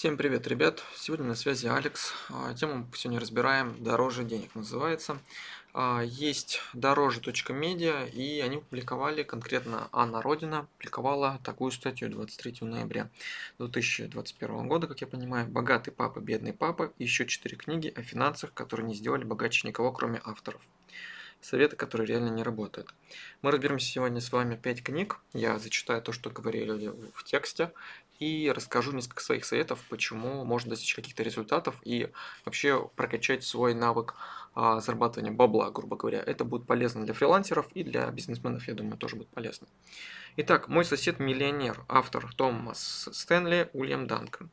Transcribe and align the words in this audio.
Всем 0.00 0.16
привет, 0.16 0.46
ребят! 0.46 0.82
Сегодня 0.96 1.26
на 1.26 1.34
связи 1.34 1.66
Алекс. 1.66 2.14
А, 2.30 2.54
тему 2.54 2.88
сегодня 2.94 3.20
разбираем 3.20 3.76
«Дороже 3.84 4.24
денег» 4.24 4.54
называется. 4.54 5.18
А, 5.74 6.00
есть 6.00 6.62
дороже.медиа, 6.72 8.06
и 8.06 8.40
они 8.40 8.56
публиковали, 8.56 9.24
конкретно 9.24 9.88
Анна 9.92 10.22
Родина 10.22 10.66
публиковала 10.78 11.38
такую 11.44 11.70
статью 11.70 12.08
23 12.08 12.66
ноября 12.66 13.10
2021 13.58 14.68
года, 14.68 14.86
как 14.86 15.02
я 15.02 15.06
понимаю, 15.06 15.46
«Богатый 15.48 15.90
папа, 15.90 16.18
бедный 16.20 16.54
папа» 16.54 16.94
и 16.96 17.04
еще 17.04 17.26
четыре 17.26 17.58
книги 17.58 17.92
о 17.94 18.00
финансах, 18.00 18.54
которые 18.54 18.86
не 18.86 18.94
сделали 18.94 19.24
богаче 19.24 19.68
никого, 19.68 19.92
кроме 19.92 20.22
авторов 20.24 20.62
советы, 21.40 21.76
которые 21.76 22.06
реально 22.06 22.30
не 22.30 22.42
работают. 22.42 22.94
Мы 23.42 23.50
разберемся 23.50 23.86
сегодня 23.86 24.20
с 24.20 24.32
вами 24.32 24.56
5 24.56 24.82
книг. 24.82 25.18
Я 25.32 25.58
зачитаю 25.58 26.02
то, 26.02 26.12
что 26.12 26.30
говорили 26.30 26.92
в 27.14 27.24
тексте, 27.24 27.70
и 28.20 28.52
расскажу 28.54 28.92
несколько 28.92 29.22
своих 29.22 29.44
советов, 29.46 29.82
почему 29.88 30.44
можно 30.44 30.70
достичь 30.70 30.94
каких-то 30.94 31.22
результатов 31.22 31.76
и 31.82 32.10
вообще 32.44 32.88
прокачать 32.94 33.44
свой 33.44 33.72
навык 33.72 34.14
а, 34.54 34.80
зарабатывания 34.80 35.32
бабла, 35.32 35.70
грубо 35.70 35.96
говоря. 35.96 36.22
Это 36.24 36.44
будет 36.44 36.66
полезно 36.66 37.04
для 37.04 37.14
фрилансеров 37.14 37.66
и 37.72 37.82
для 37.82 38.08
бизнесменов, 38.10 38.68
я 38.68 38.74
думаю, 38.74 38.98
тоже 38.98 39.16
будет 39.16 39.28
полезно. 39.28 39.66
Итак, 40.36 40.68
мой 40.68 40.84
сосед 40.84 41.18
миллионер, 41.18 41.82
автор 41.88 42.32
Томас 42.34 43.08
Стэнли, 43.10 43.70
Уильям 43.72 44.06
Данкан. 44.06 44.50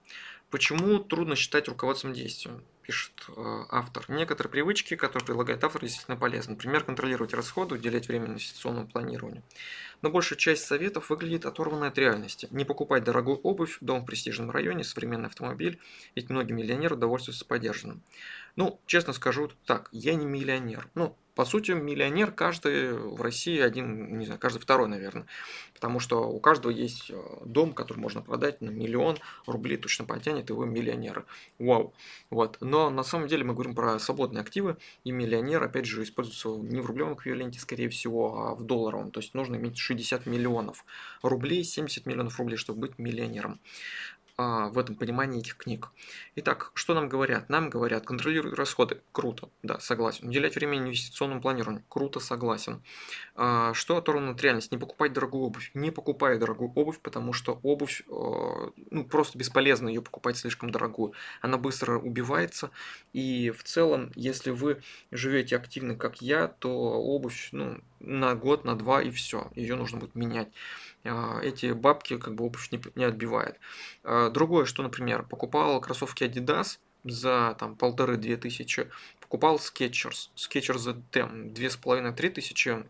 Почему 0.50 1.00
трудно 1.00 1.36
считать 1.36 1.67
руководством 1.67 2.14
действием? 2.14 2.64
Пишет 2.88 3.26
э, 3.27 3.64
автор. 3.70 4.05
Некоторые 4.08 4.50
привычки, 4.50 4.95
которые 4.95 5.26
предлагает 5.26 5.62
автор, 5.64 5.82
действительно 5.82 6.16
полезны. 6.16 6.54
Например, 6.54 6.86
контролировать 6.86 7.34
расходы, 7.34 7.76
уделять 7.76 8.08
время 8.08 8.28
инвестиционному 8.28 8.88
планированию. 8.88 9.44
Но 10.02 10.09
большая 10.09 10.40
часть 10.40 10.66
советов 10.66 11.09
выглядит 11.09 11.45
оторванной 11.45 11.90
от 11.90 11.98
реальности. 11.98 12.48
Не 12.50 12.64
покупать 12.64 13.04
дорогую 13.04 13.38
обувь, 13.40 13.78
дом 13.81 14.02
в 14.02 14.05
престижном 14.05 14.52
районе, 14.52 14.86
современный 14.86 15.28
автомобиль, 15.28 15.80
ведь 16.16 16.30
многие 16.30 16.54
миллионеры 16.54 16.95
довольствуются 16.95 17.45
подержанным. 17.45 18.02
Ну, 18.55 18.80
честно 18.86 19.12
скажу 19.12 19.52
так, 19.66 19.89
я 19.92 20.16
не 20.16 20.26
миллионер. 20.26 20.89
Ну, 20.95 21.17
по 21.38 21.45
сути, 21.45 21.69
миллионер 21.69 22.31
каждый 22.31 22.93
в 22.93 23.21
России 23.21 23.59
один, 23.59 24.17
не 24.17 24.25
знаю, 24.25 24.39
каждый 24.39 24.57
второй, 24.57 24.88
наверное. 24.88 25.27
Потому 25.75 25.99
что 25.99 26.27
у 26.27 26.39
каждого 26.39 26.71
есть 26.71 27.11
э, 27.11 27.16
дом, 27.45 27.73
который 27.73 27.99
можно 27.99 28.23
продать 28.23 28.59
на 28.59 28.71
миллион 28.71 29.19
рублей, 29.45 29.77
точно 29.77 30.05
потянет 30.05 30.49
его 30.49 30.65
миллионера. 30.65 31.25
Вау. 31.59 31.93
Вот. 32.31 32.58
Но 32.59 32.89
на 32.89 33.03
самом 33.03 33.27
деле 33.27 33.43
мы 33.43 33.53
говорим 33.53 33.75
про 33.75 33.99
свободные 33.99 34.41
активы, 34.41 34.77
и 35.03 35.11
миллионер, 35.11 35.61
опять 35.61 35.85
же, 35.85 36.02
используется 36.02 36.49
не 36.58 36.81
в 36.81 36.88
рублевом 36.88 37.13
эквиваленте, 37.13 37.59
скорее 37.59 37.89
всего, 37.89 38.47
а 38.47 38.55
в 38.55 38.63
долларовом. 38.63 39.11
То 39.11 39.19
есть 39.19 39.35
нужно 39.35 39.58
иметь 39.58 39.77
60 39.77 40.25
миллионов 40.25 40.85
рублей, 41.21 41.63
70 41.63 42.08
миллионов 42.08 42.39
рублей, 42.39 42.58
чтобы 42.58 42.80
быть 42.80 42.97
миллионером 42.97 43.59
а, 44.39 44.69
в 44.69 44.77
этом 44.77 44.95
понимании 44.95 45.39
этих 45.39 45.57
книг. 45.57 45.89
Итак, 46.35 46.71
что 46.75 46.93
нам 46.93 47.09
говорят? 47.09 47.49
Нам 47.49 47.71
говорят, 47.71 48.05
контролировать 48.05 48.55
расходы. 48.55 49.02
Круто, 49.11 49.49
да, 49.63 49.80
согласен. 49.80 50.27
Уделять 50.27 50.53
время 50.55 50.77
инвестиционному 50.77 51.41
планированию. 51.41 51.83
Круто, 51.89 52.19
согласен. 52.19 52.83
А, 53.35 53.73
что 53.73 53.97
оторвано 53.97 54.31
от 54.31 54.41
реальности? 54.43 54.75
Не 54.75 54.80
покупать 54.80 55.11
дорогую 55.13 55.43
обувь. 55.43 55.71
Не 55.73 55.89
покупай 55.89 56.38
дорогую 56.38 56.71
обувь, 56.75 56.99
потому 56.99 57.33
что 57.33 57.59
обувь, 57.63 58.03
а, 58.11 58.71
ну, 58.91 59.05
просто 59.05 59.39
бесполезно 59.39 59.88
ее 59.89 60.03
покупать 60.03 60.38
слишком 60.38 60.69
дорогую. 60.69 61.13
Она 61.41 61.58
быстро 61.58 61.97
убивается. 61.97 62.69
И 63.13 63.49
в 63.49 63.63
целом, 63.63 64.11
если 64.13 64.52
вы 64.52 64.83
живете 65.09 65.55
активно, 65.55 65.95
как 65.95 66.21
я, 66.21 66.47
то 66.47 66.69
обувь, 66.69 67.49
ну, 67.53 67.80
на 67.99 68.35
год, 68.35 68.65
на 68.65 68.77
два 68.77 69.02
и 69.02 69.09
все. 69.09 69.49
Ее 69.55 69.75
нужно 69.75 69.97
будет 69.97 70.13
менять. 70.13 70.49
А, 71.03 71.40
эти 71.42 71.72
бабки 71.72 72.17
как 72.17 72.36
бы 72.36 72.45
обувь 72.45 72.72
не, 72.72 72.81
не 72.95 73.03
отбивает. 73.03 73.59
А, 74.03 74.30
другое, 74.30 74.66
что, 74.66 74.84
например, 74.84 75.23
покупал 75.23 75.80
кроссовки 75.81 76.23
Adidas 76.23 76.80
за 77.04 77.56
там 77.59 77.76
полторы-две 77.76 78.38
тысячи, 78.38 78.89
покупал 79.22 79.58
Skechers, 79.58 80.30
Skechers 80.36 81.04
ZTM, 81.14 81.52
две 81.54 81.70
с 81.70 81.78
половиной-три 81.78 82.30
тысячи, 82.30 82.84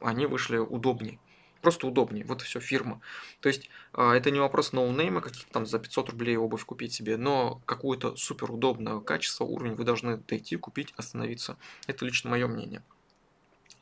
они 0.00 0.26
вышли 0.26 0.58
удобнее. 0.58 1.18
Просто 1.60 1.86
удобнее, 1.86 2.24
вот 2.24 2.42
и 2.42 2.44
все, 2.44 2.58
фирма. 2.58 3.00
То 3.40 3.48
есть 3.48 3.70
а, 3.92 4.14
это 4.16 4.32
не 4.32 4.40
вопрос 4.40 4.72
ноунейма, 4.72 5.20
каких-то 5.20 5.52
там 5.52 5.64
за 5.64 5.78
500 5.78 6.10
рублей 6.10 6.36
обувь 6.36 6.64
купить 6.64 6.92
себе, 6.92 7.16
но 7.16 7.62
какое-то 7.66 8.16
супер 8.16 8.50
удобное 8.50 8.98
качество, 8.98 9.44
уровень 9.44 9.76
вы 9.76 9.84
должны 9.84 10.16
дойти, 10.16 10.56
купить, 10.56 10.92
остановиться. 10.96 11.56
Это 11.86 12.04
лично 12.04 12.30
мое 12.30 12.48
мнение. 12.48 12.82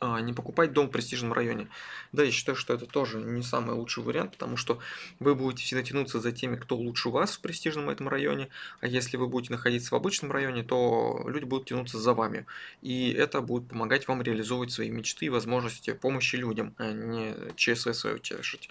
А, 0.03 0.19
не 0.22 0.33
покупать 0.33 0.72
дом 0.72 0.87
в 0.88 0.91
престижном 0.91 1.34
районе. 1.34 1.69
Да, 2.12 2.25
я 2.25 2.31
считаю, 2.31 2.56
что 2.56 2.72
это 2.72 2.87
тоже 2.87 3.19
не 3.19 3.43
самый 3.43 3.77
лучший 3.77 4.03
вариант, 4.03 4.33
потому 4.33 4.56
что 4.56 4.78
вы 5.19 5.34
будете 5.34 5.62
всегда 5.62 5.83
тянуться 5.83 6.21
за 6.21 6.33
теми, 6.33 6.56
кто 6.56 6.75
лучше 6.75 7.11
вас 7.11 7.37
в 7.37 7.41
престижном 7.41 7.91
этом 7.91 8.09
районе, 8.09 8.49
а 8.81 8.87
если 8.87 9.19
вы 9.19 9.27
будете 9.27 9.53
находиться 9.53 9.91
в 9.91 9.94
обычном 9.94 10.33
районе, 10.33 10.62
то 10.62 11.22
люди 11.27 11.44
будут 11.44 11.69
тянуться 11.69 11.99
за 11.99 12.15
вами. 12.15 12.47
И 12.81 13.10
это 13.12 13.43
будет 13.43 13.69
помогать 13.69 14.09
вам 14.09 14.22
реализовывать 14.22 14.72
свои 14.72 14.89
мечты 14.89 15.27
и 15.27 15.28
возможности 15.28 15.93
помощи 15.93 16.37
людям, 16.37 16.75
а 16.78 16.93
не 16.93 17.34
ЧСВ 17.56 17.93
свое 17.93 18.19
тешить. 18.19 18.71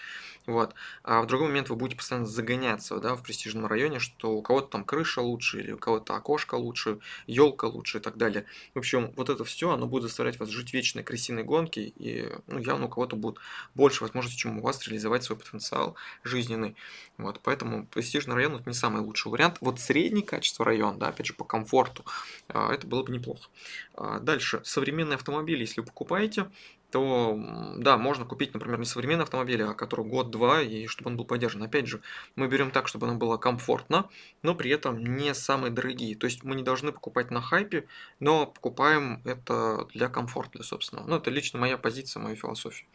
Вот. 0.50 0.74
А 1.04 1.22
в 1.22 1.28
другой 1.28 1.50
момент 1.50 1.70
вы 1.70 1.76
будете 1.76 1.98
постоянно 1.98 2.26
загоняться 2.26 2.98
да, 2.98 3.16
в 3.16 3.22
престижном 3.22 3.68
районе, 3.68 4.00
что 4.00 4.32
у 4.32 4.42
кого-то 4.42 4.68
там 4.70 4.84
крыша 4.84 5.22
лучше, 5.22 5.60
или 5.60 5.74
у 5.74 5.78
кого-то 5.78 6.16
окошко 6.16 6.56
лучше, 6.56 6.98
елка 7.28 7.68
лучше 7.68 8.00
и 8.00 8.02
так 8.02 8.18
далее. 8.18 8.46
В 8.74 8.80
общем, 8.80 9.14
вот 9.16 9.30
это 9.30 9.44
все, 9.44 9.70
оно 9.70 9.86
будет 9.86 10.04
заставлять 10.04 10.40
вас 10.40 10.50
жить 10.50 10.74
вечной 10.74 11.04
крысиной 11.20 11.44
гонки, 11.44 11.80
и 11.80 12.30
ну, 12.48 12.60
явно 12.60 12.86
у 12.86 12.90
кого-то 12.90 13.16
будет 13.16 13.38
больше 13.76 14.04
возможностей, 14.04 14.40
чем 14.40 14.60
у 14.60 14.62
вас, 14.62 14.86
реализовать 14.88 15.24
свой 15.24 15.38
потенциал 15.38 15.96
жизненный. 16.24 16.76
Вот, 17.18 17.42
поэтому 17.44 17.86
престижный 17.86 18.36
район 18.36 18.56
это 18.56 18.70
не 18.70 18.74
самый 18.74 19.02
лучший 19.02 19.32
вариант. 19.32 19.58
Вот 19.62 19.80
средний 19.80 20.22
качество 20.22 20.64
район, 20.64 20.98
да, 20.98 21.10
опять 21.10 21.28
же, 21.28 21.34
по 21.34 21.44
комфорту, 21.44 22.06
а, 22.48 22.74
это 22.74 22.88
было 22.88 23.04
бы 23.04 23.12
неплохо. 23.12 23.50
А, 23.96 24.20
дальше, 24.20 24.62
современные 24.64 25.16
автомобили, 25.16 25.62
если 25.62 25.82
вы 25.82 25.88
покупаете, 25.88 26.50
то 26.92 27.40
да, 27.78 27.98
можно 27.98 28.26
купить, 28.26 28.54
например, 28.54 28.80
не 28.80 28.86
современный 28.86 29.24
автомобиль, 29.24 29.64
а 29.64 29.74
который 29.74 30.06
год-два, 30.06 30.62
и 30.62 30.88
чтобы 30.88 31.12
он 31.12 31.18
был 31.18 31.26
поддержан. 31.26 31.64
Опять 31.64 31.88
же, 31.88 32.02
мы 32.36 32.48
берем 32.48 32.72
так, 32.72 32.88
чтобы 32.88 33.08
нам 33.08 33.20
было 33.20 33.38
комфортно, 33.38 34.10
но 34.42 34.56
при 34.56 34.72
этом 34.72 35.04
не 35.04 35.34
самые 35.34 35.72
дорогие. 35.72 36.16
То 36.16 36.26
есть 36.26 36.44
мы 36.44 36.56
не 36.56 36.64
должны 36.64 36.92
покупать 36.92 37.32
на 37.32 37.42
хайпе, 37.42 37.86
но 38.20 38.48
покупаем 38.48 39.22
это 39.26 39.88
для 39.94 40.10
комфорта, 40.10 40.54
для 40.54 40.64
собственного. 40.64 41.08
Ну, 41.08 41.16
это 41.18 41.30
лично 41.30 41.60
моя 41.60 41.78
позиция, 41.78 42.22
моя 42.22 42.36
философия. 42.36 42.86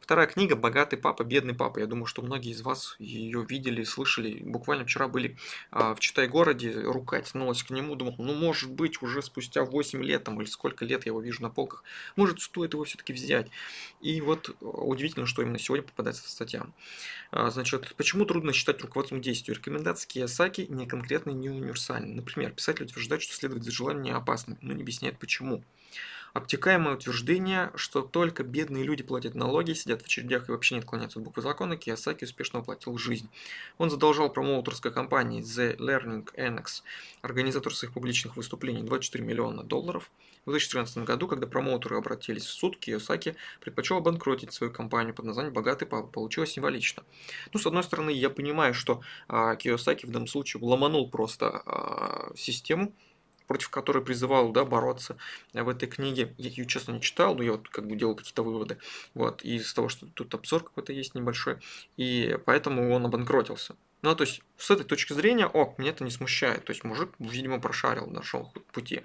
Вторая 0.00 0.26
книга 0.26 0.56
«Богатый 0.56 0.96
папа, 0.96 1.22
бедный 1.22 1.54
папа». 1.54 1.80
Я 1.80 1.86
думаю, 1.86 2.06
что 2.06 2.22
многие 2.22 2.52
из 2.52 2.62
вас 2.62 2.96
ее 2.98 3.44
видели, 3.46 3.84
слышали. 3.84 4.42
Буквально 4.42 4.84
вчера 4.86 5.06
были 5.06 5.36
а, 5.70 5.94
в 5.94 6.00
Читай-городе, 6.00 6.72
рука 6.80 7.20
тянулась 7.20 7.62
к 7.62 7.70
нему, 7.70 7.94
думал, 7.94 8.14
ну, 8.16 8.32
может 8.34 8.70
быть, 8.70 9.02
уже 9.02 9.20
спустя 9.20 9.64
8 9.64 10.02
лет 10.02 10.24
там, 10.24 10.40
или 10.40 10.48
сколько 10.48 10.84
лет 10.86 11.04
я 11.04 11.10
его 11.10 11.20
вижу 11.20 11.42
на 11.42 11.50
полках, 11.50 11.84
может, 12.16 12.40
стоит 12.40 12.72
его 12.72 12.84
все-таки 12.84 13.12
взять. 13.12 13.50
И 14.00 14.20
вот 14.22 14.56
а, 14.62 14.64
удивительно, 14.64 15.26
что 15.26 15.42
именно 15.42 15.58
сегодня 15.58 15.84
попадается 15.84 16.24
в 16.24 16.28
статья. 16.28 16.66
А, 17.30 17.50
значит, 17.50 17.94
почему 17.96 18.24
трудно 18.24 18.54
считать 18.54 18.80
руководством 18.80 19.20
действию? 19.20 19.56
Рекомендации 19.56 20.08
Киясаки 20.08 20.66
не 20.70 20.86
конкретны, 20.86 21.32
не 21.32 21.50
универсальны. 21.50 22.14
Например, 22.14 22.52
писатель 22.52 22.84
утверждает, 22.84 23.20
что 23.20 23.34
следовать 23.34 23.64
за 23.64 23.72
желанием 23.72 24.16
опасно, 24.16 24.56
но 24.62 24.72
не 24.72 24.82
объясняет 24.82 25.18
почему. 25.18 25.62
Обтекаемое 26.32 26.94
утверждение, 26.94 27.70
что 27.74 28.02
только 28.02 28.42
бедные 28.42 28.84
люди 28.84 29.02
платят 29.02 29.34
налоги, 29.34 29.72
сидят 29.72 30.02
в 30.02 30.04
очередях 30.04 30.48
и 30.48 30.52
вообще 30.52 30.74
не 30.74 30.80
отклоняются 30.80 31.18
от 31.18 31.24
буквы 31.24 31.42
закона, 31.42 31.76
Киосаки 31.76 32.24
успешно 32.24 32.60
оплатил 32.60 32.96
жизнь. 32.98 33.28
Он 33.78 33.90
задолжал 33.90 34.30
промоутерской 34.30 34.92
компании 34.92 35.42
The 35.42 35.76
Learning 35.76 36.28
Annex, 36.36 36.82
организатор 37.22 37.74
своих 37.74 37.94
публичных 37.94 38.36
выступлений, 38.36 38.82
24 38.82 39.24
миллиона 39.24 39.62
долларов. 39.62 40.10
В 40.46 40.50
2013 40.50 40.98
году, 40.98 41.28
когда 41.28 41.46
промоутеры 41.46 41.98
обратились 41.98 42.46
в 42.46 42.50
суд, 42.50 42.78
Киосаки 42.78 43.36
предпочел 43.60 43.98
обанкротить 43.98 44.52
свою 44.52 44.72
компанию 44.72 45.14
под 45.14 45.26
названием 45.26 45.52
«Богатый 45.52 45.84
папа». 45.84 46.06
Получилось 46.06 46.52
символично. 46.52 47.02
Ну, 47.52 47.60
с 47.60 47.66
одной 47.66 47.82
стороны, 47.82 48.10
я 48.10 48.30
понимаю, 48.30 48.72
что 48.72 49.02
а, 49.28 49.56
Киосаки 49.56 50.06
в 50.06 50.10
данном 50.10 50.26
случае 50.26 50.62
ломанул 50.62 51.10
просто 51.10 51.62
а, 51.66 52.32
систему, 52.34 52.94
против 53.48 53.70
которой 53.70 54.04
призывал 54.04 54.52
да, 54.52 54.64
бороться 54.64 55.16
в 55.52 55.68
этой 55.68 55.88
книге. 55.88 56.34
Я 56.38 56.50
ее, 56.50 56.66
честно, 56.66 56.92
не 56.92 57.00
читал, 57.00 57.34
но 57.34 57.42
я 57.42 57.52
вот 57.52 57.68
как 57.68 57.88
бы 57.88 57.96
делал 57.96 58.14
какие-то 58.14 58.44
выводы. 58.44 58.78
Вот, 59.14 59.42
из 59.42 59.72
того, 59.74 59.88
что 59.88 60.06
тут 60.06 60.32
обзор 60.34 60.62
какой-то 60.62 60.92
есть 60.92 61.16
небольшой. 61.16 61.56
И 61.96 62.38
поэтому 62.44 62.92
он 62.92 63.06
обанкротился. 63.06 63.74
Ну, 64.02 64.14
то 64.14 64.22
есть, 64.22 64.42
с 64.58 64.72
этой 64.72 64.84
точки 64.84 65.12
зрения, 65.12 65.46
ок, 65.46 65.78
меня 65.78 65.90
это 65.90 66.02
не 66.02 66.10
смущает. 66.10 66.64
То 66.64 66.72
есть, 66.72 66.82
мужик, 66.82 67.10
видимо, 67.20 67.60
прошарил, 67.60 68.08
нашел 68.08 68.52
пути. 68.72 69.02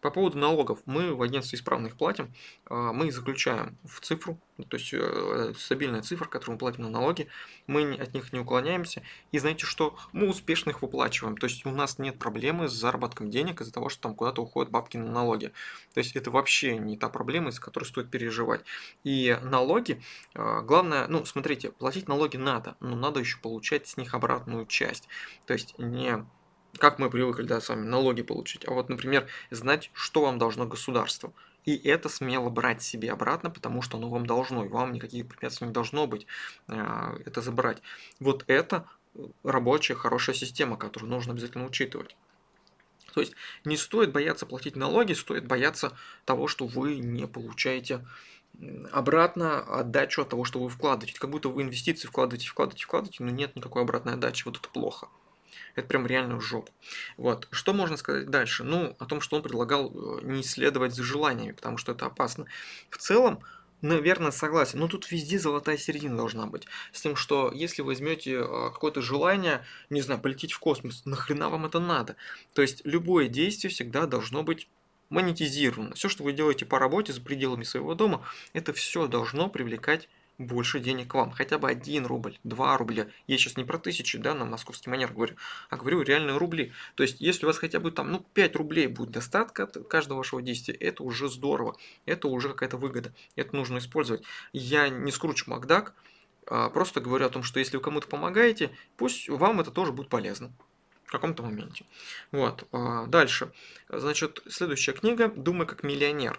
По 0.00 0.10
поводу 0.10 0.38
налогов. 0.38 0.80
Мы 0.86 1.14
в 1.14 1.22
агентстве 1.22 1.56
исправно 1.56 1.86
их 1.86 1.96
платим. 1.96 2.34
А, 2.66 2.92
мы 2.92 3.10
заключаем 3.12 3.78
в 3.84 4.00
цифру. 4.00 4.40
То 4.68 4.76
есть, 4.76 4.92
э, 4.92 5.52
стабильная 5.56 6.02
цифра, 6.02 6.26
которую 6.26 6.54
мы 6.54 6.58
платим 6.58 6.82
на 6.82 6.90
налоги. 6.90 7.28
Мы 7.68 7.94
от 7.94 8.12
них 8.12 8.32
не 8.32 8.40
уклоняемся. 8.40 9.02
И 9.30 9.38
знаете 9.38 9.66
что? 9.66 9.96
Мы 10.12 10.28
успешно 10.28 10.70
их 10.70 10.82
выплачиваем. 10.82 11.36
То 11.36 11.46
есть, 11.46 11.64
у 11.64 11.70
нас 11.70 11.98
нет 11.98 12.18
проблемы 12.18 12.68
с 12.68 12.72
заработком 12.72 13.30
денег 13.30 13.60
из-за 13.60 13.72
того, 13.72 13.88
что 13.88 14.02
там 14.02 14.16
куда-то 14.16 14.42
уходят 14.42 14.72
бабки 14.72 14.96
на 14.96 15.10
налоги. 15.12 15.52
То 15.94 15.98
есть, 15.98 16.16
это 16.16 16.32
вообще 16.32 16.76
не 16.76 16.96
та 16.96 17.08
проблема, 17.08 17.50
из-за 17.50 17.60
которой 17.60 17.84
стоит 17.84 18.10
переживать. 18.10 18.62
И 19.04 19.38
налоги, 19.42 20.02
а, 20.34 20.62
главное, 20.62 21.06
ну, 21.06 21.24
смотрите, 21.24 21.70
платить 21.70 22.08
налоги 22.08 22.36
надо, 22.36 22.76
но 22.80 22.96
надо 22.96 23.20
еще 23.20 23.38
получать 23.38 23.86
с 23.86 23.96
них 23.96 24.12
обратную 24.12 24.66
часть. 24.66 24.87
То 25.46 25.52
есть 25.52 25.74
не 25.78 26.24
как 26.78 26.98
мы 26.98 27.10
привыкли, 27.10 27.42
да, 27.42 27.60
с 27.60 27.68
вами 27.68 27.86
налоги 27.86 28.22
получить, 28.22 28.66
а 28.68 28.72
вот, 28.72 28.88
например, 28.88 29.26
знать, 29.50 29.90
что 29.94 30.22
вам 30.22 30.38
должно 30.38 30.66
государство. 30.66 31.32
И 31.64 31.76
это 31.76 32.08
смело 32.08 32.50
брать 32.50 32.82
себе 32.82 33.10
обратно, 33.10 33.50
потому 33.50 33.82
что 33.82 33.98
оно 33.98 34.08
вам 34.08 34.26
должно, 34.26 34.64
и 34.64 34.68
вам 34.68 34.92
никаких 34.92 35.26
препятствий 35.26 35.66
не 35.66 35.72
должно 35.72 36.06
быть 36.06 36.26
э, 36.68 37.18
это 37.26 37.42
забрать. 37.42 37.82
Вот 38.20 38.44
это 38.46 38.86
рабочая, 39.42 39.94
хорошая 39.94 40.36
система, 40.36 40.76
которую 40.76 41.10
нужно 41.10 41.32
обязательно 41.32 41.66
учитывать. 41.66 42.16
То 43.12 43.20
есть 43.20 43.34
не 43.64 43.76
стоит 43.76 44.12
бояться 44.12 44.46
платить 44.46 44.76
налоги, 44.76 45.12
стоит 45.12 45.46
бояться 45.46 45.92
того, 46.24 46.46
что 46.46 46.66
вы 46.66 46.98
не 46.98 47.26
получаете 47.26 48.06
обратно 48.92 49.60
отдачу 49.60 50.22
от 50.22 50.30
того, 50.30 50.44
что 50.44 50.60
вы 50.60 50.68
вкладываете. 50.68 51.18
Как 51.18 51.30
будто 51.30 51.48
вы 51.48 51.62
инвестиции 51.62 52.08
вкладываете, 52.08 52.48
вкладываете, 52.48 52.84
вкладываете, 52.84 53.22
но 53.22 53.30
нет 53.30 53.54
никакой 53.56 53.82
обратной 53.82 54.14
отдачи. 54.14 54.44
Вот 54.44 54.56
это 54.56 54.68
плохо. 54.68 55.08
Это 55.74 55.86
прям 55.86 56.06
реально 56.06 56.40
жопа. 56.40 56.72
Вот. 57.16 57.46
Что 57.52 57.72
можно 57.72 57.96
сказать 57.96 58.28
дальше? 58.28 58.64
Ну, 58.64 58.96
о 58.98 59.06
том, 59.06 59.20
что 59.20 59.36
он 59.36 59.42
предлагал 59.42 59.92
э, 59.92 60.24
не 60.24 60.40
исследовать 60.40 60.94
за 60.94 61.04
желаниями, 61.04 61.52
потому 61.52 61.78
что 61.78 61.92
это 61.92 62.06
опасно. 62.06 62.46
В 62.90 62.98
целом, 62.98 63.40
Наверное, 63.80 64.32
согласен. 64.32 64.80
Но 64.80 64.88
тут 64.88 65.10
везде 65.10 65.38
золотая 65.38 65.76
середина 65.76 66.16
должна 66.16 66.46
быть. 66.46 66.66
С 66.92 67.00
тем, 67.00 67.14
что 67.14 67.52
если 67.52 67.82
вы 67.82 67.88
возьмете 67.88 68.40
а, 68.40 68.70
какое-то 68.70 69.02
желание, 69.02 69.64
не 69.88 70.00
знаю, 70.00 70.20
полететь 70.20 70.52
в 70.52 70.58
космос, 70.58 71.04
нахрена 71.04 71.48
вам 71.48 71.66
это 71.66 71.78
надо? 71.78 72.16
То 72.54 72.62
есть 72.62 72.80
любое 72.84 73.28
действие 73.28 73.70
всегда 73.70 74.06
должно 74.06 74.42
быть 74.42 74.68
монетизировано. 75.10 75.94
Все, 75.94 76.08
что 76.08 76.24
вы 76.24 76.32
делаете 76.32 76.66
по 76.66 76.78
работе 76.78 77.12
за 77.12 77.20
пределами 77.20 77.64
своего 77.64 77.94
дома, 77.94 78.24
это 78.52 78.72
все 78.72 79.06
должно 79.06 79.48
привлекать 79.48 80.08
больше 80.38 80.78
денег 80.78 81.08
к 81.08 81.14
вам. 81.14 81.32
Хотя 81.32 81.58
бы 81.58 81.68
1 81.68 82.06
рубль, 82.06 82.38
2 82.44 82.76
рубля. 82.78 83.08
Я 83.26 83.38
сейчас 83.38 83.56
не 83.56 83.64
про 83.64 83.78
тысячи, 83.78 84.16
да, 84.18 84.34
на 84.34 84.44
московский 84.44 84.88
манер 84.88 85.12
говорю, 85.12 85.34
а 85.68 85.76
говорю 85.76 86.02
реальные 86.02 86.36
рубли. 86.36 86.72
То 86.94 87.02
есть, 87.02 87.20
если 87.20 87.44
у 87.44 87.48
вас 87.48 87.58
хотя 87.58 87.80
бы 87.80 87.90
там, 87.90 88.12
ну, 88.12 88.24
5 88.34 88.56
рублей 88.56 88.86
будет 88.86 89.10
достатка 89.10 89.64
от 89.64 89.88
каждого 89.88 90.18
вашего 90.18 90.40
действия, 90.40 90.74
это 90.74 91.02
уже 91.02 91.28
здорово. 91.28 91.76
Это 92.06 92.28
уже 92.28 92.50
какая-то 92.50 92.76
выгода. 92.76 93.12
Это 93.34 93.54
нужно 93.56 93.78
использовать. 93.78 94.22
Я 94.52 94.88
не 94.88 95.10
скручу 95.10 95.50
Макдак, 95.50 95.94
а 96.46 96.70
просто 96.70 97.00
говорю 97.00 97.26
о 97.26 97.30
том, 97.30 97.42
что 97.42 97.58
если 97.58 97.76
вы 97.76 97.82
кому-то 97.82 98.06
помогаете, 98.06 98.70
пусть 98.96 99.28
вам 99.28 99.60
это 99.60 99.70
тоже 99.70 99.92
будет 99.92 100.08
полезно 100.08 100.52
в 101.08 101.10
каком-то 101.10 101.42
моменте. 101.42 101.86
Вот. 102.30 102.68
А, 102.70 103.06
дальше. 103.06 103.50
Значит, 103.88 104.42
следующая 104.48 104.92
книга 104.92 105.28
«Думай 105.28 105.66
как 105.66 105.82
миллионер». 105.82 106.38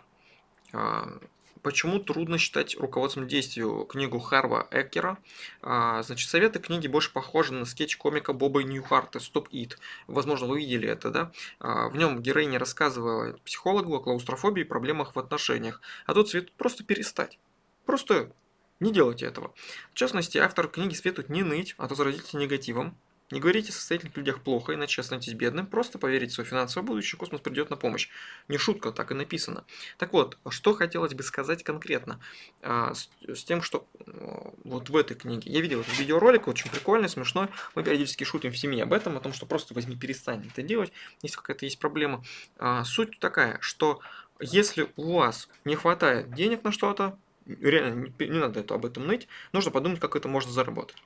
А, 0.72 1.20
Почему 1.62 2.00
трудно 2.00 2.38
считать 2.38 2.78
руководством 2.80 3.28
действию 3.28 3.84
книгу 3.84 4.18
Харва 4.20 4.70
Эккера? 4.72 5.18
А, 5.62 6.02
значит, 6.04 6.30
советы 6.30 6.60
книги 6.60 6.88
больше 6.88 7.12
похожи 7.12 7.52
на 7.52 7.66
скетч 7.66 7.98
комика 7.98 8.32
Боба 8.32 8.64
Ньюхарта 8.64 9.20
«Стоп 9.20 9.50
Ит». 9.52 9.78
Возможно, 10.08 10.48
вы 10.48 10.60
видели 10.60 10.88
это, 10.88 11.10
да? 11.10 11.32
В 11.60 11.98
нем 11.98 12.22
героиня 12.22 12.60
рассказывала 12.60 13.34
психологу 13.44 13.94
о 13.96 14.00
клаустрофобии 14.00 14.62
и 14.62 14.64
проблемах 14.64 15.16
в 15.16 15.20
отношениях. 15.20 15.82
А 16.06 16.14
тут 16.14 16.30
советует 16.30 16.56
просто 16.56 16.86
перестать. 16.86 17.38
Просто 17.86 18.32
не 18.80 18.94
делайте 18.94 19.26
этого. 19.26 19.54
В 19.92 19.96
частности, 19.96 20.38
автор 20.38 20.70
книги 20.70 20.94
советует 20.94 21.28
не 21.28 21.44
ныть, 21.44 21.76
а 21.78 21.90
то 21.90 21.96
заразите 21.96 22.38
негативом, 22.38 22.96
не 23.32 23.40
говорите 23.40 23.70
о 23.70 23.74
состоятельных 23.74 24.18
людях 24.18 24.42
плохо, 24.42 24.74
иначе 24.74 25.02
останетесь 25.02 25.34
бедным. 25.34 25.68
Просто 25.68 26.00
поверите 26.00 26.32
в 26.32 26.36
свое 26.36 26.50
финансовое 26.50 26.86
будущее, 26.86 27.20
космос 27.20 27.42
придет 27.42 27.70
на 27.70 27.76
помощь. 27.76 28.10
Не 28.48 28.58
шутка, 28.58 28.92
так 28.92 29.12
и 29.12 29.14
написано. 29.14 29.66
Так 29.98 30.14
вот, 30.14 30.38
что 30.50 30.74
хотелось 30.74 31.14
бы 31.14 31.24
сказать 31.24 31.64
конкретно 31.64 32.20
а, 32.62 32.94
с, 32.94 33.10
с 33.28 33.44
тем, 33.44 33.62
что 33.62 33.88
а, 34.06 34.54
вот 34.64 34.90
в 34.90 34.96
этой 34.96 35.16
книге. 35.16 35.52
Я 35.52 35.62
видел 35.62 35.82
этот 35.82 35.98
видеоролик, 36.00 36.48
очень 36.48 36.72
прикольный, 36.72 37.10
смешной. 37.10 37.50
Мы 37.76 37.84
периодически 37.84 38.24
шутим 38.24 38.52
в 38.52 38.58
семье 38.58 38.84
об 38.84 38.94
этом, 38.94 39.18
о 39.18 39.20
том, 39.20 39.34
что 39.34 39.46
просто 39.46 39.74
возьми, 39.74 39.96
перестань 39.96 40.48
это 40.52 40.62
делать, 40.62 40.92
если 41.22 41.38
какая-то 41.38 41.66
есть 41.66 41.80
проблема. 41.80 42.24
А, 42.58 42.84
суть 42.84 43.20
такая, 43.20 43.60
что 43.62 44.02
если 44.40 44.90
у 44.96 45.18
вас 45.18 45.50
не 45.66 45.76
хватает 45.76 46.34
денег 46.34 46.64
на 46.64 46.72
что-то, 46.72 47.18
реально 47.46 48.12
не, 48.20 48.28
не 48.28 48.40
надо 48.40 48.62
это, 48.62 48.76
об 48.76 48.86
этом 48.86 49.08
ныть, 49.08 49.28
нужно 49.54 49.72
подумать, 49.72 50.00
как 50.00 50.16
это 50.16 50.28
можно 50.28 50.52
заработать. 50.52 50.98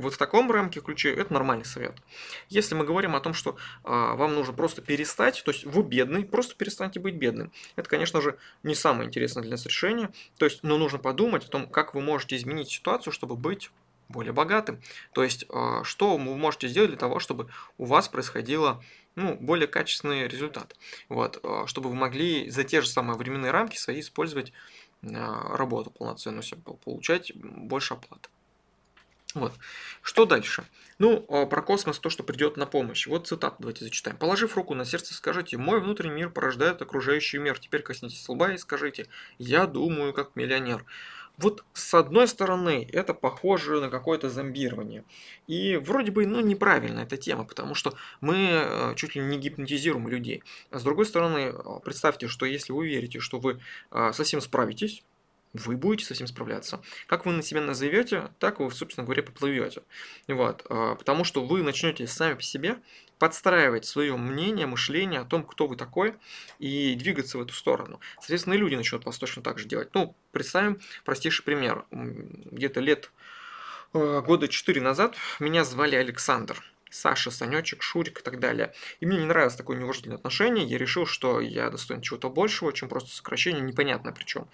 Вот 0.00 0.14
в 0.14 0.18
таком 0.18 0.50
рамке 0.50 0.80
ключе 0.80 1.12
это 1.12 1.32
нормальный 1.32 1.64
совет. 1.64 1.94
Если 2.48 2.74
мы 2.74 2.84
говорим 2.84 3.14
о 3.14 3.20
том, 3.20 3.34
что 3.34 3.56
а, 3.84 4.14
вам 4.14 4.34
нужно 4.34 4.54
просто 4.54 4.82
перестать, 4.82 5.42
то 5.44 5.50
есть 5.50 5.64
вы 5.64 5.82
бедный, 5.82 6.24
просто 6.24 6.54
перестаньте 6.56 7.00
быть 7.00 7.14
бедным. 7.14 7.52
Это, 7.76 7.88
конечно 7.88 8.20
же, 8.20 8.38
не 8.62 8.74
самое 8.74 9.08
интересное 9.08 9.42
для 9.42 9.52
нас 9.52 9.66
решение. 9.66 10.10
То 10.38 10.46
есть, 10.46 10.62
но 10.62 10.78
нужно 10.78 10.98
подумать 10.98 11.44
о 11.44 11.48
том, 11.48 11.68
как 11.68 11.94
вы 11.94 12.00
можете 12.00 12.36
изменить 12.36 12.70
ситуацию, 12.70 13.12
чтобы 13.12 13.36
быть 13.36 13.70
более 14.08 14.32
богатым. 14.32 14.80
То 15.12 15.22
есть, 15.22 15.44
а, 15.50 15.84
что 15.84 16.16
вы 16.16 16.36
можете 16.36 16.68
сделать 16.68 16.90
для 16.90 16.98
того, 16.98 17.20
чтобы 17.20 17.48
у 17.78 17.84
вас 17.84 18.08
происходило 18.08 18.82
ну, 19.16 19.34
более 19.34 19.68
качественный 19.68 20.28
результат. 20.28 20.76
Вот, 21.08 21.40
а, 21.42 21.66
чтобы 21.66 21.90
вы 21.90 21.96
могли 21.96 22.48
за 22.50 22.64
те 22.64 22.80
же 22.80 22.88
самые 22.88 23.16
временные 23.16 23.50
рамки 23.50 23.76
свои 23.76 24.00
использовать 24.00 24.52
а, 25.02 25.56
работу 25.56 25.90
полноценную, 25.90 26.42
получать 26.84 27.32
больше 27.34 27.94
оплаты. 27.94 28.28
Вот. 29.34 29.52
Что 30.02 30.26
дальше? 30.26 30.64
Ну, 30.98 31.24
а, 31.28 31.46
про 31.46 31.62
космос, 31.62 31.98
то, 31.98 32.10
что 32.10 32.22
придет 32.22 32.56
на 32.56 32.66
помощь. 32.66 33.06
Вот 33.06 33.26
цитату 33.26 33.56
давайте 33.60 33.84
зачитаем. 33.84 34.16
Положив 34.16 34.56
руку 34.56 34.74
на 34.74 34.84
сердце, 34.84 35.14
скажите, 35.14 35.56
мой 35.56 35.80
внутренний 35.80 36.14
мир 36.14 36.30
порождает 36.30 36.82
окружающий 36.82 37.38
мир. 37.38 37.58
Теперь 37.58 37.82
коснитесь 37.82 38.28
лба 38.28 38.52
и 38.52 38.58
скажите, 38.58 39.06
я 39.38 39.66
думаю 39.66 40.12
как 40.12 40.36
миллионер. 40.36 40.84
Вот 41.38 41.64
с 41.72 41.94
одной 41.94 42.28
стороны, 42.28 42.86
это 42.92 43.14
похоже 43.14 43.80
на 43.80 43.88
какое-то 43.88 44.28
зомбирование. 44.28 45.04
И 45.46 45.76
вроде 45.76 46.10
бы, 46.10 46.26
ну, 46.26 46.40
неправильная 46.40 47.04
эта 47.04 47.16
тема, 47.16 47.44
потому 47.44 47.74
что 47.74 47.94
мы 48.20 48.36
э, 48.36 48.94
чуть 48.96 49.14
ли 49.14 49.22
не 49.22 49.38
гипнотизируем 49.38 50.06
людей. 50.06 50.42
А 50.70 50.78
с 50.78 50.82
другой 50.82 51.06
стороны, 51.06 51.54
а, 51.54 51.78
представьте, 51.78 52.28
что 52.28 52.44
если 52.44 52.72
вы 52.72 52.88
верите, 52.88 53.20
что 53.20 53.38
вы 53.38 53.58
совсем 54.12 54.42
справитесь, 54.42 55.02
вы 55.52 55.76
будете 55.76 56.04
с 56.04 56.10
этим 56.10 56.26
справляться. 56.26 56.80
Как 57.06 57.26
вы 57.26 57.32
на 57.32 57.42
себя 57.42 57.60
назовете, 57.60 58.30
так 58.38 58.60
вы, 58.60 58.70
собственно 58.70 59.04
говоря, 59.04 59.22
поплывете. 59.22 59.82
Вот. 60.28 60.64
А, 60.68 60.94
потому 60.94 61.24
что 61.24 61.44
вы 61.44 61.62
начнете 61.62 62.06
сами 62.06 62.34
по 62.34 62.42
себе 62.42 62.78
подстраивать 63.18 63.84
свое 63.84 64.16
мнение, 64.16 64.66
мышление 64.66 65.20
о 65.20 65.24
том, 65.24 65.44
кто 65.44 65.66
вы 65.66 65.76
такой, 65.76 66.14
и 66.58 66.94
двигаться 66.94 67.36
в 67.36 67.42
эту 67.42 67.52
сторону. 67.52 68.00
Соответственно, 68.18 68.54
и 68.54 68.58
люди 68.58 68.76
начнут 68.76 69.04
вас 69.04 69.18
точно 69.18 69.42
так 69.42 69.58
же 69.58 69.66
делать. 69.66 69.90
Ну, 69.92 70.16
представим 70.32 70.80
простейший 71.04 71.44
пример. 71.44 71.84
Где-то 71.90 72.80
лет 72.80 73.10
э, 73.92 74.22
года 74.24 74.48
4 74.48 74.80
назад 74.80 75.16
меня 75.38 75.64
звали 75.64 75.96
Александр. 75.96 76.64
Саша, 76.90 77.30
Санечек, 77.30 77.82
Шурик 77.82 78.20
и 78.20 78.22
так 78.22 78.40
далее. 78.40 78.72
И 79.00 79.06
мне 79.06 79.18
не 79.18 79.24
нравилось 79.24 79.54
такое 79.54 79.78
неуважительное 79.78 80.18
отношение. 80.18 80.64
Я 80.66 80.78
решил, 80.78 81.06
что 81.06 81.40
я 81.40 81.70
достоин 81.70 82.00
чего-то 82.00 82.28
большего, 82.28 82.72
чем 82.72 82.88
просто 82.88 83.10
сокращение, 83.10 83.62
непонятно 83.62 84.12
причем. 84.12 84.48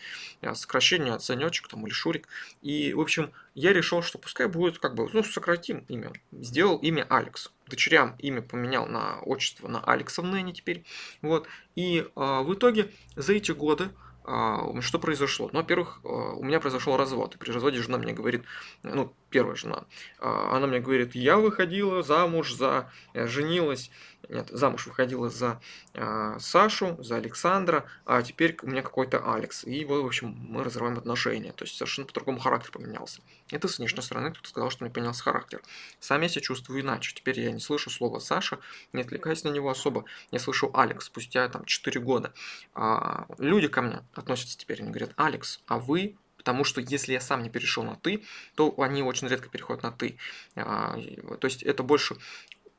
Сокращение 0.54 1.14
от 1.14 1.22
Санечек 1.22 1.68
там, 1.68 1.86
или 1.86 1.92
Шурик. 1.92 2.28
И, 2.62 2.92
в 2.92 3.00
общем, 3.00 3.32
я 3.54 3.72
решил, 3.72 4.02
что 4.02 4.18
пускай 4.18 4.46
будет 4.46 4.78
как 4.78 4.94
бы, 4.94 5.08
ну, 5.12 5.24
сократим 5.24 5.84
имя. 5.88 6.12
Сделал 6.32 6.76
имя 6.78 7.06
Алекс. 7.08 7.50
Дочерям 7.66 8.14
имя 8.18 8.42
поменял 8.42 8.86
на 8.86 9.18
отчество 9.20 9.66
на 9.66 9.82
Алексовны 9.82 10.36
они 10.36 10.52
теперь. 10.52 10.84
Вот. 11.22 11.48
И 11.74 11.98
э, 11.98 12.10
в 12.14 12.54
итоге 12.54 12.90
за 13.16 13.32
эти 13.32 13.50
годы 13.52 13.90
а, 14.28 14.80
что 14.80 14.98
произошло? 14.98 15.48
Ну, 15.52 15.60
во-первых, 15.60 16.00
а, 16.02 16.08
у 16.08 16.42
меня 16.42 16.58
произошел 16.58 16.96
развод. 16.96 17.36
И 17.36 17.38
при 17.38 17.52
разводе 17.52 17.80
жена 17.80 17.96
мне 17.96 18.12
говорит, 18.12 18.42
ну, 18.82 19.12
первая 19.36 19.54
жена, 19.54 19.84
а, 20.18 20.56
она 20.56 20.66
мне 20.66 20.80
говорит, 20.80 21.14
я 21.14 21.36
выходила 21.36 22.02
замуж 22.02 22.54
за, 22.54 22.90
э, 23.12 23.26
женилась 23.26 23.90
нет, 24.28 24.48
замуж 24.50 24.86
выходила 24.86 25.28
за 25.30 25.60
э, 25.94 26.36
Сашу, 26.40 26.96
за 27.02 27.16
Александра, 27.16 27.86
а 28.04 28.22
теперь 28.22 28.56
у 28.62 28.66
меня 28.66 28.82
какой-то 28.82 29.18
Алекс. 29.32 29.64
И 29.64 29.84
вот, 29.84 30.02
в 30.02 30.06
общем, 30.06 30.34
мы 30.48 30.64
разрываем 30.64 30.98
отношения. 30.98 31.52
То 31.52 31.64
есть 31.64 31.76
совершенно 31.76 32.06
по-другому 32.06 32.38
характер 32.38 32.72
поменялся. 32.72 33.22
Это 33.50 33.68
с 33.68 33.78
внешней 33.78 34.02
стороны 34.02 34.32
кто-то 34.32 34.48
сказал, 34.48 34.70
что 34.70 34.84
мне 34.84 34.92
поменялся 34.92 35.22
характер. 35.22 35.62
Сам 36.00 36.22
я 36.22 36.28
себя 36.28 36.40
чувствую 36.42 36.80
иначе. 36.80 37.14
Теперь 37.14 37.40
я 37.40 37.52
не 37.52 37.60
слышу 37.60 37.90
слова 37.90 38.18
Саша, 38.18 38.58
не 38.92 39.02
отвлекаюсь 39.02 39.44
на 39.44 39.50
него 39.50 39.70
особо. 39.70 40.04
Я 40.30 40.38
слышу 40.38 40.70
Алекс 40.74 41.06
спустя 41.06 41.48
там 41.48 41.64
4 41.64 42.00
года. 42.00 42.32
А, 42.74 43.26
люди 43.38 43.68
ко 43.68 43.82
мне 43.82 44.00
относятся 44.14 44.58
теперь, 44.58 44.82
они 44.82 44.90
говорят, 44.90 45.12
Алекс, 45.16 45.60
а 45.66 45.78
вы 45.78 46.16
потому 46.46 46.62
что 46.62 46.80
если 46.80 47.12
я 47.12 47.20
сам 47.20 47.42
не 47.42 47.50
перешел 47.50 47.82
на 47.82 47.96
ты, 47.96 48.22
то 48.54 48.72
они 48.78 49.02
очень 49.02 49.26
редко 49.26 49.48
переходят 49.48 49.82
на 49.82 49.90
ты. 49.90 50.16
А, 50.54 50.96
то 51.40 51.48
есть 51.48 51.64
это 51.64 51.82
больше 51.82 52.16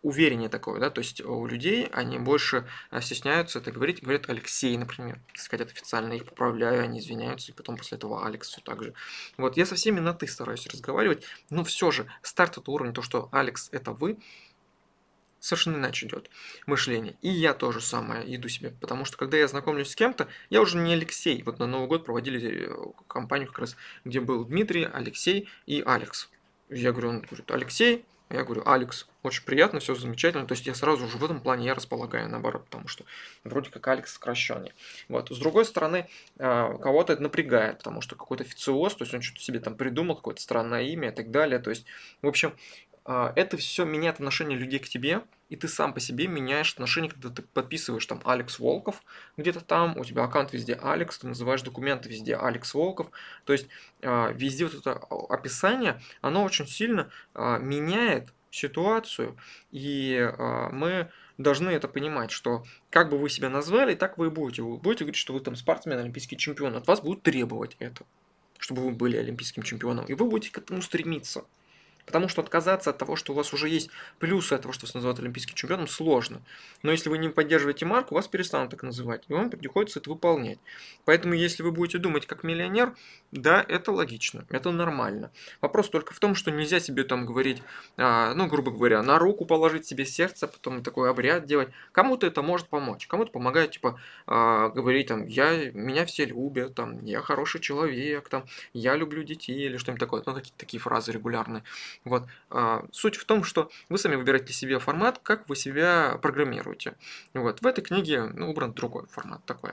увереннее 0.03 0.47
такое, 0.47 0.79
да, 0.79 0.89
то 0.89 0.99
есть 0.99 1.19
у 1.19 1.45
людей 1.45 1.87
они 1.91 2.17
больше 2.17 2.65
э, 2.91 3.01
стесняются 3.01 3.59
это 3.59 3.73
говорить, 3.73 4.01
говорят 4.01 4.29
Алексей, 4.29 4.77
например, 4.77 5.19
сказать 5.33 5.69
официально, 5.69 6.13
их 6.13 6.23
поправляю, 6.23 6.81
они 6.81 6.99
извиняются, 6.99 7.51
и 7.51 7.55
потом 7.55 7.75
после 7.75 7.97
этого 7.97 8.25
Алекс 8.25 8.47
все 8.47 8.61
так 8.61 8.81
же. 8.83 8.93
Вот, 9.35 9.57
я 9.57 9.65
со 9.65 9.75
всеми 9.75 9.99
на 9.99 10.13
ты 10.13 10.27
стараюсь 10.27 10.65
разговаривать, 10.67 11.25
но 11.49 11.65
все 11.65 11.91
же 11.91 12.07
старт 12.21 12.57
это 12.57 12.71
уровень, 12.71 12.93
то, 12.93 13.01
что 13.01 13.27
Алекс 13.33 13.67
это 13.73 13.91
вы, 13.91 14.17
совершенно 15.47 15.77
иначе 15.77 16.05
идет 16.05 16.29
мышление. 16.65 17.15
И 17.21 17.29
я 17.29 17.53
тоже 17.53 17.81
самое 17.81 18.35
иду 18.35 18.49
себе, 18.49 18.71
потому 18.79 19.05
что 19.05 19.17
когда 19.17 19.37
я 19.37 19.47
знакомлюсь 19.47 19.91
с 19.91 19.95
кем-то, 19.95 20.27
я 20.49 20.61
уже 20.61 20.77
не 20.77 20.93
Алексей. 20.93 21.41
Вот 21.43 21.59
на 21.59 21.67
Новый 21.67 21.87
год 21.87 22.05
проводили 22.05 22.67
э, 22.67 22.75
компанию 23.07 23.47
как 23.47 23.59
раз, 23.59 23.75
где 24.05 24.19
был 24.19 24.45
Дмитрий, 24.45 24.87
Алексей 24.91 25.49
и 25.65 25.81
Алекс. 25.85 26.29
Я 26.69 26.91
говорю, 26.91 27.09
он 27.09 27.21
говорит, 27.21 27.49
Алексей, 27.51 28.05
Я 28.29 28.43
говорю, 28.43 28.63
Алекс, 28.65 29.07
очень 29.23 29.45
приятно, 29.45 29.79
все 29.79 29.95
замечательно. 29.95 30.45
То 30.45 30.53
есть 30.53 30.67
я 30.67 30.75
сразу 30.75 31.05
уже 31.05 31.17
в 31.17 31.23
этом 31.23 31.39
плане 31.39 31.65
я 31.65 31.73
располагаю 31.73 32.27
наоборот, 32.29 32.65
потому 32.65 32.89
что 32.89 33.05
вроде 33.45 33.69
как 33.69 33.87
Алекс 33.87 34.13
сокращенный. 34.13 34.73
Вот. 35.07 35.29
С 35.29 35.37
другой 35.37 35.63
стороны, 35.63 36.09
а, 36.37 36.77
кого-то 36.77 37.13
это 37.13 37.23
напрягает, 37.23 37.77
потому 37.77 38.01
что 38.01 38.15
какой-то 38.15 38.43
официоз, 38.43 38.95
то 38.95 39.05
есть 39.05 39.13
он 39.13 39.21
что-то 39.21 39.41
себе 39.41 39.59
там 39.59 39.75
придумал, 39.75 40.15
какое-то 40.17 40.41
странное 40.41 40.83
имя 40.83 41.09
и 41.09 41.11
так 41.15 41.31
далее. 41.31 41.59
То 41.59 41.69
есть, 41.69 41.85
в 42.21 42.27
общем, 42.27 42.53
это 43.07 43.55
все 43.55 43.85
меняет 43.85 44.15
отношение 44.15 44.57
людей 44.57 44.79
к 44.79 44.89
тебе, 44.89 45.23
и 45.49 45.55
ты 45.55 45.67
сам 45.67 45.93
по 45.93 45.99
себе 45.99 46.27
меняешь 46.27 46.73
отношение, 46.73 47.09
когда 47.09 47.29
ты 47.29 47.41
подписываешь 47.41 48.05
там 48.05 48.21
Алекс 48.25 48.59
Волков, 48.59 49.01
где-то 49.37 49.61
там, 49.61 49.97
у 49.97 50.03
тебя 50.03 50.23
аккаунт 50.23 50.51
везде 50.51 50.75
Алекс, 50.75 51.17
ты 51.17 51.27
называешь 51.27 51.61
документы 51.61 52.09
везде 52.09 52.35
Алекс 52.35 52.73
Волков, 52.73 53.09
то 53.45 53.53
есть 53.53 53.67
а, 54.01 54.31
везде 54.31 54.65
вот 54.65 54.75
это 54.75 54.93
описание, 55.29 56.01
оно 56.21 56.43
очень 56.43 56.67
сильно 56.67 57.09
а, 57.33 57.59
меняет 57.59 58.33
ситуацию, 58.51 59.37
и 59.71 60.33
мы 60.71 61.11
должны 61.37 61.69
это 61.69 61.87
понимать, 61.87 62.31
что 62.31 62.63
как 62.89 63.09
бы 63.09 63.17
вы 63.17 63.29
себя 63.29 63.49
назвали, 63.49 63.93
так 63.93 64.17
вы 64.17 64.27
и 64.27 64.29
будете. 64.29 64.63
Вы 64.63 64.77
будете 64.77 65.03
говорить, 65.03 65.17
что 65.17 65.33
вы 65.33 65.39
там 65.41 65.55
спортсмен, 65.55 65.99
олимпийский 65.99 66.37
чемпион, 66.37 66.75
от 66.75 66.87
вас 66.87 67.01
будут 67.01 67.23
требовать 67.23 67.75
это, 67.79 68.05
чтобы 68.57 68.83
вы 68.83 68.91
были 68.91 69.17
олимпийским 69.17 69.63
чемпионом, 69.63 70.05
и 70.05 70.13
вы 70.13 70.25
будете 70.25 70.51
к 70.51 70.57
этому 70.57 70.81
стремиться. 70.81 71.45
Потому 72.07 72.29
что 72.29 72.41
отказаться 72.41 72.89
от 72.89 72.97
того, 72.97 73.17
что 73.17 73.33
у 73.33 73.35
вас 73.35 73.53
уже 73.53 73.67
есть 73.67 73.89
плюсы 74.17 74.53
от 74.53 74.61
того, 74.61 74.73
что 74.73 74.85
вас 74.85 74.93
называют 74.93 75.19
олимпийским 75.19 75.55
чемпионом, 75.55 75.87
сложно. 75.87 76.41
Но 76.81 76.91
если 76.91 77.09
вы 77.09 77.17
не 77.17 77.27
поддерживаете 77.27 77.85
марку, 77.85 78.15
вас 78.15 78.29
перестанут 78.29 78.71
так 78.71 78.81
называть. 78.81 79.25
И 79.27 79.33
вам 79.33 79.49
приходится 79.49 79.99
это 79.99 80.09
выполнять. 80.09 80.57
Поэтому, 81.03 81.33
если 81.33 81.63
вы 81.63 81.71
будете 81.73 81.97
думать 81.97 82.25
как 82.25 82.43
миллионер, 82.43 82.95
да, 83.33 83.63
это 83.67 83.91
логично, 83.91 84.45
это 84.49 84.71
нормально. 84.71 85.31
Вопрос 85.59 85.89
только 85.89 86.13
в 86.13 86.19
том, 86.19 86.33
что 86.33 86.49
нельзя 86.49 86.79
себе 86.79 87.03
там 87.03 87.25
говорить, 87.25 87.61
а, 87.97 88.33
ну, 88.33 88.47
грубо 88.47 88.71
говоря, 88.71 89.03
на 89.03 89.19
руку 89.19 89.45
положить 89.45 89.85
себе 89.85 90.05
сердце, 90.05 90.47
потом 90.47 90.81
такой 90.83 91.09
обряд 91.09 91.45
делать. 91.45 91.69
Кому-то 91.91 92.25
это 92.25 92.41
может 92.41 92.69
помочь, 92.69 93.05
кому-то 93.07 93.31
помогает, 93.31 93.71
типа, 93.71 93.99
а, 94.27 94.69
говорить 94.69 95.07
там, 95.07 95.25
я, 95.25 95.71
меня 95.71 96.05
все 96.05 96.23
любят, 96.23 96.75
там, 96.75 97.03
я 97.03 97.21
хороший 97.21 97.59
человек, 97.59 98.29
там, 98.29 98.45
я 98.71 98.95
люблю 98.95 99.23
детей 99.23 99.65
или 99.65 99.75
что-нибудь 99.75 99.99
такое. 99.99 100.23
Ну, 100.25 100.33
такие, 100.33 100.53
такие 100.55 100.79
фразы 100.79 101.11
регулярные. 101.11 101.63
Вот. 102.03 102.23
А, 102.49 102.85
суть 102.91 103.15
в 103.15 103.25
том, 103.25 103.43
что 103.43 103.69
вы 103.89 103.97
сами 103.97 104.15
выбираете 104.15 104.53
себе 104.53 104.79
формат, 104.79 105.19
как 105.21 105.47
вы 105.49 105.55
себя 105.55 106.17
программируете. 106.21 106.95
Вот. 107.33 107.61
В 107.61 107.67
этой 107.67 107.83
книге 107.83 108.23
ну, 108.23 108.49
убран 108.49 108.73
другой 108.73 109.07
формат 109.07 109.43
такой. 109.45 109.71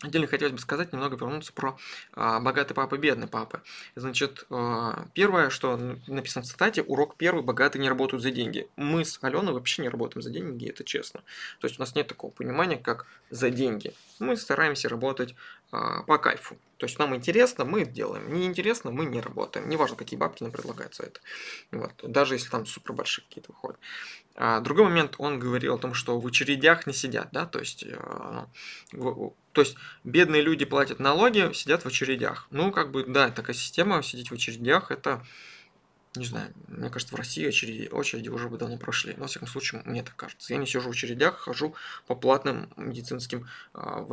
Отдельно 0.00 0.28
хотелось 0.28 0.52
бы 0.52 0.60
сказать, 0.60 0.92
немного 0.92 1.16
вернуться 1.16 1.52
про 1.52 1.76
а, 2.12 2.38
богатый 2.38 2.72
папа 2.72 2.96
бедный 2.96 3.26
папа. 3.26 3.62
Значит, 3.96 4.46
а, 4.48 5.06
первое, 5.12 5.50
что 5.50 5.76
написано 6.06 6.44
в 6.44 6.46
цитате, 6.46 6.82
урок 6.82 7.16
первый, 7.16 7.42
богатые 7.42 7.82
не 7.82 7.88
работают 7.88 8.22
за 8.22 8.30
деньги. 8.30 8.68
Мы 8.76 9.04
с 9.04 9.18
Аленой 9.22 9.52
вообще 9.52 9.82
не 9.82 9.88
работаем 9.88 10.22
за 10.22 10.30
деньги, 10.30 10.68
это 10.68 10.84
честно. 10.84 11.22
То 11.58 11.66
есть 11.66 11.80
у 11.80 11.82
нас 11.82 11.96
нет 11.96 12.06
такого 12.06 12.30
понимания, 12.30 12.76
как 12.76 13.06
за 13.30 13.50
деньги. 13.50 13.92
Мы 14.20 14.36
стараемся 14.36 14.88
работать 14.88 15.34
а, 15.72 16.04
по 16.04 16.18
кайфу. 16.18 16.56
То 16.78 16.86
есть 16.86 16.98
нам 16.98 17.14
интересно, 17.14 17.64
мы 17.64 17.84
делаем. 17.84 18.32
Не 18.32 18.46
интересно, 18.46 18.90
мы 18.90 19.04
не 19.04 19.20
работаем. 19.20 19.68
Неважно, 19.68 19.96
какие 19.96 20.18
бабки 20.18 20.42
нам 20.42 20.52
предлагаются 20.52 21.02
это. 21.02 21.20
Вот. 21.72 21.92
Даже 22.02 22.36
если 22.36 22.48
там 22.48 22.66
супер 22.66 22.92
большие 22.92 23.24
какие-то 23.28 23.52
выходят. 23.52 23.80
А 24.36 24.60
другой 24.60 24.84
момент, 24.84 25.16
он 25.18 25.40
говорил 25.40 25.74
о 25.74 25.78
том, 25.78 25.92
что 25.92 26.18
в 26.20 26.26
очередях 26.26 26.86
не 26.86 26.92
сидят, 26.92 27.30
да, 27.32 27.44
то 27.44 27.58
есть, 27.58 27.82
э, 27.82 28.46
ну, 28.92 29.36
то 29.52 29.62
есть 29.62 29.76
бедные 30.04 30.42
люди 30.42 30.64
платят 30.64 31.00
налоги, 31.00 31.52
сидят 31.52 31.82
в 31.82 31.86
очередях. 31.86 32.46
Ну, 32.52 32.70
как 32.70 32.92
бы, 32.92 33.02
да, 33.02 33.30
такая 33.30 33.56
система, 33.56 34.00
сидеть 34.04 34.30
в 34.30 34.34
очередях, 34.34 34.92
это 34.92 35.26
не 36.16 36.24
знаю, 36.24 36.52
мне 36.68 36.90
кажется, 36.90 37.14
в 37.14 37.18
России 37.18 37.46
очереди, 37.46 37.88
очереди 37.90 38.28
уже 38.28 38.48
бы 38.48 38.58
давно 38.58 38.76
прошли. 38.78 39.14
Но, 39.14 39.22
во 39.22 39.26
всяком 39.26 39.48
случае, 39.48 39.82
мне 39.84 40.02
так 40.02 40.16
кажется. 40.16 40.52
Я 40.52 40.58
не 40.58 40.66
сижу 40.66 40.88
в 40.88 40.92
очередях, 40.92 41.38
хожу 41.38 41.74
по 42.06 42.14
платным 42.14 42.70
медицинским 42.76 43.46
а, 43.74 44.06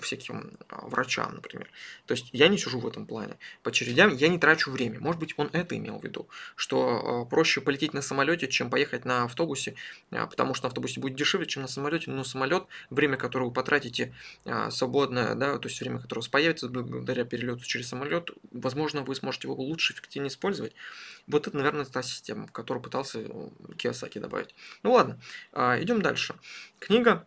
всяким 0.00 0.52
а, 0.68 0.86
врачам, 0.86 1.34
например. 1.34 1.70
То 2.06 2.12
есть 2.12 2.28
я 2.32 2.48
не 2.48 2.58
сижу 2.58 2.80
в 2.80 2.86
этом 2.86 3.06
плане. 3.06 3.38
По 3.62 3.70
очередям 3.70 4.14
я 4.14 4.28
не 4.28 4.38
трачу 4.38 4.70
время. 4.70 5.00
Может 5.00 5.20
быть, 5.20 5.34
он 5.36 5.48
это 5.52 5.76
имел 5.76 5.98
в 5.98 6.04
виду, 6.04 6.28
что 6.54 7.22
а, 7.22 7.24
проще 7.24 7.60
полететь 7.60 7.94
на 7.94 8.02
самолете, 8.02 8.48
чем 8.48 8.70
поехать 8.70 9.04
на 9.04 9.24
автобусе, 9.24 9.74
а, 10.10 10.26
потому 10.26 10.54
что 10.54 10.66
на 10.66 10.68
автобусе 10.68 11.00
будет 11.00 11.16
дешевле, 11.16 11.46
чем 11.46 11.62
на 11.62 11.68
самолете. 11.68 12.10
Но 12.10 12.24
самолет, 12.24 12.64
время, 12.90 13.16
которое 13.16 13.46
вы 13.46 13.52
потратите 13.52 14.14
а, 14.44 14.70
свободное, 14.70 15.34
да, 15.34 15.58
то 15.58 15.68
есть 15.68 15.80
время, 15.80 15.98
которое 15.98 16.20
у 16.20 16.22
вас 16.22 16.28
появится 16.28 16.68
благодаря 16.68 17.24
перелету 17.24 17.64
через 17.64 17.88
самолет, 17.88 18.30
возможно, 18.52 19.02
вы 19.02 19.14
сможете 19.14 19.48
его 19.48 19.54
лучше, 19.54 19.94
эффективнее 19.94 20.28
использовать. 20.28 20.74
Это, 21.46 21.56
наверное, 21.56 21.84
та 21.84 22.02
система, 22.02 22.48
которую 22.48 22.82
пытался 22.82 23.20
э, 23.20 23.48
Киосаки 23.76 24.18
добавить. 24.18 24.54
Ну 24.82 24.92
ладно, 24.92 25.20
а, 25.52 25.80
идем 25.80 26.02
дальше. 26.02 26.34
Книга 26.78 27.26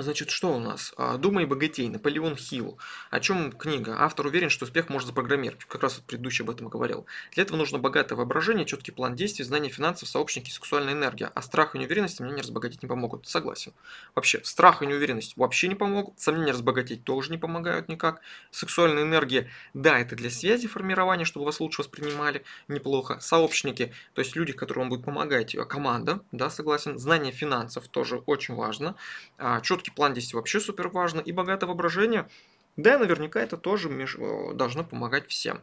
Значит, 0.00 0.30
что 0.30 0.54
у 0.54 0.60
нас? 0.60 0.92
А, 0.96 1.16
«Думай 1.16 1.44
богатей», 1.44 1.88
Наполеон 1.88 2.36
Хилл. 2.36 2.78
О 3.10 3.18
чем 3.18 3.50
книга? 3.50 3.96
Автор 3.98 4.26
уверен, 4.26 4.48
что 4.48 4.64
успех 4.64 4.88
можно 4.88 5.08
запрограммировать. 5.08 5.64
Как 5.64 5.82
раз 5.82 5.96
вот 5.96 6.06
предыдущий 6.06 6.44
об 6.44 6.50
этом 6.50 6.68
говорил. 6.68 7.06
Для 7.32 7.42
этого 7.42 7.56
нужно 7.56 7.78
богатое 7.78 8.16
воображение, 8.16 8.64
четкий 8.64 8.92
план 8.92 9.16
действий, 9.16 9.44
знание 9.44 9.72
финансов, 9.72 10.08
сообщники, 10.08 10.50
сексуальная 10.50 10.92
энергия. 10.92 11.32
А 11.34 11.42
страх 11.42 11.74
и 11.74 11.78
неуверенность 11.78 12.16
сомнения 12.16 12.42
разбогатеть 12.42 12.82
не 12.82 12.88
помогут. 12.88 13.26
Согласен. 13.26 13.72
Вообще, 14.14 14.40
страх 14.44 14.82
и 14.82 14.86
неуверенность 14.86 15.36
вообще 15.36 15.66
не 15.66 15.74
помогут. 15.74 16.20
Сомнения 16.20 16.52
разбогатеть 16.52 17.02
тоже 17.02 17.32
не 17.32 17.38
помогают 17.38 17.88
никак. 17.88 18.20
Сексуальная 18.52 19.02
энергия, 19.02 19.50
да, 19.74 19.98
это 19.98 20.14
для 20.14 20.30
связи 20.30 20.68
формирования, 20.68 21.24
чтобы 21.24 21.44
вас 21.44 21.58
лучше 21.58 21.82
воспринимали. 21.82 22.44
Неплохо. 22.68 23.18
Сообщники, 23.20 23.92
то 24.14 24.20
есть 24.20 24.36
люди, 24.36 24.52
которым 24.52 24.90
будет 24.90 25.04
помогать, 25.04 25.56
э, 25.56 25.64
команда, 25.64 26.20
да, 26.30 26.50
согласен. 26.50 26.98
Знание 26.98 27.32
финансов 27.32 27.88
тоже 27.88 28.22
очень 28.26 28.54
важно. 28.54 28.94
А, 29.38 29.60
четкий 29.60 29.87
четкий 29.88 29.96
план 29.96 30.14
действий 30.14 30.36
вообще 30.36 30.60
супер 30.60 30.88
важно, 30.88 31.20
и 31.20 31.32
богатое 31.32 31.66
воображение, 31.66 32.28
да, 32.76 32.98
наверняка 32.98 33.40
это 33.40 33.56
тоже 33.56 33.88
э, 33.90 34.54
должно 34.54 34.84
помогать 34.84 35.28
всем. 35.28 35.62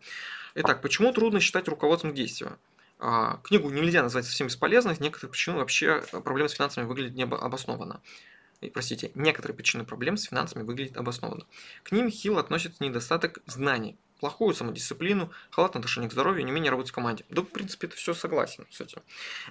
Итак, 0.55 0.81
почему 0.81 1.13
трудно 1.13 1.39
считать 1.39 1.67
руководством 1.67 2.11
к 2.11 2.15
действию? 2.15 2.57
А, 2.97 3.37
книгу 3.43 3.69
нельзя 3.69 4.03
назвать 4.03 4.25
совсем 4.25 4.47
бесполезной, 4.47 4.95
некоторые 4.99 5.31
причины 5.31 5.57
вообще 5.57 6.01
э, 6.11 6.21
проблемы 6.21 6.49
с 6.49 6.53
финансами 6.53 6.85
выглядят 6.85 7.15
необоснованно. 7.15 8.01
И, 8.61 8.69
простите, 8.69 9.11
некоторые 9.15 9.55
причины 9.55 9.83
проблем 9.83 10.17
с 10.17 10.23
финансами 10.23 10.63
выглядят 10.63 10.97
обоснованно. 10.97 11.45
К 11.83 11.91
ним 11.91 12.09
Хилл 12.09 12.37
относится 12.37 12.83
недостаток 12.83 13.39
знаний, 13.45 13.97
плохую 14.19 14.53
самодисциплину, 14.53 15.31
халатное 15.49 15.79
отношение 15.79 16.09
к 16.09 16.13
здоровью, 16.13 16.45
не 16.45 16.51
менее 16.51 16.71
работать 16.71 16.91
в 16.91 16.95
команде. 16.95 17.25
Да, 17.29 17.41
в 17.41 17.45
принципе, 17.45 17.87
это 17.87 17.95
все 17.95 18.13
согласен 18.13 18.65
с 18.69 18.81
этим. 18.81 19.01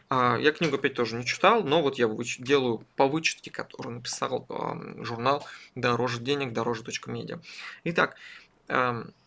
А, 0.09 0.37
я 0.39 0.53
книгу 0.53 0.77
опять 0.77 0.95
тоже 0.95 1.17
не 1.17 1.25
читал, 1.25 1.63
но 1.63 1.83
вот 1.83 1.99
я 1.99 2.09
делаю 2.39 2.87
по 2.97 3.07
вычетке, 3.07 3.51
которую 3.51 3.97
написал 3.97 4.47
журнал 4.99 5.47
«Дороже 5.75 6.21
денег», 6.21 6.53
дороже.медиа. 6.53 7.41
Итак, 7.85 8.17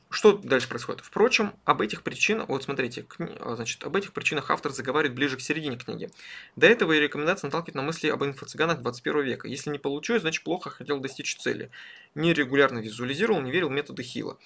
что 0.10 0.38
дальше 0.38 0.70
происходит? 0.70 1.02
Впрочем, 1.04 1.54
об 1.66 1.82
этих 1.82 2.02
причинах, 2.02 2.48
вот 2.48 2.64
смотрите, 2.64 3.06
значит, 3.18 3.84
об 3.84 3.96
этих 3.96 4.14
причинах 4.14 4.50
автор 4.50 4.72
заговаривает 4.72 5.16
ближе 5.16 5.36
к 5.36 5.42
середине 5.42 5.78
книги. 5.78 6.10
До 6.56 6.66
этого 6.66 6.94
и 6.94 7.00
рекомендация 7.00 7.50
наталкивает 7.50 7.76
на 7.76 7.82
мысли 7.82 8.08
об 8.08 8.24
инфо-цыганах 8.24 8.80
21 8.82 9.22
века. 9.24 9.48
Если 9.50 9.70
не 9.70 9.80
получилось, 9.80 10.22
значит 10.22 10.44
плохо 10.46 10.70
хотел 10.70 11.02
достичь 11.02 11.36
цели. 11.38 11.72
Нерегулярно 12.16 12.80
визуализировал, 12.80 13.42
не 13.42 13.52
верил 13.52 13.68
в 13.68 13.74
методы 13.74 14.02
Хила. 14.04 14.38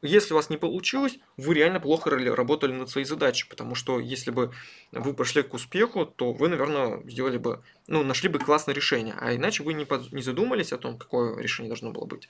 Если 0.00 0.32
у 0.32 0.36
вас 0.36 0.48
не 0.48 0.56
получилось, 0.56 1.18
вы 1.36 1.54
реально 1.54 1.80
плохо 1.80 2.10
работали 2.10 2.72
над 2.72 2.88
своей 2.88 3.04
задачей, 3.04 3.48
потому 3.48 3.74
что 3.74 3.98
если 3.98 4.30
бы 4.30 4.52
вы 4.92 5.12
пошли 5.12 5.42
к 5.42 5.54
успеху, 5.54 6.06
то 6.06 6.32
вы, 6.32 6.48
наверное, 6.48 7.02
сделали 7.08 7.36
бы, 7.36 7.62
ну, 7.88 8.04
нашли 8.04 8.28
бы 8.28 8.38
классное 8.38 8.74
решение, 8.74 9.16
а 9.18 9.34
иначе 9.34 9.64
вы 9.64 9.72
не, 9.72 9.84
под, 9.84 10.12
не 10.12 10.22
задумались 10.22 10.72
о 10.72 10.78
том, 10.78 10.98
какое 10.98 11.36
решение 11.40 11.68
должно 11.68 11.90
было 11.90 12.04
быть. 12.04 12.28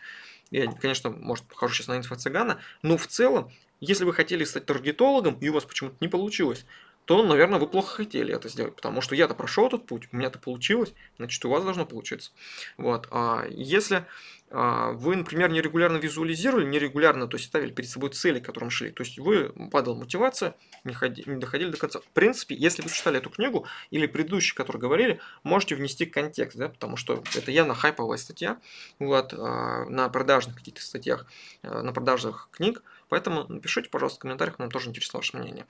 Я, 0.51 0.73
конечно, 0.73 1.11
может, 1.11 1.45
похожу 1.45 1.75
сейчас 1.75 1.89
на 1.89 1.99
инфо-цыгана, 1.99 2.59
но 2.81 2.97
в 2.97 3.07
целом, 3.07 3.51
если 3.81 4.05
вы 4.05 4.15
хотели 4.15 4.45
стать 4.45 4.65
таргетологом, 4.65 5.39
и 5.39 5.49
у 5.51 5.53
вас 5.53 5.67
почему-то 5.67 5.97
не 6.01 6.09
получилось, 6.09 6.65
то, 7.09 7.23
наверное, 7.23 7.59
вы 7.59 7.67
плохо 7.67 7.97
хотели 7.97 8.35
это 8.35 8.51
сделать, 8.51 8.77
потому 8.77 9.01
что 9.01 9.15
я-то 9.15 9.35
прошел 9.35 9.67
этот 9.67 9.87
путь, 9.87 10.11
у 10.13 10.17
меня-то 10.19 10.39
получилось, 10.39 10.93
значит, 11.17 11.43
у 11.43 11.49
вас 11.49 11.65
должно 11.65 11.87
получиться. 11.87 12.33
Вот. 12.77 13.09
А 13.11 13.47
если 13.49 14.05
а, 14.51 14.93
вы, 14.93 15.17
например, 15.17 15.51
нерегулярно 15.51 15.97
визуализировали, 15.97 16.67
нерегулярно, 16.67 17.27
то 17.27 17.39
есть 17.39 17.49
ставили 17.49 17.71
перед 17.71 17.89
собой 17.89 18.11
цели, 18.11 18.41
к 18.41 18.45
которым 18.45 18.69
шли, 18.69 18.91
то 18.91 19.05
есть 19.05 19.19
вы 19.19 19.49
падала 19.71 19.95
мотивация, 19.95 20.55
не, 20.85 20.93
ходи, 20.93 21.23
не 21.25 21.41
доходили 21.41 21.71
до 21.71 21.79
конца. 21.79 22.01
В 22.01 22.09
принципе, 22.09 22.55
если 22.55 22.83
вы 22.83 22.91
читали 22.91 23.17
эту 23.17 23.31
книгу 23.31 23.67
или 23.91 24.07
предыдущие, 24.07 24.55
которые 24.55 24.83
говорили, 24.83 25.19
можете 25.45 25.77
внести 25.77 26.05
контекст, 26.05 26.59
да, 26.59 26.69
потому 26.69 26.99
что 26.99 27.23
это 27.35 27.51
явно 27.51 27.75
хайповая 27.75 28.19
статья, 28.19 28.61
вот, 28.99 29.33
а, 29.33 29.87
на 29.87 30.11
продажных 30.11 30.57
каких-то 30.57 30.83
статьях, 30.83 31.25
а, 31.63 31.81
на 31.81 31.95
продажах 31.95 32.51
книг, 32.53 32.83
поэтому 33.09 33.47
напишите, 33.49 33.89
пожалуйста, 33.89 34.19
в 34.19 34.21
комментариях, 34.21 34.59
нам 34.59 34.71
тоже 34.71 34.91
интересно 34.91 35.21
ваше 35.21 35.39
мнение. 35.39 35.65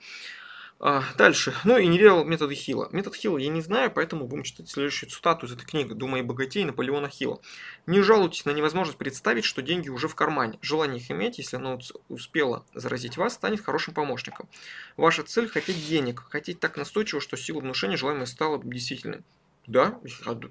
А, 0.81 1.03
дальше. 1.17 1.53
Ну 1.65 1.77
и 1.77 1.87
не 1.87 1.97
верил 1.97 2.23
в 2.23 2.27
методы 2.27 2.55
Хилла. 2.55 2.87
Метод 2.93 3.13
Хилла 3.13 3.37
я 3.37 3.49
не 3.49 3.59
знаю, 3.59 3.91
поэтому 3.91 4.27
будем 4.27 4.43
читать 4.43 4.69
следующую 4.69 5.09
цитату 5.09 5.45
из 5.45 5.51
этой 5.51 5.65
книги 5.65 5.91
«Думай 5.91 6.21
богатей» 6.21 6.63
Наполеона 6.63 7.09
Хилла. 7.09 7.41
«Не 7.85 8.01
жалуйтесь 8.01 8.45
на 8.45 8.51
невозможность 8.51 8.97
представить, 8.97 9.43
что 9.43 9.61
деньги 9.61 9.89
уже 9.89 10.07
в 10.07 10.15
кармане. 10.15 10.57
Желание 10.61 11.01
их 11.01 11.11
иметь, 11.11 11.37
если 11.37 11.57
оно 11.57 11.79
успело 12.07 12.65
заразить 12.73 13.17
вас, 13.17 13.33
станет 13.33 13.59
хорошим 13.59 13.93
помощником. 13.93 14.47
Ваша 14.95 15.23
цель– 15.23 15.49
хотеть 15.49 15.85
денег, 15.85 16.23
хотеть 16.29 16.61
так 16.61 16.77
настойчиво, 16.77 17.19
что 17.19 17.35
сила 17.35 17.59
внушения 17.59 17.97
желаемое 17.97 18.25
стало 18.25 18.63
действительной. 18.63 19.23
Да, 19.67 19.99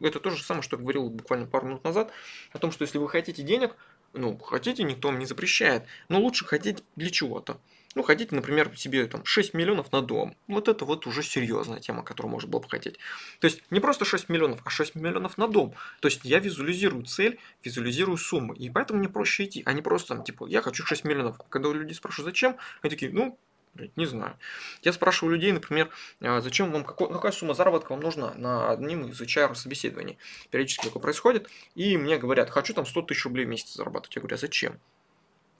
это 0.02 0.20
то 0.20 0.28
же 0.28 0.42
самое, 0.42 0.62
что 0.62 0.76
я 0.76 0.82
говорил 0.82 1.08
буквально 1.08 1.46
пару 1.46 1.66
минут 1.68 1.84
назад, 1.84 2.12
о 2.52 2.58
том, 2.58 2.70
что 2.70 2.82
если 2.82 2.98
вы 2.98 3.08
хотите 3.08 3.42
денег, 3.42 3.74
ну, 4.12 4.36
хотите, 4.36 4.82
никто 4.82 5.08
вам 5.08 5.18
не 5.18 5.26
запрещает, 5.26 5.84
но 6.10 6.20
лучше 6.20 6.44
хотеть 6.44 6.84
для 6.96 7.10
чего-то. 7.10 7.58
Ну, 7.98 8.04
хотите, 8.04 8.32
например, 8.32 8.70
себе 8.76 9.06
там 9.06 9.24
6 9.24 9.54
миллионов 9.54 9.90
на 9.90 10.02
дом. 10.02 10.36
Вот 10.46 10.68
это 10.68 10.84
вот 10.84 11.08
уже 11.08 11.24
серьезная 11.24 11.80
тема, 11.80 12.04
которую 12.04 12.30
можно 12.30 12.48
было 12.48 12.60
бы 12.60 12.68
хотеть. 12.68 12.96
То 13.40 13.48
есть 13.48 13.60
не 13.70 13.80
просто 13.80 14.04
6 14.04 14.28
миллионов, 14.28 14.60
а 14.64 14.70
6 14.70 14.94
миллионов 14.94 15.36
на 15.36 15.48
дом. 15.48 15.74
То 15.98 16.06
есть 16.06 16.20
я 16.22 16.38
визуализирую 16.38 17.06
цель, 17.06 17.40
визуализирую 17.64 18.16
сумму. 18.16 18.52
И 18.52 18.70
поэтому 18.70 19.00
мне 19.00 19.08
проще 19.08 19.46
идти, 19.46 19.64
а 19.66 19.72
не 19.72 19.82
просто 19.82 20.14
там, 20.14 20.22
типа, 20.22 20.46
я 20.46 20.62
хочу 20.62 20.86
6 20.86 21.02
миллионов. 21.02 21.40
А 21.40 21.44
когда 21.48 21.70
у 21.70 21.72
людей 21.72 21.92
спрашивают, 21.92 22.26
зачем, 22.26 22.56
они 22.82 22.90
такие, 22.90 23.10
ну, 23.10 23.36
не 23.96 24.06
знаю. 24.06 24.38
Я 24.82 24.92
спрашиваю 24.92 25.34
людей, 25.34 25.50
например, 25.50 25.90
«А 26.20 26.40
зачем 26.40 26.70
вам, 26.70 26.84
какой, 26.84 27.08
какая 27.08 27.32
сумма 27.32 27.54
заработка 27.54 27.90
вам 27.90 28.00
нужна 28.00 28.32
на 28.34 28.70
одним 28.70 29.08
из 29.08 29.20
HR 29.20 29.56
собеседований. 29.56 30.18
Периодически 30.52 30.84
такое 30.84 31.02
происходит. 31.02 31.50
И 31.74 31.96
мне 31.96 32.16
говорят, 32.16 32.48
хочу 32.48 32.74
там 32.74 32.86
100 32.86 33.02
тысяч 33.02 33.24
рублей 33.24 33.44
в 33.44 33.48
месяц 33.48 33.74
зарабатывать. 33.74 34.14
Я 34.14 34.20
говорю, 34.20 34.36
а 34.36 34.38
зачем? 34.38 34.78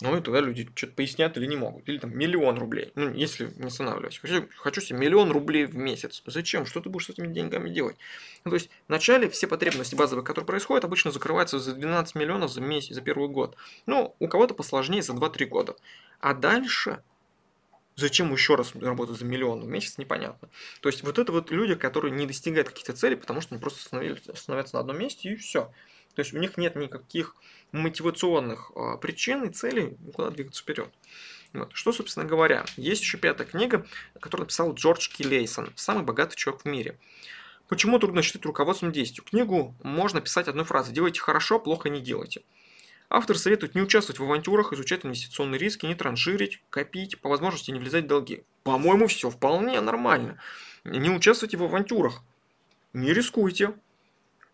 Ну 0.01 0.17
и 0.17 0.21
тогда 0.21 0.41
люди 0.41 0.69
что-то 0.77 0.93
пояснят 0.93 1.37
или 1.37 1.47
не 1.47 1.57
могут. 1.57 1.89
Или 1.89 1.99
там 1.99 2.17
миллион 2.17 2.59
рублей. 2.59 2.93
Ну, 2.95 3.13
если 3.13 3.51
не 3.57 3.67
останавливаюсь. 3.67 4.19
Хочу, 4.19 4.49
хочу 4.57 4.81
себе 4.81 5.01
миллион 5.01 5.33
рублей 5.33 5.67
в 5.67 5.77
месяц. 5.77 6.23
Зачем? 6.25 6.67
Что 6.67 6.81
ты 6.81 6.89
будешь 6.89 7.07
с 7.07 7.11
этими 7.11 7.33
деньгами 7.33 7.69
делать? 7.69 7.97
Ну, 8.45 8.53
то 8.53 8.55
есть, 8.55 8.71
вначале 8.87 9.29
все 9.29 9.49
потребности 9.49 9.97
базовые, 9.97 10.25
которые 10.25 10.47
происходят, 10.47 10.85
обычно 10.85 11.11
закрываются 11.11 11.59
за 11.59 11.75
12 11.75 12.15
миллионов 12.15 12.53
за 12.53 12.61
месяц, 12.61 12.95
за 12.95 13.01
первый 13.01 13.29
год. 13.29 13.57
Ну, 13.87 14.15
у 14.21 14.29
кого-то 14.29 14.55
посложнее 14.55 15.03
за 15.03 15.15
2-3 15.15 15.47
года. 15.47 15.77
А 16.21 16.33
дальше 16.33 17.03
Зачем 17.99 18.33
еще 18.33 18.55
раз 18.55 18.77
работать 18.77 19.19
за 19.19 19.25
миллион 19.25 19.61
в 19.61 19.67
месяц, 19.67 19.99
непонятно. 19.99 20.49
То 20.81 20.89
есть 20.89 21.03
вот 21.03 21.19
это 21.19 21.33
вот 21.33 21.51
люди, 21.51 21.75
которые 21.75 22.13
не 22.13 22.27
достигают 22.27 22.69
каких-то 22.69 22.93
целей, 22.93 23.17
потому 23.17 23.41
что 23.41 23.57
они 23.57 23.61
просто 23.61 23.81
становятся 23.83 24.77
на 24.77 24.81
одном 24.81 25.01
месте 25.01 25.31
и 25.31 25.35
все. 25.35 25.73
То 26.15 26.21
есть 26.21 26.33
у 26.33 26.39
них 26.39 26.57
нет 26.57 26.77
никаких 26.77 27.37
мотивационных 27.73 28.73
э, 28.75 28.97
причин 29.01 29.45
и 29.45 29.53
целей 29.53 29.97
куда 30.15 30.31
двигаться 30.31 30.63
вперед. 30.63 30.89
Вот. 31.53 31.71
Что, 31.73 31.93
собственно 31.93 32.27
говоря, 32.27 32.65
есть 32.77 33.03
еще 33.03 33.19
пятая 33.19 33.47
книга, 33.47 33.87
которую 34.21 34.45
написал 34.45 34.75
Джордж 34.75 35.09
Килейсон, 35.09 35.73
самый 35.77 36.05
богатый 36.05 36.37
человек 36.37 36.63
в 36.63 36.65
мире. 36.67 36.99
Почему 37.69 37.99
трудно 37.99 38.23
считать 38.23 38.45
руководством 38.47 38.93
действию? 38.93 39.25
Книгу 39.25 39.75
можно 39.83 40.21
писать 40.21 40.49
одной 40.49 40.65
фразой 40.65 40.95
«делайте 40.95 41.21
хорошо, 41.21 41.59
плохо 41.59 41.91
не 41.91 42.01
делайте». 42.01 42.43
Автор 43.11 43.39
советует 43.39 43.75
не 43.75 43.81
участвовать 43.81 44.19
в 44.19 44.25
авантюрах, 44.25 44.73
изучать 44.73 45.05
инвестиционные 45.05 45.59
риски, 45.59 45.87
не 45.87 45.95
транжирить, 45.95 46.63
копить, 46.69 47.19
по 47.21 47.31
возможности 47.31 47.71
не 47.71 47.79
влезать 47.79 48.05
в 48.05 48.09
долги. 48.09 48.45
По-моему, 48.65 49.07
все 49.07 49.31
вполне 49.31 49.81
нормально. 49.81 50.39
Не 50.85 51.09
участвуйте 51.11 51.57
в 51.57 51.65
авантюрах. 51.65 52.23
Не 52.93 53.15
рискуйте. 53.15 53.75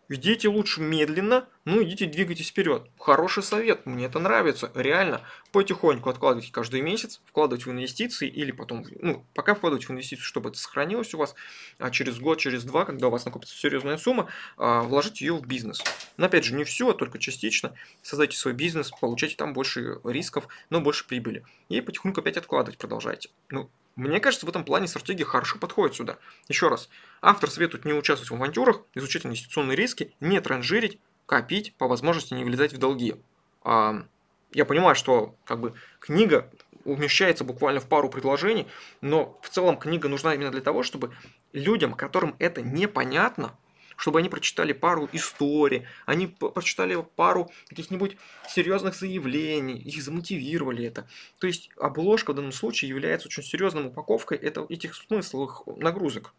Идите 0.07 0.49
лучше 0.49 0.81
медленно, 0.81 1.47
ну 1.65 1.81
идите 1.83 2.05
двигайтесь 2.05 2.49
вперед. 2.49 2.87
Хороший 2.99 3.41
совет, 3.41 3.87
мне 3.87 4.05
это 4.05 4.19
нравится. 4.19 4.71
Реально, 4.75 5.21
потихоньку 5.51 6.09
откладывайте 6.09 6.51
каждый 6.51 6.81
месяц, 6.81 7.21
вкладывать 7.25 7.65
в 7.65 7.71
инвестиции 7.71 8.27
или 8.27 8.51
потом, 8.51 8.85
ну, 8.99 9.25
пока 9.33 9.55
вкладывать 9.55 9.87
в 9.87 9.91
инвестиции, 9.91 10.21
чтобы 10.21 10.49
это 10.49 10.59
сохранилось 10.59 11.13
у 11.15 11.17
вас, 11.17 11.33
а 11.79 11.89
через 11.89 12.19
год, 12.19 12.37
через 12.37 12.63
два, 12.63 12.85
когда 12.85 13.07
у 13.07 13.09
вас 13.09 13.25
накопится 13.25 13.57
серьезная 13.57 13.97
сумма, 13.97 14.29
а, 14.57 14.83
вложить 14.83 15.21
ее 15.21 15.33
в 15.33 15.45
бизнес. 15.47 15.83
Но 16.17 16.27
опять 16.27 16.45
же, 16.45 16.53
не 16.53 16.65
все, 16.65 16.89
а 16.89 16.93
только 16.93 17.17
частично. 17.17 17.73
Создайте 18.03 18.37
свой 18.37 18.53
бизнес, 18.53 18.91
получайте 18.91 19.35
там 19.35 19.53
больше 19.53 19.99
рисков, 20.03 20.47
но 20.69 20.81
больше 20.81 21.07
прибыли. 21.07 21.43
И 21.69 21.81
потихоньку 21.81 22.21
опять 22.21 22.37
откладывать 22.37 22.77
продолжайте. 22.77 23.29
Ну, 23.49 23.71
мне 23.95 24.19
кажется, 24.19 24.45
в 24.45 24.49
этом 24.49 24.65
плане 24.65 24.87
стратегия 24.87 25.25
хорошо 25.25 25.57
подходит 25.57 25.95
сюда. 25.95 26.17
Еще 26.47 26.67
раз, 26.67 26.89
автор 27.21 27.49
советует 27.49 27.85
не 27.85 27.93
участвовать 27.93 28.29
в 28.29 28.35
авантюрах, 28.35 28.81
изучать 28.93 29.25
инвестиционные 29.25 29.75
риски, 29.75 30.13
не 30.19 30.41
транжирить, 30.41 30.99
копить, 31.25 31.73
по 31.77 31.87
возможности 31.87 32.33
не 32.33 32.43
влезать 32.43 32.73
в 32.73 32.77
долги. 32.77 33.15
А, 33.63 34.03
я 34.51 34.65
понимаю, 34.65 34.95
что 34.95 35.35
как 35.45 35.59
бы 35.59 35.73
книга 35.99 36.51
умещается 36.83 37.43
буквально 37.43 37.79
в 37.79 37.87
пару 37.87 38.09
предложений, 38.09 38.67
но 39.01 39.39
в 39.41 39.49
целом 39.49 39.77
книга 39.77 40.07
нужна 40.07 40.35
именно 40.35 40.51
для 40.51 40.61
того, 40.61 40.83
чтобы 40.83 41.15
людям, 41.51 41.93
которым 41.93 42.35
это 42.37 42.61
непонятно, 42.61 43.57
чтобы 43.97 44.19
они 44.19 44.29
прочитали 44.29 44.73
пару 44.73 45.09
историй, 45.11 45.85
они 46.05 46.27
прочитали 46.27 47.03
пару 47.15 47.51
каких-нибудь 47.69 48.17
серьезных 48.49 48.95
заявлений, 48.95 49.77
их 49.79 50.01
замотивировали 50.01 50.85
это. 50.85 51.07
То 51.39 51.47
есть 51.47 51.69
обложка 51.77 52.31
в 52.31 52.35
данном 52.35 52.51
случае 52.51 52.89
является 52.89 53.27
очень 53.27 53.43
серьезной 53.43 53.87
упаковкой 53.87 54.37
это, 54.37 54.65
этих 54.69 54.95
смысловых 54.95 55.63
нагрузок. 55.77 56.33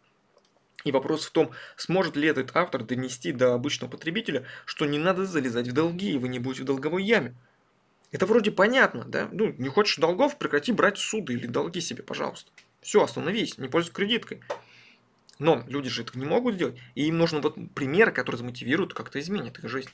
И 0.83 0.91
вопрос 0.91 1.25
в 1.25 1.31
том, 1.31 1.51
сможет 1.75 2.15
ли 2.15 2.27
этот 2.27 2.55
автор 2.55 2.83
донести 2.83 3.31
до 3.31 3.53
обычного 3.53 3.91
потребителя, 3.91 4.45
что 4.65 4.85
не 4.85 4.99
надо 4.99 5.25
залезать 5.25 5.67
в 5.67 5.73
долги, 5.73 6.13
и 6.13 6.17
вы 6.17 6.29
не 6.29 6.39
будете 6.39 6.63
в 6.63 6.65
долговой 6.65 7.03
яме. 7.03 7.35
Это 8.11 8.25
вроде 8.25 8.51
понятно, 8.51 9.03
да? 9.03 9.27
Ну, 9.31 9.53
не 9.57 9.67
хочешь 9.67 9.97
долгов, 9.97 10.37
прекрати 10.37 10.71
брать 10.71 10.97
суды 10.97 11.33
или 11.33 11.47
долги 11.47 11.81
себе, 11.81 12.03
пожалуйста. 12.03 12.51
Все, 12.81 13.03
остановись, 13.03 13.57
не 13.57 13.67
пользуйся 13.67 13.95
кредиткой. 13.95 14.41
Но 15.39 15.63
люди 15.67 15.89
же 15.89 16.03
этого 16.03 16.17
не 16.17 16.25
могут 16.25 16.55
сделать, 16.55 16.77
и 16.95 17.07
им 17.07 17.17
нужен 17.17 17.41
вот 17.41 17.55
пример, 17.75 18.11
который 18.11 18.37
замотивирует, 18.37 18.93
как-то 18.93 19.19
изменит 19.19 19.59
их 19.59 19.69
жизнь. 19.69 19.89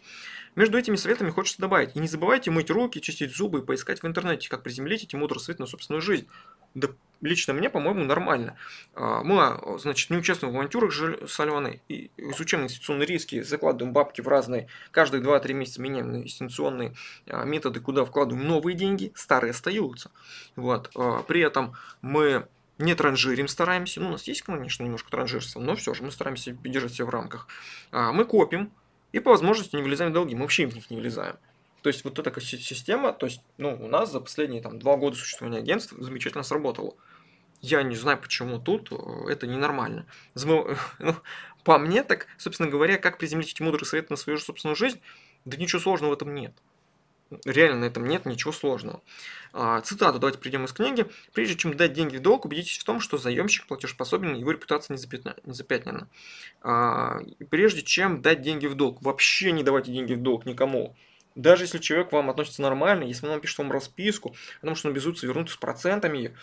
Между 0.55 0.77
этими 0.77 0.95
советами 0.95 1.31
хочется 1.31 1.61
добавить, 1.61 1.95
и 1.95 1.99
не 1.99 2.07
забывайте 2.07 2.51
мыть 2.51 2.69
руки, 2.69 3.01
чистить 3.01 3.35
зубы 3.35 3.59
и 3.59 3.65
поискать 3.65 4.01
в 4.01 4.07
интернете, 4.07 4.49
как 4.49 4.63
приземлить 4.63 5.03
эти 5.03 5.15
мудрые 5.15 5.41
советы 5.41 5.63
на 5.63 5.67
собственную 5.67 6.01
жизнь. 6.01 6.27
Да 6.75 6.89
лично 7.23 7.53
мне, 7.53 7.69
по-моему, 7.69 8.03
нормально. 8.03 8.57
А, 8.93 9.23
мы, 9.23 9.41
а, 9.41 9.77
значит, 9.79 10.09
не 10.09 10.17
участвуем 10.17 10.53
в 10.53 10.57
авантюрах 10.57 10.93
с 10.93 11.39
Аленой, 11.39 11.81
и 11.89 12.11
изучаем 12.17 12.63
инвестиционные 12.63 13.07
риски, 13.07 13.41
закладываем 13.41 13.93
бабки 13.93 14.21
в 14.21 14.27
разные, 14.27 14.67
каждые 14.91 15.23
2-3 15.23 15.53
месяца 15.53 15.81
меняем 15.81 16.15
инвестиционные 16.15 16.93
а, 17.27 17.45
методы, 17.45 17.79
куда 17.79 18.05
вкладываем 18.05 18.47
новые 18.47 18.75
деньги, 18.75 19.11
старые 19.15 19.51
остаются. 19.51 20.11
Вот. 20.55 20.91
При 21.27 21.41
этом 21.41 21.75
мы 22.01 22.47
не 22.77 22.95
транжирим 22.95 23.47
стараемся. 23.47 24.01
Ну, 24.01 24.09
у 24.09 24.11
нас 24.11 24.23
есть, 24.23 24.41
конечно, 24.41 24.83
немножко 24.83 25.09
транжирства, 25.11 25.59
но 25.59 25.75
все 25.75 25.93
же 25.93 26.03
мы 26.03 26.11
стараемся 26.11 26.51
держать 26.51 26.93
себя 26.93 27.05
в 27.05 27.09
рамках. 27.09 27.47
А, 27.91 28.11
мы 28.11 28.25
копим 28.25 28.71
и 29.11 29.19
по 29.19 29.31
возможности 29.31 29.75
не 29.75 29.83
влезаем 29.83 30.11
в 30.11 30.13
долги. 30.13 30.35
Мы 30.35 30.41
вообще 30.41 30.65
в 30.65 30.73
них 30.75 30.89
не 30.89 30.97
влезаем. 30.97 31.37
То 31.81 31.89
есть 31.89 32.03
вот 32.03 32.17
эта 32.17 32.41
система, 32.41 33.11
то 33.11 33.25
есть, 33.25 33.41
ну, 33.57 33.77
у 33.79 33.87
нас 33.87 34.11
за 34.11 34.21
последние 34.21 34.61
там 34.61 34.79
два 34.79 34.95
года 34.95 35.17
существования 35.17 35.59
агентства 35.59 36.01
замечательно 36.01 36.43
сработала. 36.43 36.95
Я 37.59 37.83
не 37.83 37.95
знаю, 37.95 38.17
почему 38.17 38.59
тут 38.59 38.91
э, 38.91 38.95
это 39.29 39.47
ненормально. 39.47 40.05
Ну, 40.35 40.67
по 41.63 41.77
мне 41.77 42.03
так, 42.03 42.27
собственно 42.37 42.69
говоря, 42.69 42.97
как 42.97 43.17
приземлить 43.17 43.53
эти 43.53 43.61
мудрые 43.61 43.85
советы 43.85 44.07
на 44.09 44.17
свою 44.17 44.37
собственную 44.37 44.75
жизнь, 44.75 44.99
да 45.45 45.57
ничего 45.57 45.81
сложного 45.81 46.11
в 46.11 46.13
этом 46.13 46.33
нет. 46.35 46.53
Реально 47.45 47.79
на 47.79 47.85
этом 47.85 48.05
нет 48.05 48.25
ничего 48.25 48.51
сложного. 48.51 49.01
А, 49.53 49.81
цитату 49.81 50.19
давайте 50.19 50.39
придем 50.39 50.65
из 50.65 50.73
книги. 50.73 51.05
Прежде 51.33 51.55
чем 51.55 51.75
дать 51.75 51.93
деньги 51.93 52.17
в 52.17 52.21
долг, 52.21 52.45
убедитесь 52.45 52.77
в 52.77 52.83
том, 52.83 52.99
что 52.99 53.17
заемщик 53.17 53.67
платежеспособен, 53.67 54.35
его 54.35 54.51
репутация 54.51 54.95
не 54.95 55.53
запятнана. 55.53 56.07
А, 56.61 57.19
прежде 57.49 57.81
чем 57.81 58.21
дать 58.21 58.41
деньги 58.41 58.67
в 58.67 58.75
долг, 58.75 59.01
вообще 59.01 59.51
не 59.51 59.63
давайте 59.63 59.91
деньги 59.91 60.13
в 60.13 60.21
долг 60.21 60.45
никому. 60.45 60.95
Даже 61.35 61.63
если 61.63 61.79
человек 61.79 62.09
к 62.09 62.13
вам 62.13 62.29
относится 62.29 62.61
нормально, 62.61 63.03
если 63.03 63.25
он 63.25 63.31
вам 63.31 63.41
пишет 63.41 63.57
вам 63.57 63.71
расписку, 63.71 64.35
потому 64.61 64.75
что 64.75 64.87
он 64.87 64.93
обязуется 64.93 65.25
вернуться 65.25 65.55
с 65.55 65.57
процентами, 65.57 66.35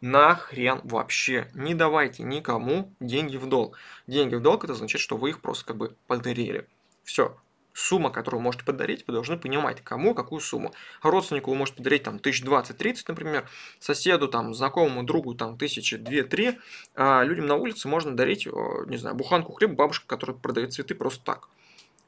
нахрен 0.00 0.80
вообще 0.84 1.48
не 1.54 1.74
давайте 1.74 2.22
никому 2.22 2.92
деньги 3.00 3.36
в 3.36 3.46
долг. 3.46 3.78
Деньги 4.06 4.34
в 4.34 4.40
долг 4.40 4.64
это 4.64 4.72
означает, 4.72 5.02
что 5.02 5.16
вы 5.16 5.30
их 5.30 5.40
просто 5.40 5.66
как 5.66 5.76
бы 5.76 5.94
подарили. 6.06 6.66
Все, 7.04 7.36
сумма, 7.74 8.10
которую 8.10 8.40
вы 8.40 8.44
можете 8.44 8.64
подарить, 8.64 9.04
вы 9.06 9.12
должны 9.12 9.38
понимать, 9.38 9.82
кому 9.82 10.14
какую 10.14 10.40
сумму. 10.40 10.72
Родственнику 11.02 11.50
вы 11.50 11.56
можете 11.56 11.78
подарить 11.78 12.02
там 12.02 12.16
1020-30, 12.16 13.04
например, 13.08 13.48
соседу, 13.78 14.28
там, 14.28 14.54
знакомому 14.54 15.02
другу 15.02 15.34
там 15.34 15.56
тысячи 15.56 15.96
две-три, 15.96 16.58
а 16.94 17.22
людям 17.22 17.46
на 17.46 17.56
улице 17.56 17.88
можно 17.88 18.14
дарить, 18.14 18.46
не 18.86 18.96
знаю, 18.96 19.16
буханку 19.16 19.52
хлеба 19.52 19.74
бабушка, 19.74 20.06
которая 20.06 20.36
продает 20.36 20.72
цветы 20.72 20.94
просто 20.94 21.24
так. 21.24 21.48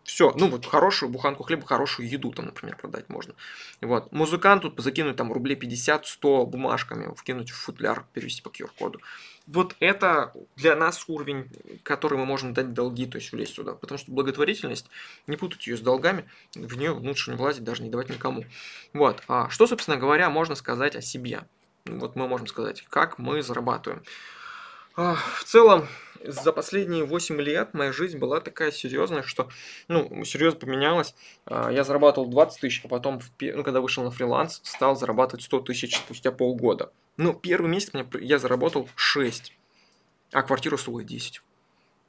Все, 0.03 0.35
ну 0.37 0.48
вот 0.48 0.66
хорошую 0.66 1.09
буханку 1.09 1.44
хлеба, 1.44 1.64
хорошую 1.66 2.07
еду 2.11 2.31
там, 2.31 2.44
например, 2.44 2.77
продать 2.77 3.09
можно. 3.09 3.35
Вот. 3.81 4.12
Музыканту 4.12 4.70
закинуть 4.77 5.16
там 5.16 5.33
рублей 5.33 5.57
50-100 5.57 6.44
бумажками, 6.44 7.14
вкинуть 7.14 7.50
в 7.50 7.55
футляр, 7.55 8.05
перевести 8.12 8.42
по 8.42 8.50
QR-коду. 8.50 9.00
Вот 9.46 9.76
это 9.80 10.33
для 10.57 10.74
нас 10.74 11.04
уровень, 11.07 11.50
который 11.83 12.16
мы 12.16 12.24
можем 12.24 12.54
дать 12.54 12.72
долги, 12.72 13.07
то 13.07 13.18
есть 13.18 13.30
влезть 13.33 13.54
сюда. 13.54 13.74
Потому 13.74 13.98
что 13.98 14.11
благотворительность, 14.11 14.87
не 15.26 15.37
путать 15.37 15.66
ее 15.66 15.76
с 15.76 15.80
долгами, 15.80 16.28
в 16.54 16.76
нее 16.76 16.90
лучше 16.90 17.30
не 17.30 17.37
влазить, 17.37 17.62
даже 17.62 17.83
не 17.83 17.90
давать 17.90 18.09
никому. 18.09 18.44
Вот. 18.94 19.22
А 19.28 19.50
что, 19.50 19.66
собственно 19.66 19.98
говоря, 19.98 20.30
можно 20.30 20.54
сказать 20.54 20.96
о 20.96 21.02
себе? 21.02 21.42
Вот 21.85 22.16
мы 22.16 22.26
можем 22.26 22.46
сказать, 22.46 22.87
как 22.88 23.18
мы 23.18 23.42
зарабатываем. 23.42 24.02
А, 24.96 25.16
в 25.16 25.44
целом, 25.44 25.88
за 26.22 26.52
последние 26.52 27.04
8 27.04 27.40
лет 27.40 27.74
моя 27.74 27.92
жизнь 27.92 28.18
была 28.18 28.40
такая 28.40 28.70
серьезная, 28.70 29.22
что, 29.22 29.48
ну, 29.88 30.24
серьезно 30.24 30.61
поменялась. 30.61 31.14
А, 31.46 31.70
я 31.70 31.85
зарабатывал 31.85 32.28
20 32.28 32.61
тысяч, 32.61 32.80
а 32.85 32.88
потом, 32.88 33.20
ну, 33.40 33.64
когда 33.64 33.80
вышел 33.80 34.04
на 34.04 34.11
фриланс, 34.11 34.61
стал 34.64 34.96
зарабатывать 34.96 35.44
100 35.44 35.61
тысяч 35.61 35.96
спустя 35.96 36.33
полгода. 36.33 36.92
Ну, 37.16 37.33
первый 37.33 37.70
месяц 37.70 37.92
я 38.20 38.38
заработал 38.38 38.88
6, 38.96 39.53
а 40.33 40.42
квартира 40.42 40.77
стоила 40.77 41.05
10. 41.05 41.42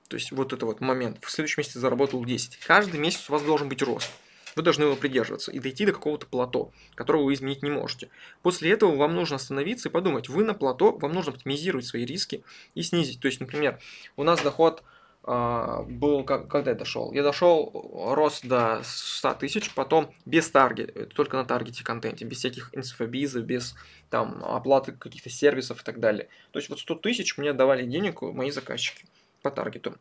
То 0.07 0.15
есть 0.15 0.31
вот 0.31 0.53
это 0.53 0.65
вот 0.65 0.81
момент. 0.81 1.17
В 1.21 1.29
следующем 1.29 1.61
месяце 1.61 1.79
заработал 1.79 2.23
10. 2.23 2.57
Каждый 2.57 2.99
месяц 2.99 3.29
у 3.29 3.33
вас 3.33 3.43
должен 3.43 3.69
быть 3.69 3.81
рост. 3.81 4.09
Вы 4.55 4.63
должны 4.63 4.83
его 4.83 4.95
придерживаться 4.95 5.51
и 5.51 5.59
дойти 5.59 5.85
до 5.85 5.91
какого-то 5.91 6.27
плато, 6.27 6.71
которого 6.95 7.23
вы 7.23 7.33
изменить 7.33 7.61
не 7.61 7.69
можете. 7.69 8.09
После 8.41 8.71
этого 8.71 8.95
вам 8.95 9.13
нужно 9.13 9.35
остановиться 9.35 9.89
и 9.89 9.91
подумать, 9.91 10.29
вы 10.29 10.45
на 10.45 10.53
плато, 10.53 10.93
вам 10.93 11.11
нужно 11.11 11.33
оптимизировать 11.33 11.85
свои 11.85 12.05
риски 12.05 12.43
и 12.73 12.81
снизить. 12.81 13.19
То 13.19 13.27
есть, 13.27 13.41
например, 13.41 13.79
у 14.15 14.23
нас 14.23 14.41
доход 14.41 14.83
Uh, 15.27 15.83
был, 15.87 16.23
как, 16.23 16.47
когда 16.47 16.69
я 16.69 16.77
дошел? 16.77 17.11
Я 17.11 17.23
дошел, 17.23 18.13
рос 18.13 18.41
до 18.43 18.81
100 18.83 19.33
тысяч, 19.33 19.73
потом 19.73 20.13
без 20.27 20.47
таргета, 20.51 21.07
только 21.07 21.37
на 21.37 21.45
таргете 21.45 21.83
контенте, 21.83 22.25
без 22.25 22.37
всяких 22.37 22.69
инфобизов, 22.73 23.43
без 23.43 23.73
там 24.09 24.43
оплаты 24.43 24.91
каких-то 24.91 25.29
сервисов 25.29 25.81
и 25.81 25.83
так 25.83 25.99
далее. 25.99 26.27
То 26.51 26.59
есть 26.59 26.69
вот 26.69 26.79
100 26.79 26.95
тысяч 26.95 27.37
мне 27.37 27.53
давали 27.53 27.85
денег 27.85 28.21
мои 28.21 28.51
заказчики 28.51 29.05
по 29.41 29.51
таргету 29.51 29.95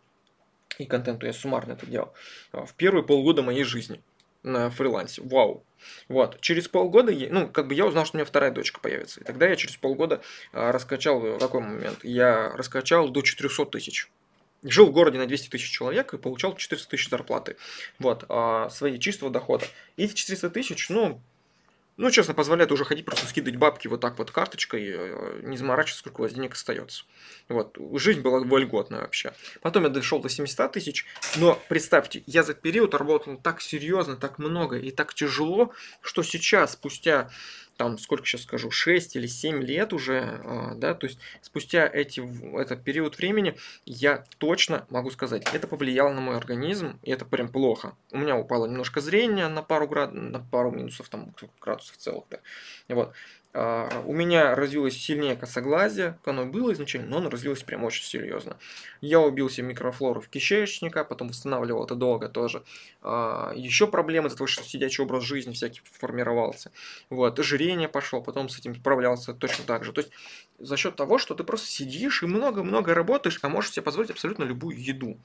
и 0.79 0.87
контенту, 0.87 1.27
я 1.27 1.33
суммарно 1.33 1.73
это 1.73 1.87
делал, 1.87 2.12
а, 2.53 2.64
в 2.64 2.75
первые 2.75 3.05
полгода 3.05 3.43
моей 3.43 3.64
жизни 3.64 4.01
на 4.43 4.71
фрилансе. 4.71 5.23
Вау. 5.23 5.64
Вот. 6.09 6.40
Через 6.40 6.69
полгода, 6.69 7.12
ну, 7.31 7.49
как 7.49 7.69
бы 7.69 7.75
я 7.75 7.87
узнал, 7.87 8.05
что 8.05 8.17
у 8.17 8.19
меня 8.19 8.27
вторая 8.27 8.51
дочка 8.51 8.81
появится. 8.81 9.21
И 9.21 9.25
тогда 9.25 9.47
я 9.49 9.57
через 9.57 9.77
полгода 9.77 10.21
а, 10.53 10.73
раскачал, 10.73 11.21
в 11.21 11.38
какой 11.38 11.61
момент? 11.61 12.05
Я 12.05 12.51
раскачал 12.51 13.09
до 13.09 13.23
400 13.23 13.67
тысяч. 13.67 14.11
Жил 14.62 14.87
в 14.87 14.93
городе 14.93 15.19
на 15.19 15.27
200 15.27 15.51
тысяч 15.51 15.71
человек 15.71 16.14
и 16.14 16.19
получал 16.19 16.57
400 16.57 16.90
тысяч 16.90 17.09
зарплаты. 17.09 17.57
Вот, 17.99 18.25
а, 18.29 18.69
свои 18.71 18.99
чистого 18.99 19.31
дохода. 19.31 19.67
И 19.97 20.05
эти 20.05 20.14
400 20.14 20.51
тысяч, 20.51 20.88
ну, 20.88 21.21
ну, 21.97 22.11
честно, 22.11 22.35
позволяет 22.35 22.73
уже 22.73 22.85
ходить, 22.85 23.05
просто 23.05 23.27
скидывать 23.27 23.59
бабки 23.59 23.87
вот 23.87 24.01
так 24.01 24.19
вот 24.19 24.31
карточкой, 24.31 24.85
э, 24.87 25.41
не 25.45 25.57
заморачиваться, 25.57 26.01
сколько 26.01 26.21
у 26.21 26.25
вас 26.25 26.33
денег 26.33 26.55
остается. 26.55 27.05
Вот, 27.49 27.77
жизнь 27.95 28.21
была 28.21 28.41
вольготная 28.41 29.01
вообще. 29.01 29.33
Потом 29.63 29.85
я 29.85 29.89
дошел 29.91 30.21
до 30.21 30.29
700 30.29 30.73
тысяч, 30.73 31.07
но 31.37 31.61
представьте, 31.69 32.23
я 32.27 32.43
за 32.43 32.55
период 32.55 32.95
работал 32.95 33.37
так 33.37 33.61
серьезно, 33.61 34.17
так 34.17 34.39
много 34.39 34.79
и 34.79 34.91
так 34.91 35.15
тяжело, 35.15 35.73
что 36.01 36.23
сейчас, 36.23 36.73
спустя 36.73 37.31
там, 37.77 37.99
сколько 37.99 38.27
сейчас 38.27 38.43
скажу, 38.43 38.71
6 38.71 39.17
или 39.17 39.27
7 39.27 39.63
лет 39.63 39.93
уже, 39.93 40.41
а, 40.45 40.75
да, 40.75 40.95
то 40.95 41.07
есть 41.07 41.19
спустя 41.43 41.87
эти, 41.87 42.23
этот 42.61 42.85
период 42.85 43.19
времени 43.19 43.57
я 43.85 44.25
точно 44.39 44.87
могу 44.91 45.11
сказать, 45.11 45.45
это 45.53 45.67
повлияло 45.67 46.13
на 46.13 46.21
мой 46.21 46.37
организм, 46.37 46.99
и 47.03 47.11
это 47.11 47.25
прям 47.25 47.49
плохо. 47.49 47.97
У 48.13 48.19
меня 48.19 48.37
упало 48.37 48.67
немножко 48.67 49.01
зрение 49.01 49.49
на 49.49 49.63
пару, 49.63 49.89
град... 49.89 50.13
на 50.13 50.41
пару 50.41 50.71
минусов, 50.71 51.09
там, 51.09 51.35
градусов 51.61 51.97
целых, 51.97 52.25
да. 52.31 52.39
Вот. 52.89 53.13
А, 53.57 54.03
у 54.05 54.12
меня 54.12 54.57
развилось 54.57 54.97
сильнее 55.01 55.37
косоглазие, 55.37 56.19
оно 56.25 56.45
было 56.45 56.73
изначально, 56.73 57.09
но 57.09 57.17
оно 57.19 57.31
развилось 57.31 57.62
прям 57.62 57.85
очень 57.85 58.05
серьезно. 58.05 58.57
Я 59.01 59.21
убил 59.21 59.49
себе 59.49 59.69
микрофлору 59.69 60.21
в 60.21 60.29
кишечника, 60.29 61.05
потом 61.05 61.29
восстанавливал 61.29 61.85
это 61.85 61.95
долго 61.95 62.29
тоже. 62.29 62.64
А, 63.01 63.53
Еще 63.55 63.87
проблемы 63.87 64.27
из-за 64.27 64.38
того, 64.38 64.49
что 64.49 64.64
сидячий 64.64 65.05
образ 65.05 65.23
жизни 65.23 65.53
всякий 65.53 65.83
формировался. 65.85 66.73
Вот, 67.11 67.38
ожирение 67.38 67.88
пошло, 67.88 68.21
потом 68.21 68.49
с 68.49 68.59
этим 68.59 68.75
справлялся 68.75 69.33
точно 69.35 69.64
так 69.64 69.85
же. 69.85 69.93
То 69.93 70.01
есть 70.01 70.12
за 70.59 70.77
счет 70.77 70.97
того, 70.97 71.19
что 71.19 71.35
ты 71.35 71.45
просто 71.45 71.69
сидишь 71.69 72.25
и 72.25 72.27
много-много 72.27 72.93
работаешь, 72.93 73.38
а 73.43 73.49
можешь 73.49 73.71
себе 73.71 73.83
позволить 73.83 74.11
абсолютно 74.11 74.43
любую 74.43 74.83
еду. 74.83 75.19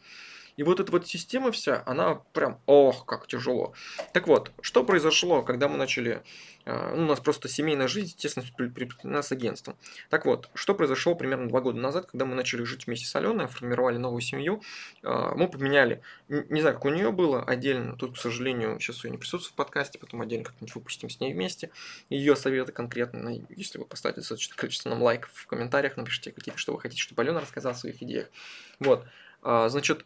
И 0.58 0.64
вот 0.64 0.80
эта 0.80 0.92
вот 0.92 1.08
система 1.08 1.52
вся, 1.52 1.84
она 1.86 2.16
прям, 2.34 2.60
ох, 2.66 3.06
как 3.06 3.28
тяжело. 3.28 3.74
Так 4.14 4.28
вот, 4.28 4.52
что 4.62 4.84
произошло, 4.84 5.42
когда 5.42 5.68
мы 5.68 5.78
начали, 5.78 6.22
э, 6.66 6.96
ну, 6.96 7.04
у 7.04 7.08
нас 7.08 7.20
просто 7.20 7.48
семейная 7.48 7.88
жизнь, 7.88 8.08
естественно, 8.08 8.46
приплетена 8.58 9.22
с 9.22 9.32
агентством. 9.32 9.76
Так 10.10 10.26
вот, 10.26 10.50
что 10.54 10.76
произошло 10.76 11.16
примерно 11.16 11.48
два 11.50 11.62
года 11.62 11.80
назад, 11.80 12.08
когда 12.08 12.26
мы 12.26 12.36
начали 12.36 12.64
жить 12.64 12.88
вместе 12.88 13.06
с 13.06 13.16
Аленой, 13.16 13.48
формировали 13.48 13.98
новую 13.98 14.22
семью, 14.22 14.62
э, 15.04 15.32
мы 15.36 15.48
поменяли, 15.48 16.02
не 16.28 16.62
знаю, 16.62 16.76
как 16.76 16.86
у 16.86 16.90
нее 16.90 17.12
было 17.12 17.44
отдельно, 17.44 17.96
тут, 17.96 18.18
к 18.18 18.22
сожалению, 18.22 18.80
сейчас 18.80 19.04
ее 19.04 19.12
не 19.12 19.18
присутствует 19.18 19.54
в 19.54 19.56
подкасте, 19.56 20.00
потом 20.00 20.22
отдельно 20.22 20.46
как-нибудь 20.46 20.76
выпустим 20.76 21.10
с 21.10 21.20
ней 21.20 21.34
вместе, 21.34 21.72
ее 22.10 22.36
советы 22.36 22.72
конкретно, 22.72 23.30
если 23.50 23.78
вы 23.78 23.86
поставите 23.86 24.22
достаточное 24.22 24.58
количество 24.58 24.90
нам 24.90 25.02
лайков 25.02 25.32
в 25.34 25.48
комментариях, 25.48 25.98
напишите 25.98 26.32
какие-то, 26.32 26.60
что 26.60 26.74
вы 26.74 26.80
хотите, 26.80 27.02
чтобы 27.02 27.22
Алена 27.22 27.40
рассказала 27.40 27.76
о 27.76 27.78
своих 27.78 28.02
идеях. 28.02 28.30
Вот, 28.80 29.06
а, 29.42 29.70
значит, 29.70 30.06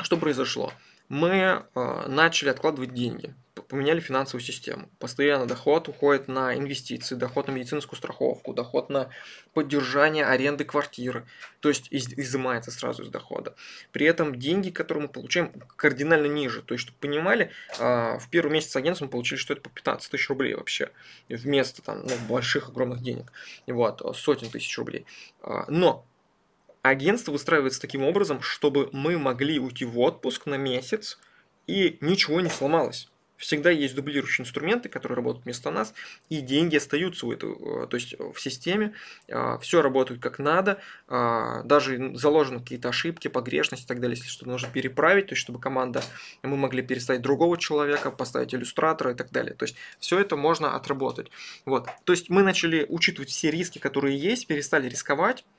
что 0.00 0.16
произошло? 0.16 0.72
Мы 1.08 1.28
э, 1.74 2.04
начали 2.08 2.48
откладывать 2.48 2.92
деньги, 2.92 3.34
поменяли 3.68 4.00
финансовую 4.00 4.42
систему. 4.42 4.88
Постоянно 4.98 5.46
доход 5.46 5.88
уходит 5.88 6.28
на 6.28 6.54
инвестиции, 6.56 7.14
доход 7.14 7.48
на 7.48 7.52
медицинскую 7.52 7.96
страховку, 7.96 8.52
доход 8.52 8.90
на 8.90 9.10
поддержание 9.54 10.24
аренды 10.24 10.64
квартиры, 10.64 11.26
то 11.60 11.68
есть 11.68 11.88
из, 11.90 12.08
изымается 12.08 12.70
сразу 12.70 13.04
из 13.04 13.08
дохода. 13.08 13.54
При 13.92 14.06
этом 14.06 14.38
деньги, 14.38 14.70
которые 14.70 15.02
мы 15.02 15.08
получаем, 15.08 15.52
кардинально 15.76 16.26
ниже. 16.26 16.62
То 16.62 16.74
есть, 16.74 16.82
чтобы 16.82 16.98
понимали, 16.98 17.50
э, 17.78 18.18
в 18.18 18.28
первый 18.30 18.52
месяц 18.52 18.74
агентства 18.76 19.06
мы 19.06 19.10
получили 19.10 19.38
что-то 19.38 19.60
по 19.60 19.70
15 19.70 20.10
тысяч 20.10 20.28
рублей 20.28 20.54
вообще, 20.54 20.90
вместо 21.28 21.82
там, 21.82 22.02
ну, 22.02 22.16
больших 22.28 22.68
огромных 22.68 23.02
денег, 23.02 23.32
вот, 23.66 24.02
сотен 24.16 24.50
тысяч 24.50 24.76
рублей. 24.76 25.06
Э, 25.42 25.64
но 25.68 26.04
агентство 26.88 27.32
выстраивается 27.32 27.80
таким 27.80 28.02
образом, 28.02 28.42
чтобы 28.42 28.88
мы 28.92 29.18
могли 29.18 29.58
уйти 29.58 29.84
в 29.84 29.98
отпуск 29.98 30.46
на 30.46 30.56
месяц 30.56 31.18
и 31.66 31.98
ничего 32.00 32.40
не 32.40 32.48
сломалось. 32.48 33.08
Всегда 33.36 33.70
есть 33.70 33.94
дублирующие 33.94 34.44
инструменты, 34.44 34.88
которые 34.88 35.16
работают 35.16 35.44
вместо 35.44 35.70
нас, 35.70 35.92
и 36.30 36.40
деньги 36.40 36.76
остаются 36.76 37.26
у 37.26 37.32
этого, 37.32 37.84
э, 37.84 37.86
то 37.86 37.96
есть 37.96 38.14
в 38.18 38.38
системе, 38.40 38.94
э, 39.28 39.58
все 39.60 39.82
работает 39.82 40.20
как 40.22 40.38
надо, 40.38 40.80
э, 41.08 41.62
даже 41.64 42.16
заложены 42.16 42.60
какие-то 42.60 42.88
ошибки, 42.88 43.28
погрешности 43.28 43.84
и 43.84 43.88
так 43.88 44.00
далее, 44.00 44.16
если 44.16 44.30
что-то 44.30 44.50
нужно 44.50 44.68
переправить, 44.70 45.26
то 45.26 45.32
есть 45.32 45.42
чтобы 45.42 45.60
команда, 45.60 46.02
мы 46.42 46.56
могли 46.56 46.82
переставить 46.82 47.20
другого 47.20 47.58
человека, 47.58 48.10
поставить 48.10 48.54
иллюстратора 48.54 49.12
и 49.12 49.14
так 49.14 49.30
далее. 49.30 49.54
То 49.54 49.64
есть 49.64 49.76
все 49.98 50.18
это 50.18 50.36
можно 50.36 50.74
отработать. 50.74 51.30
Вот. 51.66 51.88
То 52.04 52.12
есть 52.12 52.30
мы 52.30 52.42
начали 52.42 52.86
учитывать 52.88 53.30
все 53.30 53.50
риски, 53.50 53.78
которые 53.78 54.16
есть, 54.16 54.46
перестали 54.46 54.88
рисковать, 54.88 55.44
а, 55.44 55.55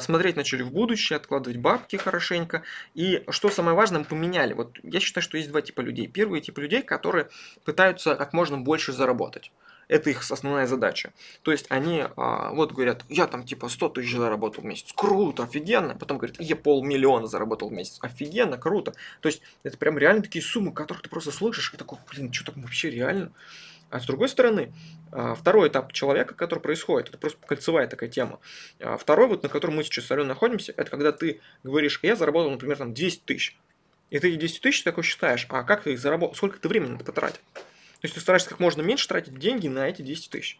смотреть 0.00 0.36
начали 0.36 0.62
в 0.62 0.72
будущее, 0.72 1.16
откладывать 1.16 1.58
бабки 1.58 1.96
хорошенько. 1.96 2.62
И 2.94 3.24
что 3.30 3.48
самое 3.48 3.76
важное, 3.76 4.00
мы 4.00 4.04
поменяли. 4.04 4.52
Вот 4.52 4.78
я 4.82 5.00
считаю, 5.00 5.22
что 5.22 5.36
есть 5.36 5.50
два 5.50 5.62
типа 5.62 5.80
людей. 5.80 6.06
Первый 6.06 6.40
тип 6.40 6.58
людей, 6.58 6.82
которые 6.82 7.28
пытаются 7.64 8.14
как 8.16 8.32
можно 8.32 8.58
больше 8.58 8.92
заработать. 8.92 9.52
Это 9.88 10.10
их 10.10 10.20
основная 10.30 10.66
задача. 10.66 11.12
То 11.42 11.50
есть 11.50 11.66
они 11.70 12.04
а, 12.16 12.52
вот 12.52 12.72
говорят, 12.72 13.04
я 13.08 13.26
там 13.26 13.44
типа 13.44 13.68
100 13.68 13.88
тысяч 13.90 14.14
заработал 14.14 14.62
в 14.62 14.66
месяц, 14.66 14.92
круто, 14.94 15.44
офигенно. 15.44 15.94
Потом 15.94 16.18
говорят, 16.18 16.38
я 16.38 16.56
полмиллиона 16.56 17.26
заработал 17.26 17.70
в 17.70 17.72
месяц, 17.72 17.98
офигенно, 18.02 18.58
круто. 18.58 18.92
То 19.20 19.28
есть 19.28 19.40
это 19.62 19.78
прям 19.78 19.96
реально 19.96 20.22
такие 20.22 20.44
суммы, 20.44 20.72
которых 20.72 21.02
ты 21.02 21.08
просто 21.08 21.32
слышишь 21.32 21.72
и 21.72 21.78
такой, 21.78 21.98
блин, 22.10 22.32
что 22.32 22.52
так 22.52 22.56
вообще 22.58 22.90
реально? 22.90 23.32
А 23.90 24.00
с 24.00 24.06
другой 24.06 24.28
стороны, 24.28 24.72
а, 25.12 25.34
второй 25.34 25.68
этап 25.68 25.92
человека, 25.92 26.34
который 26.34 26.60
происходит, 26.60 27.08
это 27.08 27.18
просто 27.18 27.38
кольцевая 27.46 27.86
такая 27.86 28.08
тема. 28.08 28.38
А 28.80 28.96
второй, 28.96 29.28
вот 29.28 29.42
на 29.42 29.48
котором 29.48 29.76
мы 29.76 29.84
сейчас 29.84 30.06
с 30.06 30.10
Аленой 30.10 30.28
находимся, 30.28 30.74
это 30.76 30.90
когда 30.90 31.12
ты 31.12 31.40
говоришь, 31.64 32.00
я 32.02 32.16
заработал, 32.16 32.50
например, 32.50 32.76
там 32.76 32.92
200 32.92 33.22
тысяч. 33.24 33.56
И 34.10 34.18
ты 34.18 34.30
эти 34.30 34.36
10 34.36 34.60
тысяч 34.60 34.82
такой 34.82 35.04
считаешь, 35.04 35.46
а 35.48 35.62
как 35.62 35.82
ты 35.82 35.92
их 35.92 35.98
заработал, 35.98 36.34
сколько 36.34 36.58
ты 36.58 36.68
времени 36.68 36.90
на 36.90 36.96
это 36.96 37.04
потратил? 37.04 37.40
То 37.54 38.04
есть 38.04 38.14
ты 38.14 38.20
стараешься 38.20 38.48
как 38.48 38.60
можно 38.60 38.82
меньше 38.82 39.08
тратить 39.08 39.38
деньги 39.38 39.68
на 39.68 39.88
эти 39.88 40.02
10 40.02 40.30
тысяч. 40.30 40.58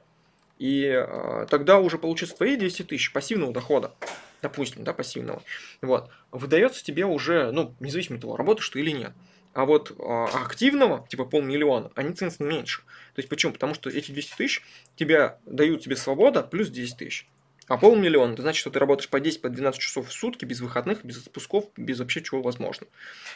И 0.58 0.82
э, 0.84 1.46
тогда 1.48 1.78
уже 1.78 1.98
получится 1.98 2.36
твои 2.36 2.56
200 2.56 2.82
тысяч 2.84 3.12
пассивного 3.12 3.52
дохода, 3.52 3.94
допустим, 4.42 4.82
да, 4.84 4.92
пассивного, 4.92 5.42
вот, 5.80 6.10
выдается 6.32 6.84
тебе 6.84 7.06
уже, 7.06 7.52
ну, 7.52 7.74
независимо 7.78 8.16
от 8.16 8.22
того, 8.22 8.36
работаешь 8.36 8.68
ты 8.68 8.80
или 8.80 8.90
нет. 8.90 9.12
А 9.54 9.64
вот 9.64 9.92
а, 9.98 10.26
активного, 10.26 11.06
типа 11.08 11.24
полмиллиона, 11.24 11.90
они 11.94 12.12
ценятся 12.14 12.42
меньше. 12.44 12.82
То 13.14 13.20
есть 13.20 13.28
почему? 13.28 13.52
Потому 13.52 13.74
что 13.74 13.90
эти 13.90 14.12
200 14.12 14.36
тысяч 14.36 14.62
тебя 14.96 15.38
дают 15.46 15.82
тебе 15.82 15.96
свобода 15.96 16.42
плюс 16.42 16.68
10 16.68 16.96
тысяч. 16.96 17.28
А 17.68 17.76
полмиллиона, 17.76 18.32
это 18.32 18.42
значит, 18.42 18.60
что 18.60 18.70
ты 18.70 18.78
работаешь 18.78 19.10
по 19.10 19.18
10-12 19.18 19.40
по 19.40 19.48
12 19.50 19.80
часов 19.80 20.08
в 20.08 20.12
сутки, 20.12 20.46
без 20.46 20.60
выходных, 20.60 21.04
без 21.04 21.18
отпусков, 21.18 21.66
без 21.76 21.98
вообще 21.98 22.22
чего 22.22 22.40
возможно. 22.40 22.86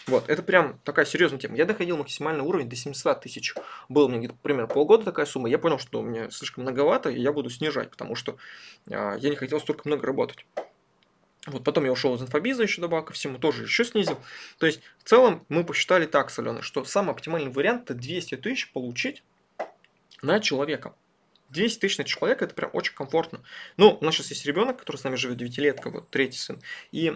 Вот, 0.06 0.28
это 0.28 0.42
прям 0.42 0.80
такая 0.84 1.04
серьезная 1.04 1.38
тема. 1.38 1.56
Я 1.56 1.66
доходил 1.66 1.98
максимальный 1.98 2.42
уровень 2.42 2.68
до 2.68 2.74
700 2.74 3.20
тысяч. 3.20 3.54
Было 3.90 4.08
мне 4.08 4.18
где-то 4.18 4.34
примерно 4.40 4.68
полгода 4.68 5.04
такая 5.04 5.26
сумма. 5.26 5.50
Я 5.50 5.58
понял, 5.58 5.78
что 5.78 6.00
у 6.00 6.02
меня 6.02 6.30
слишком 6.30 6.62
многовато, 6.62 7.10
и 7.10 7.20
я 7.20 7.30
буду 7.30 7.50
снижать, 7.50 7.90
потому 7.90 8.14
что 8.14 8.38
а, 8.90 9.16
я 9.16 9.28
не 9.28 9.36
хотел 9.36 9.60
столько 9.60 9.82
много 9.86 10.06
работать. 10.06 10.46
Вот 11.46 11.64
потом 11.64 11.84
я 11.84 11.92
ушел 11.92 12.14
из 12.14 12.22
инфобиза 12.22 12.62
еще 12.62 12.80
добавок 12.80 13.08
ко 13.08 13.12
всему, 13.14 13.38
тоже 13.38 13.64
еще 13.64 13.84
снизил. 13.84 14.18
То 14.58 14.66
есть, 14.66 14.80
в 14.98 15.08
целом, 15.08 15.44
мы 15.48 15.64
посчитали 15.64 16.06
так 16.06 16.30
с 16.30 16.38
Аленой, 16.38 16.62
что 16.62 16.84
самый 16.84 17.10
оптимальный 17.10 17.50
вариант 17.50 17.90
это 17.90 17.94
200 17.94 18.36
тысяч 18.36 18.70
получить 18.70 19.24
на 20.22 20.38
человека. 20.38 20.94
200 21.50 21.80
тысяч 21.80 21.98
на 21.98 22.04
человека 22.04 22.44
это 22.44 22.54
прям 22.54 22.70
очень 22.72 22.94
комфортно. 22.94 23.42
Ну, 23.76 23.98
у 24.00 24.04
нас 24.04 24.14
сейчас 24.14 24.30
есть 24.30 24.46
ребенок, 24.46 24.78
который 24.78 24.96
с 24.96 25.04
нами 25.04 25.16
живет, 25.16 25.36
девятилетка, 25.36 25.90
вот 25.90 26.08
третий 26.10 26.38
сын. 26.38 26.60
И 26.92 27.14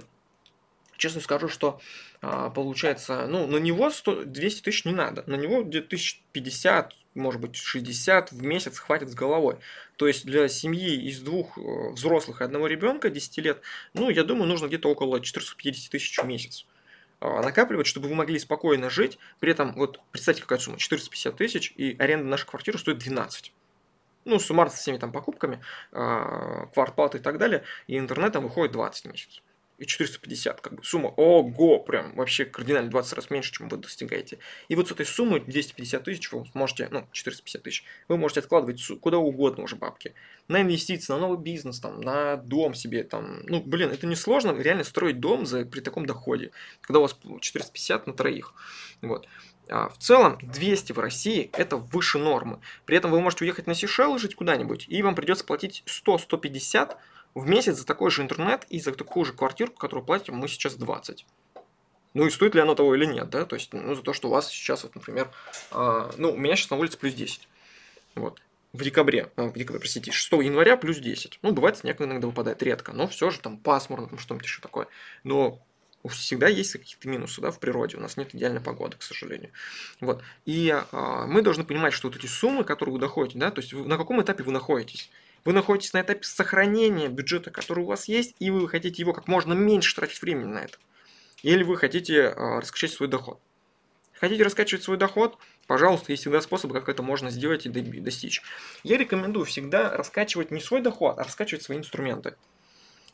честно 0.96 1.20
скажу, 1.20 1.48
что 1.48 1.80
а, 2.20 2.50
получается, 2.50 3.26
ну, 3.28 3.46
на 3.46 3.58
него 3.58 3.90
100, 3.90 4.24
200 4.24 4.62
тысяч 4.62 4.84
не 4.84 4.92
надо. 4.92 5.22
На 5.26 5.36
него 5.36 5.62
где-то 5.62 5.86
1050, 5.86 6.94
может 7.16 7.40
быть, 7.40 7.56
60 7.56 8.32
в 8.32 8.42
месяц 8.42 8.78
хватит 8.78 9.10
с 9.10 9.14
головой. 9.14 9.56
То 9.96 10.06
есть 10.06 10.24
для 10.24 10.48
семьи 10.48 10.94
из 11.08 11.20
двух 11.20 11.58
э, 11.58 11.90
взрослых 11.90 12.40
и 12.40 12.44
одного 12.44 12.66
ребенка 12.66 13.10
10 13.10 13.38
лет, 13.38 13.60
ну, 13.94 14.10
я 14.10 14.22
думаю, 14.24 14.46
нужно 14.46 14.66
где-то 14.66 14.88
около 14.88 15.20
450 15.20 15.90
тысяч 15.90 16.18
в 16.18 16.24
месяц 16.26 16.66
а, 17.20 17.42
накапливать, 17.42 17.86
чтобы 17.86 18.08
вы 18.08 18.14
могли 18.14 18.38
спокойно 18.38 18.90
жить. 18.90 19.18
При 19.40 19.50
этом, 19.50 19.74
вот 19.74 20.00
представьте, 20.12 20.42
какая 20.42 20.58
сумма, 20.58 20.78
450 20.78 21.36
тысяч, 21.36 21.72
и 21.76 21.96
аренда 21.98 22.26
нашей 22.26 22.46
квартиры 22.46 22.78
стоит 22.78 22.98
12. 22.98 23.52
Ну, 24.26 24.38
суммарно 24.38 24.72
со 24.72 24.78
всеми 24.78 24.98
там 24.98 25.12
покупками, 25.12 25.60
а, 25.92 26.66
квартплаты 26.74 27.18
и 27.18 27.20
так 27.20 27.38
далее, 27.38 27.64
и 27.86 27.98
интернетом 27.98 28.44
выходит 28.44 28.72
20 28.72 29.06
месяцев 29.06 29.42
и 29.78 29.84
450, 29.84 30.60
как 30.60 30.74
бы 30.74 30.84
сумма, 30.84 31.08
ого, 31.08 31.78
прям 31.80 32.14
вообще 32.14 32.44
кардинально 32.44 32.90
20 32.90 33.12
раз 33.12 33.30
меньше, 33.30 33.52
чем 33.52 33.68
вы 33.68 33.76
достигаете. 33.76 34.38
И 34.68 34.74
вот 34.74 34.88
с 34.88 34.92
этой 34.92 35.04
суммы 35.04 35.40
250 35.40 36.04
тысяч 36.04 36.32
вы 36.32 36.46
можете, 36.54 36.88
ну, 36.90 37.06
450 37.12 37.62
тысяч, 37.62 37.84
вы 38.08 38.16
можете 38.16 38.40
откладывать 38.40 38.82
куда 39.00 39.18
угодно 39.18 39.64
уже 39.64 39.76
бабки. 39.76 40.14
На 40.48 40.62
инвестиции, 40.62 41.12
на 41.12 41.18
новый 41.18 41.38
бизнес, 41.38 41.80
там, 41.80 42.00
на 42.00 42.36
дом 42.36 42.74
себе, 42.74 43.04
там, 43.04 43.42
ну, 43.44 43.62
блин, 43.62 43.90
это 43.90 44.06
не 44.06 44.16
сложно 44.16 44.52
реально 44.52 44.84
строить 44.84 45.20
дом 45.20 45.44
за, 45.46 45.64
при 45.64 45.80
таком 45.80 46.06
доходе, 46.06 46.52
когда 46.80 47.00
у 47.00 47.02
вас 47.02 47.16
450 47.40 48.06
на 48.06 48.12
троих, 48.14 48.54
вот. 49.02 49.26
А 49.68 49.88
в 49.88 49.98
целом 49.98 50.38
200 50.40 50.92
в 50.92 50.98
России 50.98 51.50
это 51.52 51.76
выше 51.76 52.18
нормы. 52.18 52.60
При 52.84 52.96
этом 52.96 53.10
вы 53.10 53.20
можете 53.20 53.44
уехать 53.44 53.66
на 53.66 53.74
Сейшелы 53.74 54.18
жить 54.18 54.36
куда-нибудь, 54.36 54.86
и 54.88 55.02
вам 55.02 55.16
придется 55.16 55.44
платить 55.44 55.82
100-150 55.86 56.96
в 57.36 57.46
месяц 57.46 57.76
за 57.76 57.84
такой 57.84 58.10
же 58.10 58.22
интернет 58.22 58.64
и 58.70 58.80
за 58.80 58.92
такую 58.92 59.26
же 59.26 59.34
квартирку, 59.34 59.76
которую 59.76 60.06
платим 60.06 60.36
мы 60.36 60.48
сейчас 60.48 60.74
20. 60.74 61.26
Ну 62.14 62.26
и 62.26 62.30
стоит 62.30 62.54
ли 62.54 62.62
оно 62.62 62.74
того 62.74 62.94
или 62.94 63.04
нет, 63.04 63.28
да? 63.28 63.44
То 63.44 63.56
есть, 63.56 63.74
ну, 63.74 63.94
за 63.94 64.00
то, 64.00 64.14
что 64.14 64.28
у 64.28 64.30
вас 64.30 64.48
сейчас, 64.48 64.84
вот, 64.84 64.94
например, 64.94 65.30
э, 65.70 66.10
ну, 66.16 66.32
у 66.32 66.36
меня 66.38 66.56
сейчас 66.56 66.70
на 66.70 66.78
улице 66.78 66.96
плюс 66.96 67.12
10. 67.12 67.46
Вот. 68.14 68.40
В 68.72 68.82
декабре, 68.82 69.30
э, 69.36 69.48
в 69.48 69.52
декабре, 69.52 69.80
простите, 69.80 70.12
6 70.12 70.32
января 70.32 70.78
плюс 70.78 70.96
10. 70.96 71.38
Ну, 71.42 71.52
бывает, 71.52 71.76
снег 71.76 72.00
иногда 72.00 72.26
выпадает 72.26 72.62
редко, 72.62 72.94
но 72.94 73.06
все 73.06 73.28
же 73.28 73.38
там 73.38 73.58
пасмурно, 73.58 74.08
там 74.08 74.18
что-нибудь 74.18 74.46
еще 74.46 74.62
такое. 74.62 74.88
Но 75.22 75.60
всегда 76.08 76.48
есть 76.48 76.72
какие-то 76.72 77.06
минусы 77.06 77.42
да, 77.42 77.50
в 77.50 77.60
природе, 77.60 77.98
у 77.98 78.00
нас 78.00 78.16
нет 78.16 78.34
идеальной 78.34 78.62
погоды, 78.62 78.96
к 78.96 79.02
сожалению. 79.02 79.50
Вот. 80.00 80.22
И 80.46 80.68
э, 80.70 81.24
мы 81.26 81.42
должны 81.42 81.64
понимать, 81.64 81.92
что 81.92 82.08
вот 82.08 82.16
эти 82.16 82.26
суммы, 82.26 82.64
которые 82.64 82.94
вы 82.94 82.98
доходите, 82.98 83.38
да, 83.38 83.50
то 83.50 83.60
есть 83.60 83.74
на 83.74 83.98
каком 83.98 84.22
этапе 84.22 84.42
вы 84.42 84.52
находитесь. 84.52 85.10
Вы 85.46 85.52
находитесь 85.52 85.92
на 85.92 86.00
этапе 86.00 86.24
сохранения 86.24 87.06
бюджета, 87.06 87.52
который 87.52 87.84
у 87.84 87.86
вас 87.86 88.08
есть, 88.08 88.34
и 88.40 88.50
вы 88.50 88.68
хотите 88.68 89.00
его 89.00 89.12
как 89.12 89.28
можно 89.28 89.52
меньше 89.52 89.94
тратить 89.94 90.20
времени 90.20 90.46
на 90.46 90.58
это. 90.58 90.76
Или 91.44 91.62
вы 91.62 91.76
хотите 91.76 92.14
э, 92.16 92.58
раскачать 92.58 92.90
свой 92.90 93.08
доход. 93.08 93.38
Хотите 94.14 94.42
раскачивать 94.42 94.82
свой 94.82 94.96
доход? 94.96 95.38
Пожалуйста, 95.68 96.10
есть 96.10 96.22
всегда 96.22 96.40
способы, 96.40 96.74
как 96.74 96.88
это 96.88 97.04
можно 97.04 97.30
сделать 97.30 97.64
и 97.64 97.68
достичь. 97.68 98.42
Я 98.82 98.96
рекомендую 98.96 99.46
всегда 99.46 99.96
раскачивать 99.96 100.50
не 100.50 100.60
свой 100.60 100.80
доход, 100.80 101.16
а 101.16 101.22
раскачивать 101.22 101.62
свои 101.62 101.78
инструменты. 101.78 102.34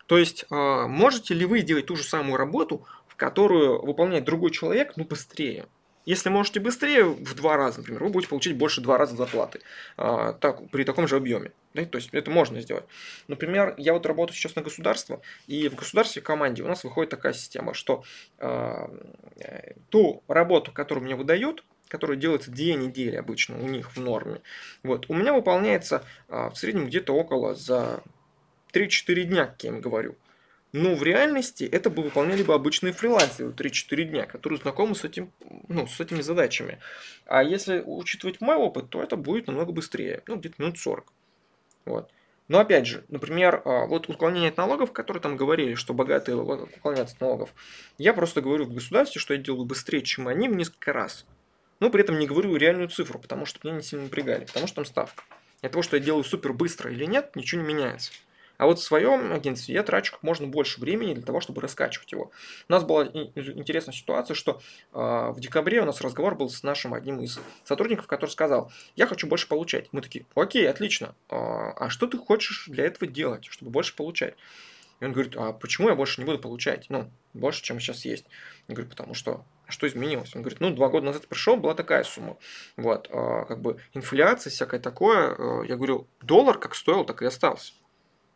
То 0.07 0.16
есть, 0.16 0.47
э, 0.51 0.87
можете 0.87 1.35
ли 1.35 1.45
вы 1.45 1.61
делать 1.61 1.85
ту 1.85 1.97
же 1.97 2.03
самую 2.03 2.38
работу, 2.38 2.87
в 3.09 3.16
которую 3.16 3.85
выполняет 3.85 4.25
другой 4.25 4.53
человек, 4.53 4.97
но 4.97 5.05
быстрее? 5.05 5.66
Если 6.05 6.31
можете 6.31 6.59
быстрее, 6.59 7.05
в 7.05 7.35
два 7.35 7.57
раза, 7.57 7.79
например, 7.79 8.03
вы 8.03 8.11
будете 8.11 8.29
получить 8.29 8.57
больше 8.57 8.81
два 8.81 8.99
раза 8.99 9.17
зарплаты 9.17 9.61
а, 9.97 10.33
так, 10.33 10.69
при 10.71 10.85
таком 10.85 11.07
же 11.07 11.17
объеме. 11.17 11.53
Да? 11.75 11.85
То 11.85 11.99
есть 11.99 12.11
это 12.12 12.31
можно 12.31 12.61
сделать. 12.61 12.85
Например, 13.29 13.75
я 13.79 13.93
вот 13.93 14.05
работаю 14.07 14.37
сейчас 14.37 14.57
на 14.57 14.62
государство, 14.62 15.21
и 15.47 15.69
в 15.69 15.77
государстве 15.77 16.21
команде 16.21 16.62
у 16.62 16.69
нас 16.69 16.83
выходит 16.83 17.11
такая 17.11 17.33
система, 17.33 17.73
что 17.73 18.03
а, 18.38 18.91
ту 19.91 20.23
работу, 20.27 20.73
которую 20.73 21.05
мне 21.05 21.15
выдают, 21.15 21.65
которая 21.88 22.17
делается 22.17 22.51
две 22.51 22.75
недели 22.75 23.17
обычно 23.17 23.62
у 23.62 23.69
них 23.69 23.95
в 23.95 24.01
норме, 24.01 24.41
вот, 24.83 25.07
у 25.09 25.15
меня 25.15 25.33
выполняется 25.35 26.05
а, 26.29 26.51
в 26.51 26.57
среднем 26.57 26.87
где-то 26.87 27.15
около 27.15 27.55
за 27.55 28.03
3-4 28.73 29.23
дня, 29.25 29.47
как 29.47 29.62
я 29.62 29.71
им 29.71 29.81
говорю. 29.81 30.17
Но 30.73 30.95
в 30.95 31.03
реальности 31.03 31.65
это 31.65 31.91
бы 31.91 32.03
выполняли 32.03 32.43
бы 32.43 32.55
обычные 32.55 32.95
фрилансеры 32.95 33.51
3-4 33.51 34.05
дня, 34.05 34.27
которые 34.27 34.59
знакомы 34.59 34.95
с, 34.95 35.05
этим, 35.05 35.31
ну, 35.69 35.87
с 35.87 36.01
этими 36.01 36.23
задачами. 36.23 36.79
А 37.27 37.43
если 37.43 37.83
учитывать 37.85 38.41
мой 38.41 38.57
опыт, 38.57 38.89
то 38.89 39.03
это 39.03 39.17
будет 39.17 39.49
намного 39.49 39.73
быстрее, 39.73 40.23
ну, 40.27 40.37
где-то 40.37 40.55
минут 40.59 40.79
40. 40.79 41.13
Вот. 41.85 42.11
Но 42.49 42.59
опять 42.59 42.87
же, 42.87 43.05
например, 43.09 43.63
а, 43.65 43.87
вот 43.87 44.09
уклонение 44.09 44.51
от 44.51 44.57
налогов, 44.57 44.93
которые 44.93 45.23
там 45.23 45.37
говорили, 45.37 45.75
что 45.75 45.95
богатые 45.95 46.37
уклоняются 46.37 47.15
от 47.17 47.21
налогов, 47.21 47.55
я 47.99 48.15
просто 48.15 48.41
говорю 48.41 48.65
в 48.65 48.75
государстве, 48.75 49.21
что 49.21 49.35
я 49.35 49.41
делаю 49.41 49.65
быстрее, 49.65 50.03
чем 50.03 50.27
они 50.27 50.49
в 50.49 50.57
несколько 50.57 50.93
раз. 50.93 51.27
Но 51.81 51.91
при 51.91 52.03
этом 52.03 52.19
не 52.19 52.27
говорю 52.27 52.57
реальную 52.57 52.89
цифру, 52.89 53.19
потому 53.19 53.45
что 53.45 53.61
меня 53.63 53.77
не 53.77 53.83
сильно 53.83 54.05
напрягали, 54.05 54.45
потому 54.45 54.67
что 54.67 54.77
там 54.77 54.85
ставка. 54.87 55.25
От 55.63 55.73
того, 55.73 55.83
что 55.83 55.97
я 55.97 56.03
делаю 56.03 56.25
супер 56.25 56.53
быстро 56.53 56.91
или 56.91 57.05
нет, 57.05 57.37
ничего 57.37 57.61
не 57.63 57.69
меняется. 57.69 58.13
А 58.62 58.66
вот 58.66 58.79
в 58.79 58.85
своем 58.85 59.33
агентстве 59.33 59.75
я 59.75 59.83
трачу 59.83 60.12
как 60.12 60.22
можно 60.22 60.46
больше 60.46 60.79
времени 60.79 61.14
для 61.14 61.25
того, 61.25 61.40
чтобы 61.40 61.61
раскачивать 61.61 62.12
его. 62.12 62.31
У 62.68 62.72
нас 62.72 62.85
была 62.85 63.07
интересная 63.07 63.92
ситуация, 63.92 64.37
что 64.37 64.62
э, 64.92 64.98
в 65.01 65.40
декабре 65.40 65.83
у 65.83 65.85
нас 65.85 66.01
разговор 66.01 66.37
был 66.37 66.48
с 66.48 66.62
нашим 66.62 66.94
одним 66.94 67.20
из 67.22 67.40
сотрудников, 67.64 68.07
который 68.07 68.31
сказал, 68.31 68.70
я 68.94 69.09
хочу 69.09 69.27
больше 69.27 69.48
получать. 69.48 69.88
Мы 69.90 70.01
такие, 70.01 70.27
окей, 70.37 70.70
отлично. 70.70 71.16
Э, 71.29 71.35
а 71.77 71.88
что 71.90 72.07
ты 72.07 72.18
хочешь 72.18 72.66
для 72.68 72.85
этого 72.85 73.11
делать, 73.11 73.46
чтобы 73.46 73.72
больше 73.72 73.96
получать? 73.96 74.37
И 75.01 75.05
он 75.05 75.11
говорит, 75.11 75.35
а 75.37 75.53
почему 75.53 75.88
я 75.88 75.96
больше 75.96 76.20
не 76.20 76.25
буду 76.25 76.38
получать? 76.38 76.87
Ну, 76.88 77.11
больше, 77.35 77.64
чем 77.64 77.81
сейчас 77.81 78.05
есть. 78.05 78.27
Я 78.68 78.77
говорю, 78.77 78.88
потому 78.88 79.14
что 79.14 79.44
«А 79.66 79.72
что 79.72 79.88
изменилось? 79.88 80.37
Он 80.37 80.42
говорит, 80.42 80.61
ну, 80.61 80.70
два 80.70 80.88
года 80.88 81.07
назад 81.07 81.27
пришел, 81.27 81.57
была 81.57 81.75
такая 81.75 82.05
сумма. 82.05 82.37
Вот, 82.77 83.09
а, 83.11 83.44
как 83.44 83.61
бы 83.61 83.81
инфляция, 83.92 84.53
всякое 84.53 84.79
такое. 84.79 85.64
Я 85.64 85.75
говорю, 85.75 86.07
доллар 86.20 86.59
как 86.59 86.77
стоил, 86.77 87.05
так 87.05 87.22
и 87.22 87.27
остался 87.27 87.72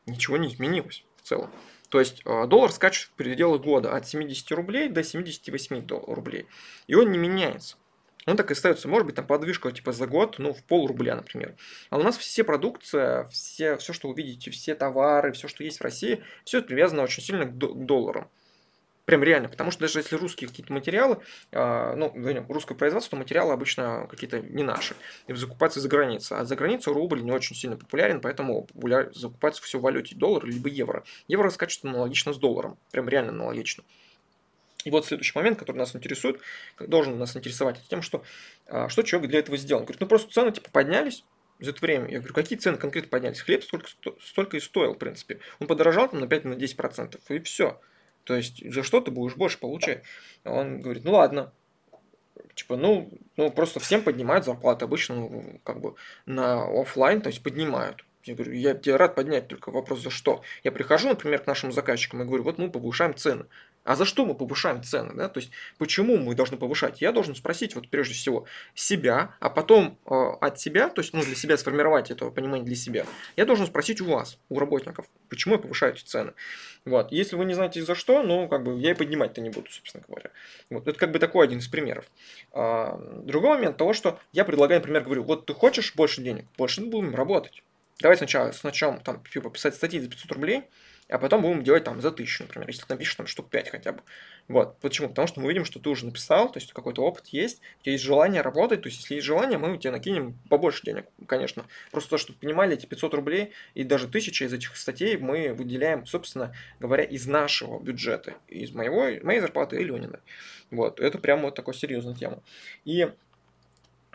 ничего 0.07 0.37
не 0.37 0.49
изменилось 0.49 1.05
в 1.17 1.29
целом. 1.29 1.51
То 1.89 2.01
есть 2.01 2.23
а, 2.25 2.47
доллар 2.47 2.73
скачет 2.73 3.09
в 3.09 3.13
пределах 3.13 3.63
года 3.63 3.95
от 3.95 4.07
70 4.07 4.51
рублей 4.53 4.89
до 4.89 5.03
78 5.03 5.87
рублей. 5.89 6.47
И 6.87 6.95
он 6.95 7.13
не 7.13 7.19
меняется. 7.19 7.77
Он 8.27 8.37
так 8.37 8.51
и 8.51 8.55
остается, 8.55 8.89
может 8.89 9.07
быть, 9.07 9.15
там 9.15 9.27
подвижка 9.27 9.71
типа 9.71 9.93
за 9.93 10.09
год, 10.09 10.37
ну, 10.39 10.53
в 10.53 10.65
пол 10.65 10.89
рубля, 10.89 11.15
например. 11.15 11.55
А 11.91 11.99
у 11.99 12.03
нас 12.03 12.19
все 12.19 12.43
продукция, 12.43 13.25
все, 13.29 13.77
все, 13.77 13.93
что 13.93 14.09
вы 14.09 14.17
видите, 14.17 14.51
все 14.51 14.75
товары, 14.75 15.33
все, 15.33 15.47
что 15.47 15.63
есть 15.63 15.79
в 15.79 15.83
России, 15.83 16.25
все 16.45 16.59
это 16.59 16.67
привязано 16.67 17.03
очень 17.03 17.23
сильно 17.23 17.45
к 17.45 17.57
долларам. 17.57 18.29
Прям 19.07 19.23
реально, 19.23 19.49
потому 19.49 19.71
что 19.71 19.83
даже 19.83 20.01
если 20.01 20.17
русские 20.17 20.49
какие-то 20.49 20.73
материалы, 20.73 21.19
э, 21.53 21.95
ну, 21.95 22.13
русское 22.49 22.75
производство, 22.75 23.17
материалы 23.17 23.53
обычно 23.53 24.09
какие-то 24.11 24.41
не 24.41 24.65
наши, 24.65 24.97
и 25.29 25.33
закупаться 25.33 25.81
за 25.81 25.89
границей. 25.89 26.37
А 26.37 26.45
за 26.45 26.57
границей 26.57 26.93
рубль 26.93 27.23
не 27.23 27.31
очень 27.31 27.55
сильно 27.55 27.77
популярен, 27.77 28.21
поэтому 28.21 28.65
популяр... 28.65 29.15
закупается 29.15 29.63
все 29.63 29.79
в 29.79 29.83
валюте 29.83 30.17
доллар 30.17 30.45
либо 30.45 30.69
евро. 30.69 31.05
Евро 31.29 31.51
скачет 31.51 31.85
аналогично 31.85 32.33
с 32.33 32.39
долларом, 32.39 32.79
прям 32.91 33.09
реально 33.09 33.31
аналогично. 33.31 33.85
И 34.85 34.91
вот 34.91 35.07
следующий 35.07 35.39
момент, 35.39 35.59
который 35.59 35.79
нас 35.79 35.95
интересует, 35.95 36.41
должен 36.81 37.17
нас 37.17 37.37
интересовать, 37.37 37.79
это 37.79 37.89
тем, 37.89 38.03
что, 38.03 38.25
а, 38.67 38.89
что 38.89 39.03
человек 39.03 39.31
для 39.31 39.39
этого 39.39 39.57
сделал. 39.57 39.81
Он 39.81 39.87
говорит, 39.87 40.01
ну 40.01 40.09
просто 40.09 40.33
цены 40.33 40.51
типа 40.51 40.71
поднялись, 40.71 41.25
за 41.61 41.71
это 41.71 41.81
время. 41.81 42.11
Я 42.11 42.19
говорю, 42.19 42.35
какие 42.35 42.59
цены 42.59 42.77
конкретно 42.77 43.09
поднялись? 43.09 43.41
Хлеб 43.41 43.63
столько, 43.63 43.89
столько 44.21 44.57
и 44.57 44.61
стоил, 44.61 44.95
в 44.95 44.99
принципе. 44.99 45.39
Он 45.61 45.69
подорожал 45.69 46.09
там 46.09 46.21
на 46.21 46.25
5-10%, 46.25 47.21
и 47.29 47.39
все. 47.41 47.81
То 48.27 48.35
есть 48.35 48.61
за 48.73 48.83
что 48.83 49.01
ты 49.01 49.13
будешь 49.13 49.37
больше 49.37 49.59
получать? 49.59 50.03
Он 50.45 50.81
говорит, 50.83 51.05
ну 51.05 51.13
ладно, 51.13 51.53
типа, 52.57 52.77
ну, 52.77 53.09
ну 53.37 53.53
просто 53.53 53.79
всем 53.79 54.03
поднимают 54.03 54.45
зарплаты 54.45 54.85
обычно, 54.85 55.15
ну, 55.15 55.61
как 55.63 55.81
бы 55.81 55.95
на 56.27 56.65
офлайн, 56.65 57.21
то 57.21 57.29
есть 57.29 57.43
поднимают. 57.43 58.05
Я 58.25 58.35
говорю, 58.35 58.53
я 58.53 58.75
тебе 58.75 58.97
рад 58.97 59.15
поднять, 59.15 59.47
только 59.47 59.71
вопрос 59.71 60.03
за 60.03 60.11
что. 60.11 60.43
Я 60.65 60.73
прихожу, 60.73 61.09
например, 61.09 61.39
к 61.39 61.47
нашим 61.47 61.71
заказчикам 61.71 62.23
и 62.23 62.25
говорю, 62.25 62.43
вот 62.43 62.59
мы 62.59 62.69
повышаем 62.69 63.15
цены. 63.15 63.47
А 63.87 63.95
за 63.95 64.05
что 64.05 64.27
мы 64.27 64.35
повышаем 64.35 64.83
цены? 64.83 65.15
Да? 65.15 65.29
То 65.29 65.39
есть, 65.39 65.53
почему 65.79 66.17
мы 66.19 66.35
должны 66.35 66.57
повышать? 66.57 67.01
Я 67.01 67.13
должен 67.13 67.37
спросить, 67.37 67.77
вот 67.77 67.89
прежде 67.89 68.15
всего, 68.15 68.45
себя, 68.75 69.37
а 69.39 69.49
потом 69.49 69.97
э, 70.07 70.15
от 70.41 70.59
себя, 70.59 70.89
то 70.89 71.01
есть, 71.03 71.15
ну, 71.15 71.23
для 71.23 71.37
себя 71.37 71.57
сформировать 71.57 72.11
это 72.11 72.29
понимание 72.31 72.67
для 72.67 72.75
себя. 72.75 73.07
Я 73.37 73.47
должен 73.47 73.65
спросить 73.65 74.01
у 74.01 74.07
вас, 74.07 74.39
у 74.49 74.59
работников, 74.59 75.07
почему 75.29 75.55
я 75.55 75.61
повышаю 75.61 75.95
эти 75.95 76.03
цены. 76.03 76.33
Вот. 76.85 77.13
Если 77.13 77.37
вы 77.37 77.45
не 77.45 77.55
знаете 77.55 77.81
за 77.85 77.95
что, 77.95 78.25
ну, 78.25 78.49
как 78.49 78.65
бы, 78.65 78.77
я 78.81 78.91
и 78.91 78.95
поднимать-то 78.95 79.41
не 79.41 79.51
буду, 79.51 79.71
собственно 79.71 80.03
говоря. 80.09 80.31
Вот. 80.69 80.89
Это 80.89 80.99
как 80.99 81.13
бы 81.13 81.21
такой 81.21 81.47
один 81.47 81.61
из 81.61 81.69
примеров. 81.69 82.07
А, 82.53 83.01
другой 83.23 83.51
момент 83.51 83.77
того, 83.77 83.93
что 83.93 84.19
я 84.33 84.45
предлагаю, 84.45 84.81
например, 84.81 85.05
говорю, 85.05 85.23
вот 85.23 85.47
ты 85.47 85.55
хочешь 85.55 85.95
больше 85.95 86.23
денег, 86.23 86.47
больше 86.59 86.81
будем 86.81 87.15
работать. 87.15 87.63
Давай 88.01 88.17
сначала, 88.17 88.51
сначала 88.51 88.99
там, 88.99 89.23
типа, 89.33 89.49
писать 89.51 89.77
статьи 89.77 90.01
за 90.01 90.09
500 90.09 90.33
рублей, 90.33 90.65
а 91.09 91.19
потом 91.19 91.43
будем 91.43 91.63
делать 91.63 91.85
там 91.85 92.01
за 92.01 92.11
тысячу, 92.11 92.45
например, 92.45 92.69
если 92.69 92.83
ты 92.83 92.95
напишешь 92.95 93.15
там 93.15 93.27
штук 93.27 93.49
5 93.49 93.71
хотя 93.71 93.93
бы. 93.93 94.01
Вот. 94.49 94.79
Почему? 94.81 95.09
Потому 95.09 95.29
что 95.29 95.41
мы 95.41 95.49
видим, 95.49 95.65
что 95.65 95.79
ты 95.79 95.89
уже 95.89 96.07
написал, 96.07 96.51
то 96.51 96.59
есть 96.59 96.73
какой-то 96.73 97.03
опыт 97.03 97.29
есть, 97.29 97.61
у 97.81 97.83
тебя 97.85 97.93
есть 97.93 98.05
желание 98.05 98.43
работать, 98.43 98.83
то 98.83 98.89
есть 98.89 99.01
если 99.01 99.15
есть 99.15 99.27
желание, 99.27 99.59
мы 99.59 99.79
тебе 99.79 99.93
накинем 99.93 100.39
побольше 100.49 100.83
денег, 100.85 101.07
конечно. 101.27 101.65
Просто 101.91 102.11
то, 102.11 102.19
чтобы 102.19 102.39
понимали, 102.39 102.75
эти 102.75 102.87
500 102.87 103.15
рублей 103.15 103.53
и 103.75 103.85
даже 103.85 104.07
1000 104.07 104.45
из 104.45 104.53
этих 104.53 104.77
статей 104.77 105.17
мы 105.17 105.53
выделяем, 105.53 106.07
собственно 106.07 106.55
говоря, 106.81 107.05
из 107.05 107.27
нашего 107.27 107.81
бюджета, 107.81 108.35
из 108.49 108.73
моего, 108.73 109.25
моей 109.25 109.41
зарплаты 109.41 109.81
и 109.81 109.85
Ленина. 109.85 110.21
Вот. 110.71 111.01
Это 111.01 111.19
прямо 111.19 111.43
вот 111.43 111.55
такая 111.55 111.75
серьезная 111.75 112.15
тема. 112.15 112.43
И 112.85 113.09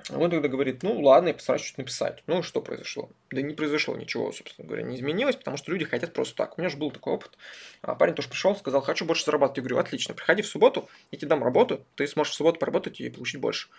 он 0.09 0.29
тогда 0.29 0.47
говорит, 0.47 0.83
ну 0.83 0.99
ладно, 1.01 1.29
я 1.29 1.33
постараюсь 1.33 1.63
что-то 1.63 1.81
написать. 1.81 2.23
Ну, 2.27 2.43
что 2.43 2.61
произошло? 2.61 3.09
Да 3.29 3.41
не 3.41 3.53
произошло 3.53 3.95
ничего, 3.95 4.31
собственно 4.31 4.67
говоря, 4.67 4.83
не 4.83 4.95
изменилось, 4.95 5.35
потому 5.35 5.57
что 5.57 5.71
люди 5.71 5.85
хотят 5.85 6.13
просто 6.13 6.35
так. 6.35 6.57
У 6.57 6.61
меня 6.61 6.69
же 6.69 6.77
был 6.77 6.91
такой 6.91 7.13
опыт. 7.13 7.37
А 7.81 7.95
парень 7.95 8.15
тоже 8.15 8.29
пришел, 8.29 8.55
сказал, 8.55 8.81
хочу 8.81 9.05
больше 9.05 9.25
зарабатывать. 9.25 9.57
Я 9.57 9.63
говорю, 9.63 9.77
отлично, 9.77 10.13
приходи 10.13 10.41
в 10.41 10.47
субботу, 10.47 10.89
я 11.11 11.17
тебе 11.17 11.29
дам 11.29 11.43
работу, 11.43 11.85
ты 11.95 12.07
сможешь 12.07 12.33
в 12.33 12.35
субботу 12.35 12.59
поработать 12.59 12.99
и 12.99 13.09
получить 13.09 13.39
больше. 13.39 13.69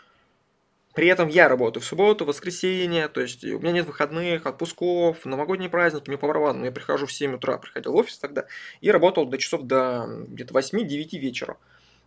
При 0.94 1.06
этом 1.06 1.28
я 1.28 1.48
работаю 1.48 1.82
в 1.82 1.86
субботу, 1.86 2.24
в 2.24 2.28
воскресенье, 2.28 3.08
то 3.08 3.22
есть 3.22 3.42
у 3.44 3.58
меня 3.60 3.72
нет 3.72 3.86
выходных, 3.86 4.44
отпусков, 4.44 5.24
новогодние 5.24 5.70
праздники, 5.70 6.08
мне 6.08 6.18
по 6.18 6.26
барабану. 6.26 6.64
Я 6.64 6.70
прихожу 6.70 7.06
в 7.06 7.12
7 7.12 7.34
утра, 7.34 7.56
приходил 7.56 7.92
в 7.92 7.96
офис 7.96 8.18
тогда 8.18 8.46
и 8.82 8.90
работал 8.90 9.24
до 9.24 9.38
часов 9.38 9.62
до 9.62 10.04
где-то 10.28 10.52
8-9 10.52 11.18
вечера. 11.18 11.56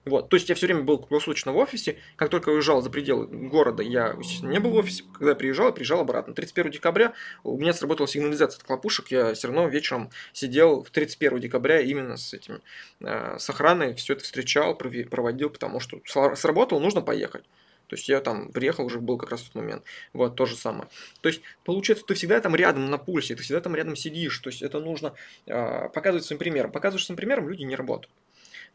Вот. 0.06 0.30
То 0.30 0.38
есть 0.38 0.48
я 0.50 0.56
все 0.56 0.68
время 0.68 0.84
был 0.84 1.00
круглосуточно 1.00 1.52
в 1.52 1.58
офисе. 1.58 1.98
Как 2.16 2.30
только 2.30 2.50
уезжал 2.50 2.82
за 2.82 2.92
пределы 2.92 3.26
города, 3.26 3.82
я, 3.82 4.16
не 4.44 4.60
был 4.60 4.72
в 4.72 4.76
офисе. 4.76 5.04
Когда 5.14 5.32
я 5.32 5.36
приезжал, 5.36 5.68
я 5.68 5.72
приезжал 5.72 6.00
обратно. 6.00 6.34
31 6.34 6.72
декабря 6.72 7.14
у 7.44 7.58
меня 7.58 7.74
сработала 7.74 8.08
сигнализация 8.08 8.60
от 8.60 8.68
хлопушек. 8.68 9.08
Я 9.08 9.34
все 9.34 9.48
равно 9.48 9.68
вечером 9.68 10.12
сидел 10.32 10.84
в 10.84 10.92
31 10.92 11.40
декабря 11.40 11.82
именно 11.82 12.18
с 12.18 12.34
этим, 12.34 12.62
э, 13.02 13.38
с 13.40 13.50
охраной, 13.50 13.96
все 13.96 14.14
это 14.14 14.24
встречал, 14.24 14.76
проводил, 14.76 15.50
потому 15.50 15.80
что 15.80 16.00
сработало, 16.36 16.80
нужно 16.80 17.02
поехать. 17.02 17.44
То 17.88 17.96
есть 17.96 18.10
я 18.10 18.20
там 18.20 18.52
приехал, 18.52 18.86
уже 18.86 19.00
был 19.00 19.18
как 19.18 19.32
раз 19.32 19.42
тот 19.42 19.56
момент. 19.56 19.84
Вот, 20.14 20.36
то 20.36 20.46
же 20.46 20.56
самое. 20.56 20.90
То 21.22 21.30
есть, 21.30 21.42
получается, 21.64 22.06
ты 22.06 22.16
всегда 22.16 22.40
там 22.42 22.56
рядом 22.56 22.90
на 22.90 22.98
пульсе, 22.98 23.36
ты 23.36 23.44
всегда 23.44 23.62
там 23.62 23.76
рядом 23.76 23.96
сидишь. 23.96 24.38
То 24.40 24.50
есть, 24.50 24.62
это 24.62 24.80
нужно 24.80 25.14
э, 25.46 25.90
показывать 25.90 26.26
своим 26.26 26.40
примером. 26.40 26.72
Показываешь 26.72 27.06
своим 27.06 27.18
примером, 27.18 27.48
люди 27.48 27.64
не 27.64 27.76
работают. 27.76 28.12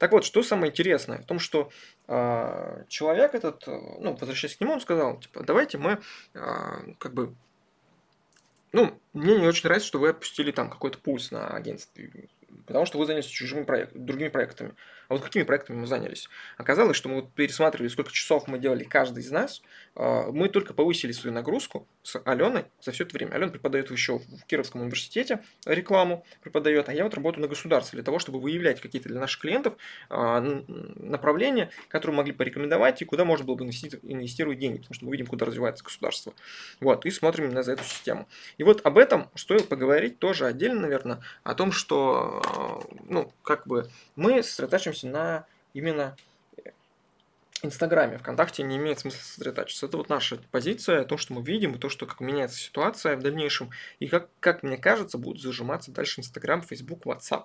Так 0.00 0.12
вот, 0.12 0.24
что 0.24 0.42
самое 0.42 0.70
интересное 0.70 1.18
в 1.18 1.26
том, 1.26 1.38
что 1.38 1.70
э, 2.08 2.84
человек 2.88 3.34
этот, 3.34 3.66
ну, 3.66 4.16
возвращаясь 4.18 4.56
к 4.56 4.60
нему, 4.62 4.72
он 4.72 4.80
сказал, 4.80 5.20
типа, 5.20 5.44
давайте 5.44 5.76
мы 5.76 6.00
э, 6.32 6.94
как 6.98 7.12
бы 7.12 7.34
ну, 8.72 8.98
мне 9.12 9.36
не 9.36 9.46
очень 9.46 9.64
нравится, 9.64 9.88
что 9.88 9.98
вы 9.98 10.08
опустили 10.08 10.52
там 10.52 10.70
какой-то 10.70 10.98
пульс 10.98 11.30
на 11.30 11.48
агентстве 11.48 12.30
потому 12.66 12.86
что 12.86 12.98
вы 12.98 13.06
занялись 13.06 13.26
чужими 13.26 13.64
проектами, 13.64 14.02
другими 14.04 14.28
проектами. 14.28 14.74
А 15.08 15.14
вот 15.14 15.24
какими 15.24 15.42
проектами 15.42 15.76
мы 15.76 15.86
занялись? 15.86 16.28
Оказалось, 16.56 16.96
что 16.96 17.08
мы 17.08 17.16
вот 17.16 17.34
пересматривали, 17.34 17.88
сколько 17.88 18.12
часов 18.12 18.46
мы 18.46 18.58
делали 18.58 18.84
каждый 18.84 19.24
из 19.24 19.30
нас. 19.32 19.60
А, 19.96 20.30
мы 20.30 20.48
только 20.48 20.72
повысили 20.72 21.10
свою 21.10 21.34
нагрузку 21.34 21.88
с 22.02 22.20
Аленой 22.24 22.66
за 22.80 22.92
все 22.92 23.02
это 23.02 23.14
время. 23.14 23.32
Алена 23.32 23.50
преподает 23.50 23.90
еще 23.90 24.18
в 24.18 24.46
Кировском 24.46 24.82
университете 24.82 25.42
рекламу, 25.66 26.24
преподает, 26.42 26.88
а 26.88 26.92
я 26.92 27.02
вот 27.02 27.14
работаю 27.14 27.42
на 27.42 27.48
государстве 27.48 27.96
для 27.96 28.04
того, 28.04 28.20
чтобы 28.20 28.38
выявлять 28.38 28.80
какие-то 28.80 29.08
для 29.08 29.18
наших 29.18 29.40
клиентов 29.40 29.74
а, 30.08 30.40
направления, 30.40 31.70
которые 31.88 32.16
могли 32.16 32.32
порекомендовать 32.32 33.02
и 33.02 33.04
куда 33.04 33.24
можно 33.24 33.44
было 33.44 33.56
бы 33.56 33.64
инвестировать 33.64 34.58
деньги, 34.58 34.78
потому 34.78 34.94
что 34.94 35.06
мы 35.06 35.12
видим, 35.12 35.26
куда 35.26 35.44
развивается 35.44 35.82
государство. 35.82 36.34
Вот, 36.78 37.04
и 37.04 37.10
смотрим 37.10 37.46
именно 37.46 37.64
за 37.64 37.72
эту 37.72 37.82
систему. 37.82 38.28
И 38.58 38.62
вот 38.62 38.80
об 38.86 38.96
этом 38.96 39.28
стоило 39.34 39.64
поговорить 39.64 40.20
тоже 40.20 40.46
отдельно, 40.46 40.82
наверное, 40.82 41.20
о 41.42 41.54
том, 41.54 41.72
что 41.72 42.39
ну, 43.08 43.32
как 43.42 43.66
бы 43.66 43.88
мы 44.16 44.42
сосредотачиваемся 44.42 45.08
на 45.08 45.46
именно 45.74 46.16
Инстаграме, 47.62 48.16
ВКонтакте 48.18 48.62
не 48.62 48.78
имеет 48.78 49.00
смысла 49.00 49.18
сосредотачиваться. 49.18 49.86
Это 49.86 49.98
вот 49.98 50.08
наша 50.08 50.38
позиция, 50.50 51.04
то, 51.04 51.18
что 51.18 51.34
мы 51.34 51.42
видим, 51.42 51.74
и 51.74 51.78
то, 51.78 51.90
что 51.90 52.06
как 52.06 52.20
меняется 52.20 52.58
ситуация 52.58 53.16
в 53.16 53.22
дальнейшем, 53.22 53.70
и 53.98 54.06
как, 54.06 54.28
как 54.40 54.62
мне 54.62 54.78
кажется, 54.78 55.18
будут 55.18 55.42
зажиматься 55.42 55.90
дальше 55.90 56.20
Инстаграм, 56.20 56.62
Фейсбук, 56.62 57.04
WhatsApp. 57.04 57.44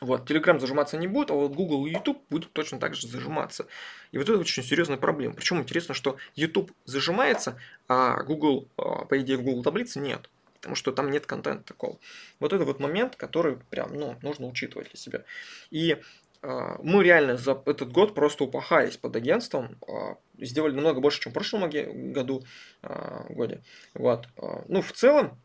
Вот, 0.00 0.28
Telegram 0.28 0.58
зажиматься 0.58 0.96
не 0.96 1.06
будет, 1.06 1.30
а 1.30 1.34
вот 1.34 1.52
Google 1.52 1.86
и 1.86 1.92
YouTube 1.92 2.22
будут 2.30 2.52
точно 2.52 2.80
так 2.80 2.94
же 2.94 3.06
зажиматься. 3.06 3.66
И 4.10 4.18
вот 4.18 4.28
это 4.28 4.38
очень 4.38 4.64
серьезная 4.64 4.96
проблема. 4.96 5.34
Причем 5.34 5.58
интересно, 5.58 5.94
что 5.94 6.16
YouTube 6.34 6.72
зажимается, 6.86 7.56
а 7.88 8.22
Google, 8.22 8.68
а, 8.76 9.04
по 9.04 9.20
идее, 9.20 9.36
Google 9.36 9.62
таблице 9.62 10.00
нет 10.00 10.28
потому 10.62 10.76
что 10.76 10.92
там 10.92 11.10
нет 11.10 11.26
контента 11.26 11.64
такого. 11.64 11.98
Вот 12.38 12.52
это 12.52 12.64
вот 12.64 12.78
момент, 12.78 13.16
который 13.16 13.56
прям, 13.56 13.92
ну, 13.94 14.16
нужно 14.22 14.46
учитывать 14.46 14.90
для 14.90 14.96
себя. 14.96 15.24
И 15.70 15.96
э, 16.42 16.76
мы 16.82 17.02
реально 17.02 17.36
за 17.36 17.60
этот 17.66 17.90
год 17.90 18.14
просто 18.14 18.44
упахались 18.44 18.96
под 18.96 19.16
агентством, 19.16 19.76
э, 19.88 20.14
сделали 20.38 20.72
намного 20.72 21.00
больше, 21.00 21.20
чем 21.20 21.32
в 21.32 21.34
прошлом 21.34 21.68
году, 21.68 22.44
э, 22.82 23.24
годе. 23.30 23.60
Вот. 23.94 24.28
Ну, 24.68 24.82
в 24.82 24.92
целом, 24.92 25.36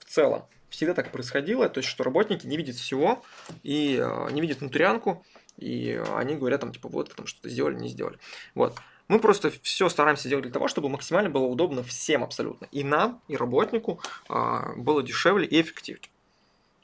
в 0.00 0.04
целом, 0.06 0.46
всегда 0.68 0.94
так 0.94 1.12
происходило, 1.12 1.68
то 1.68 1.78
есть, 1.78 1.88
что 1.88 2.02
работники 2.02 2.44
не 2.44 2.56
видят 2.56 2.74
всего 2.74 3.24
и 3.62 4.04
не 4.32 4.40
видят 4.40 4.58
внутрянку, 4.58 5.24
и 5.56 6.02
они 6.12 6.34
говорят 6.34 6.60
там, 6.60 6.72
типа, 6.72 6.88
вот, 6.88 7.14
там 7.14 7.26
что-то 7.28 7.48
сделали, 7.48 7.76
не 7.76 7.88
сделали. 7.88 8.18
Вот. 8.56 8.76
Мы 9.08 9.20
просто 9.20 9.52
все 9.62 9.88
стараемся 9.88 10.28
делать 10.28 10.44
для 10.44 10.52
того, 10.52 10.68
чтобы 10.68 10.88
максимально 10.88 11.30
было 11.30 11.44
удобно 11.44 11.82
всем 11.82 12.24
абсолютно. 12.24 12.66
И 12.72 12.82
нам, 12.82 13.22
и 13.28 13.36
работнику 13.36 14.00
а, 14.28 14.72
было 14.76 15.02
дешевле 15.02 15.46
и 15.46 15.60
эффективнее. 15.60 16.10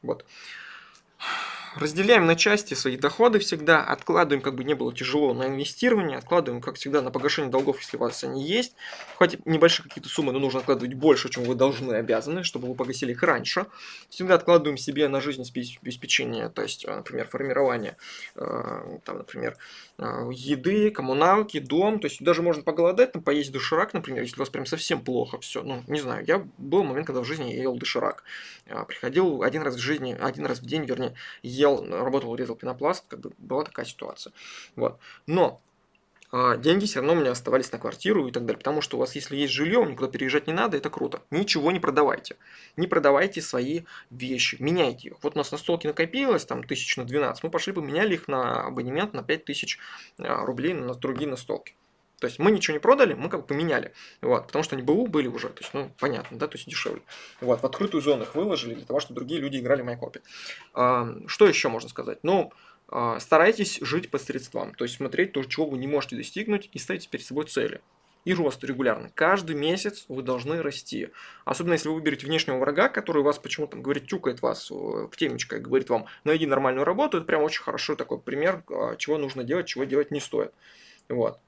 Вот 0.02 0.24
разделяем 1.76 2.26
на 2.26 2.37
части 2.37 2.74
свои 2.74 2.96
доходы 2.96 3.38
всегда, 3.38 3.82
откладываем, 3.82 4.42
как 4.42 4.54
бы 4.54 4.64
не 4.64 4.74
было 4.74 4.94
тяжело, 4.94 5.35
на 5.35 5.46
инвестирование, 5.46 6.18
откладываем, 6.18 6.62
как 6.62 6.76
всегда, 6.76 7.02
на 7.02 7.11
погашение 7.11 7.50
долгов, 7.50 7.80
если 7.80 7.96
у 7.96 8.00
вас 8.00 8.22
они 8.24 8.44
есть. 8.44 8.74
Хоть 9.16 9.44
небольшие 9.46 9.85
какие-то 9.85 10.08
суммы, 10.08 10.32
но 10.32 10.38
нужно 10.38 10.61
откладывать 10.61 10.94
больше, 10.94 11.28
чем 11.30 11.44
вы 11.44 11.54
должны, 11.54 11.94
обязаны, 11.94 12.44
чтобы 12.44 12.68
вы 12.68 12.74
погасили 12.74 13.12
их 13.12 13.22
раньше. 13.22 13.66
Всегда 14.08 14.35
откладываем 14.35 14.76
себе 14.76 15.08
на 15.08 15.20
жизнь 15.20 15.42
обеспечение, 15.42 16.48
то 16.48 16.62
есть, 16.62 16.85
э, 16.85 16.94
например, 16.94 17.28
формирование, 17.28 17.96
э, 18.35 18.98
там, 19.04 19.18
например, 19.18 19.56
э, 19.98 20.30
еды, 20.32 20.90
коммуналки, 20.90 21.58
дом, 21.58 22.00
то 22.00 22.06
есть 22.06 22.22
даже 22.22 22.42
можно 22.42 22.62
поголодать, 22.62 23.12
там, 23.12 23.22
поесть 23.22 23.52
доширак, 23.52 23.94
например, 23.94 24.22
если 24.22 24.37
у 24.37 24.40
вас 24.40 24.50
прям 24.50 24.66
совсем 24.66 25.02
плохо 25.02 25.38
все. 25.40 25.62
Ну, 25.62 25.82
не 25.87 26.00
знаю, 26.00 26.24
я 26.26 26.46
был 26.58 26.85
момент, 26.85 27.06
когда 27.06 27.20
в 27.20 27.24
жизни 27.24 27.52
я 27.52 27.62
ел 27.62 27.76
доширак. 27.76 28.24
Приходил 28.87 29.42
один 29.42 29.62
раз 29.62 29.76
в 29.76 29.78
жизни, 29.78 30.16
один 30.20 30.46
раз 30.46 30.61
в 30.61 30.66
день, 30.66 30.85
вернее, 30.85 31.14
ел, 31.62 31.87
работал, 31.88 32.35
резал 32.35 32.57
пенопласт, 32.57 33.05
как 33.09 33.20
бы 33.20 33.33
была 33.38 33.64
такая 33.64 33.87
ситуация. 33.87 34.33
Вот. 34.77 34.98
Но 35.27 35.61
а, 36.35 36.57
деньги 36.57 36.87
все 36.87 37.01
равно 37.01 37.12
у 37.12 37.16
меня 37.16 37.33
оставались 37.33 37.70
на 37.72 37.79
квартиру 37.79 38.27
и 38.27 38.33
так 38.33 38.46
далее. 38.46 38.59
Потому 38.59 38.81
что 38.81 38.96
у 38.96 39.01
вас, 39.01 39.14
если 39.14 39.37
есть 39.37 39.53
жилье, 39.53 39.85
никуда 39.85 40.09
переезжать 40.09 40.46
не 40.46 40.55
надо, 40.55 40.79
это 40.79 40.88
круто. 40.88 41.22
Ничего 41.31 41.70
не 41.70 41.79
продавайте. 41.79 42.37
Не 42.77 42.87
продавайте 42.87 43.42
свои 43.42 43.83
вещи, 44.11 44.57
меняйте 44.59 45.09
их. 45.09 45.22
Вот 45.22 45.35
у 45.35 45.38
нас 45.38 45.53
на 45.53 45.59
столке 45.59 45.88
накопилось 45.88 46.46
там 46.46 46.64
тысяч 46.64 46.96
на 46.96 47.05
12, 47.05 47.44
мы 47.44 47.51
пошли 47.51 47.75
поменяли 47.75 48.14
их 48.14 48.29
на 48.29 48.66
абонемент 48.66 49.12
на 49.12 49.22
5000 49.22 49.79
а, 50.18 50.46
рублей 50.46 50.72
на 50.72 50.94
другие 50.94 51.29
настолки. 51.29 51.75
То 52.22 52.28
есть 52.28 52.38
мы 52.38 52.52
ничего 52.52 52.74
не 52.74 52.78
продали, 52.78 53.14
мы 53.14 53.28
как 53.28 53.40
бы 53.40 53.46
поменяли. 53.48 53.92
Вот, 54.20 54.46
потому 54.46 54.62
что 54.62 54.76
они 54.76 54.85
БУ 54.85 55.08
были 55.08 55.26
уже, 55.26 55.48
то 55.48 55.61
есть, 55.61 55.74
ну, 55.74 55.90
понятно, 55.98 56.38
да, 56.38 56.46
то 56.46 56.56
есть 56.56 56.68
дешевле. 56.68 57.02
Вот, 57.40 57.61
в 57.61 57.66
открытую 57.66 58.00
зону 58.00 58.22
их 58.22 58.37
выложили 58.37 58.74
для 58.74 58.85
того, 58.85 59.00
чтобы 59.00 59.16
другие 59.16 59.40
люди 59.40 59.56
играли 59.56 59.82
в 59.82 59.96
копии. 59.96 60.22
А, 60.72 61.16
что 61.26 61.48
еще 61.48 61.68
можно 61.68 61.88
сказать? 61.88 62.20
Ну, 62.22 62.52
а, 62.87 63.18
старайтесь 63.18 63.80
жить 63.80 64.08
по 64.08 64.18
средствам, 64.18 64.72
то 64.76 64.85
есть 64.85 64.98
смотреть 64.98 65.32
то, 65.32 65.42
чего 65.42 65.66
вы 65.66 65.78
не 65.78 65.88
можете 65.88 66.14
достигнуть, 66.14 66.70
и 66.72 66.78
ставить 66.78 67.08
перед 67.08 67.26
собой 67.26 67.46
цели. 67.46 67.80
И 68.24 68.35
рост 68.35 68.62
регулярно. 68.62 69.11
Каждый 69.16 69.56
месяц 69.56 70.04
вы 70.06 70.22
должны 70.22 70.62
расти. 70.62 71.08
Особенно 71.44 71.72
если 71.72 71.88
вы 71.88 71.96
выберете 71.96 72.28
внешнего 72.28 72.58
врага, 72.58 72.88
который 72.88 73.24
вас 73.24 73.40
почему-то 73.40 73.78
говорит, 73.78 74.06
тюкает 74.06 74.42
вас 74.42 74.70
в 74.70 75.11
темечко 75.16 75.56
и 75.56 75.61
говорит 75.61 75.90
вам, 75.90 76.06
найди 76.22 76.46
нормальную 76.46 76.85
работу, 76.85 77.16
это 77.16 77.26
прям 77.26 77.42
очень 77.42 77.64
хорошо 77.64 77.96
такой 77.96 78.20
пример, 78.20 78.62
а, 78.70 78.94
чего 78.94 79.18
нужно 79.18 79.42
делать, 79.42 79.66
чего 79.66 79.82
делать 79.82 80.12
не 80.12 80.20
стоит. 80.20 80.54
Вот. 81.08 81.40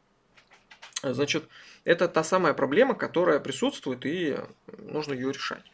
Значит, 1.13 1.45
это 1.85 2.09
та 2.09 2.25
самая 2.25 2.55
проблема, 2.55 2.95
которая 2.95 3.41
присутствует, 3.41 4.07
и 4.07 4.39
нужно 4.79 5.13
ее 5.13 5.33
решать. 5.33 5.65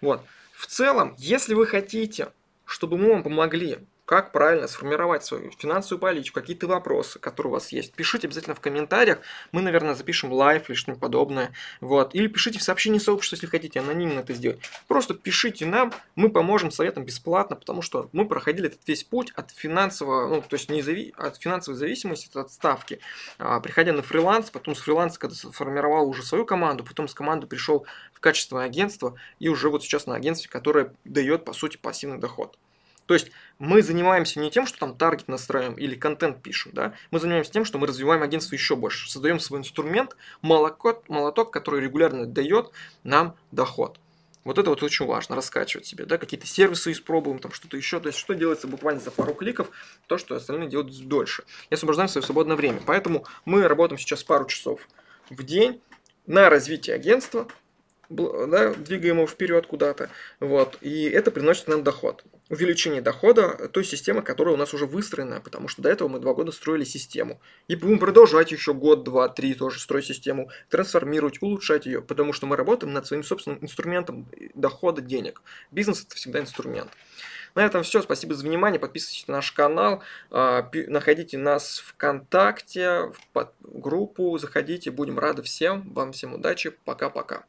Вот. 0.00 0.22
В 0.52 0.66
целом, 0.66 1.14
если 1.18 1.54
вы 1.54 1.66
хотите, 1.66 2.32
чтобы 2.66 2.98
мы 2.98 3.10
вам 3.10 3.22
помогли 3.22 3.78
как 4.04 4.32
правильно 4.32 4.68
сформировать 4.68 5.24
свою 5.24 5.50
финансовую 5.52 6.00
политику, 6.00 6.40
какие-то 6.40 6.66
вопросы, 6.66 7.18
которые 7.18 7.50
у 7.50 7.54
вас 7.54 7.72
есть. 7.72 7.94
Пишите 7.94 8.26
обязательно 8.26 8.54
в 8.54 8.60
комментариях, 8.60 9.20
мы, 9.52 9.62
наверное, 9.62 9.94
запишем 9.94 10.32
live 10.32 10.68
или 10.68 10.76
что-нибудь 10.76 11.00
подобное. 11.00 11.52
Вот. 11.80 12.14
Или 12.14 12.26
пишите 12.26 12.58
в 12.58 12.62
сообщении 12.62 12.98
сообщества, 12.98 13.36
если 13.36 13.46
хотите 13.46 13.80
анонимно 13.80 14.20
это 14.20 14.34
сделать. 14.34 14.60
Просто 14.88 15.14
пишите 15.14 15.64
нам, 15.64 15.92
мы 16.16 16.28
поможем 16.28 16.70
советом 16.70 17.04
бесплатно, 17.04 17.56
потому 17.56 17.80
что 17.80 18.10
мы 18.12 18.26
проходили 18.26 18.68
этот 18.68 18.86
весь 18.86 19.04
путь 19.04 19.32
от 19.36 19.50
финансового, 19.52 20.28
ну, 20.28 20.42
то 20.42 20.56
есть 20.56 20.70
не 20.70 20.82
зави... 20.82 21.14
от 21.16 21.38
финансовой 21.38 21.78
зависимости, 21.78 22.28
от 22.28 22.46
отставки, 22.46 23.00
а, 23.38 23.60
приходя 23.60 23.92
на 23.92 24.02
фриланс, 24.02 24.50
потом 24.50 24.74
с 24.74 24.80
фриланса, 24.80 25.18
когда 25.18 25.34
сформировал 25.34 26.08
уже 26.08 26.22
свою 26.22 26.44
команду, 26.44 26.84
потом 26.84 27.08
с 27.08 27.14
команды 27.14 27.46
пришел 27.46 27.86
в 28.12 28.20
качественное 28.20 28.64
агентство 28.64 29.14
и 29.38 29.48
уже 29.48 29.70
вот 29.70 29.82
сейчас 29.82 30.06
на 30.06 30.14
агентстве, 30.14 30.50
которое 30.50 30.92
дает, 31.04 31.44
по 31.44 31.54
сути, 31.54 31.78
пассивный 31.78 32.18
доход. 32.18 32.58
То 33.06 33.14
есть 33.14 33.30
мы 33.58 33.82
занимаемся 33.82 34.40
не 34.40 34.50
тем, 34.50 34.66
что 34.66 34.78
там 34.78 34.96
таргет 34.96 35.28
настраиваем 35.28 35.74
или 35.74 35.94
контент 35.94 36.42
пишем, 36.42 36.72
да, 36.74 36.94
мы 37.10 37.20
занимаемся 37.20 37.52
тем, 37.52 37.64
что 37.64 37.78
мы 37.78 37.86
развиваем 37.86 38.22
агентство 38.22 38.54
еще 38.54 38.76
больше, 38.76 39.10
создаем 39.10 39.40
свой 39.40 39.60
инструмент, 39.60 40.16
молоток, 40.42 41.08
молоток, 41.08 41.52
который 41.52 41.80
регулярно 41.80 42.26
дает 42.26 42.70
нам 43.02 43.36
доход. 43.52 43.98
Вот 44.44 44.58
это 44.58 44.68
вот 44.68 44.82
очень 44.82 45.06
важно, 45.06 45.36
раскачивать 45.36 45.86
себе, 45.86 46.04
да, 46.04 46.18
какие-то 46.18 46.46
сервисы 46.46 46.92
испробуем, 46.92 47.38
там 47.38 47.52
что-то 47.52 47.78
еще, 47.78 47.98
то 47.98 48.08
есть 48.08 48.18
что 48.18 48.34
делается 48.34 48.68
буквально 48.68 49.00
за 49.00 49.10
пару 49.10 49.32
кликов, 49.32 49.70
то, 50.06 50.18
что 50.18 50.36
остальные 50.36 50.68
делают 50.68 51.08
дольше. 51.08 51.44
И 51.70 51.74
освобождаем 51.74 52.08
свое 52.08 52.24
свободное 52.24 52.56
время. 52.56 52.80
Поэтому 52.84 53.24
мы 53.46 53.66
работаем 53.66 53.98
сейчас 53.98 54.22
пару 54.22 54.46
часов 54.46 54.86
в 55.30 55.42
день 55.42 55.80
на 56.26 56.50
развитие 56.50 56.94
агентства, 56.94 57.48
да, 58.10 58.74
двигаем 58.74 59.16
его 59.16 59.26
вперед 59.26 59.66
куда-то, 59.66 60.10
вот, 60.40 60.76
и 60.82 61.04
это 61.04 61.30
приносит 61.30 61.68
нам 61.68 61.82
доход. 61.82 62.22
Увеличение 62.50 63.00
дохода 63.00 63.68
той 63.68 63.84
системы, 63.84 64.20
которая 64.20 64.54
у 64.54 64.58
нас 64.58 64.74
уже 64.74 64.84
выстроена, 64.84 65.40
потому 65.40 65.66
что 65.66 65.80
до 65.80 65.88
этого 65.88 66.08
мы 66.08 66.18
два 66.18 66.34
года 66.34 66.52
строили 66.52 66.84
систему. 66.84 67.40
И 67.68 67.74
будем 67.74 67.98
продолжать 67.98 68.52
еще 68.52 68.74
год, 68.74 69.02
два, 69.02 69.28
три 69.30 69.54
тоже 69.54 69.80
строить 69.80 70.04
систему, 70.04 70.50
трансформировать, 70.68 71.40
улучшать 71.40 71.86
ее, 71.86 72.02
потому 72.02 72.34
что 72.34 72.46
мы 72.46 72.56
работаем 72.56 72.92
над 72.92 73.06
своим 73.06 73.24
собственным 73.24 73.60
инструментом 73.62 74.28
дохода 74.54 75.00
денег. 75.00 75.40
Бизнес 75.70 76.04
это 76.04 76.16
всегда 76.16 76.40
инструмент. 76.40 76.90
На 77.54 77.64
этом 77.64 77.82
все. 77.82 78.02
Спасибо 78.02 78.34
за 78.34 78.44
внимание. 78.44 78.80
Подписывайтесь 78.80 79.28
на 79.28 79.36
наш 79.36 79.52
канал. 79.52 80.02
А, 80.30 80.68
находите 80.88 81.38
нас 81.38 81.78
ВКонтакте, 81.78 83.12
в 83.32 83.48
группу. 83.62 84.36
Заходите. 84.38 84.90
Будем 84.90 85.18
рады 85.18 85.42
всем. 85.42 85.92
Вам 85.92 86.12
всем 86.12 86.34
удачи. 86.34 86.70
Пока-пока. 86.84 87.44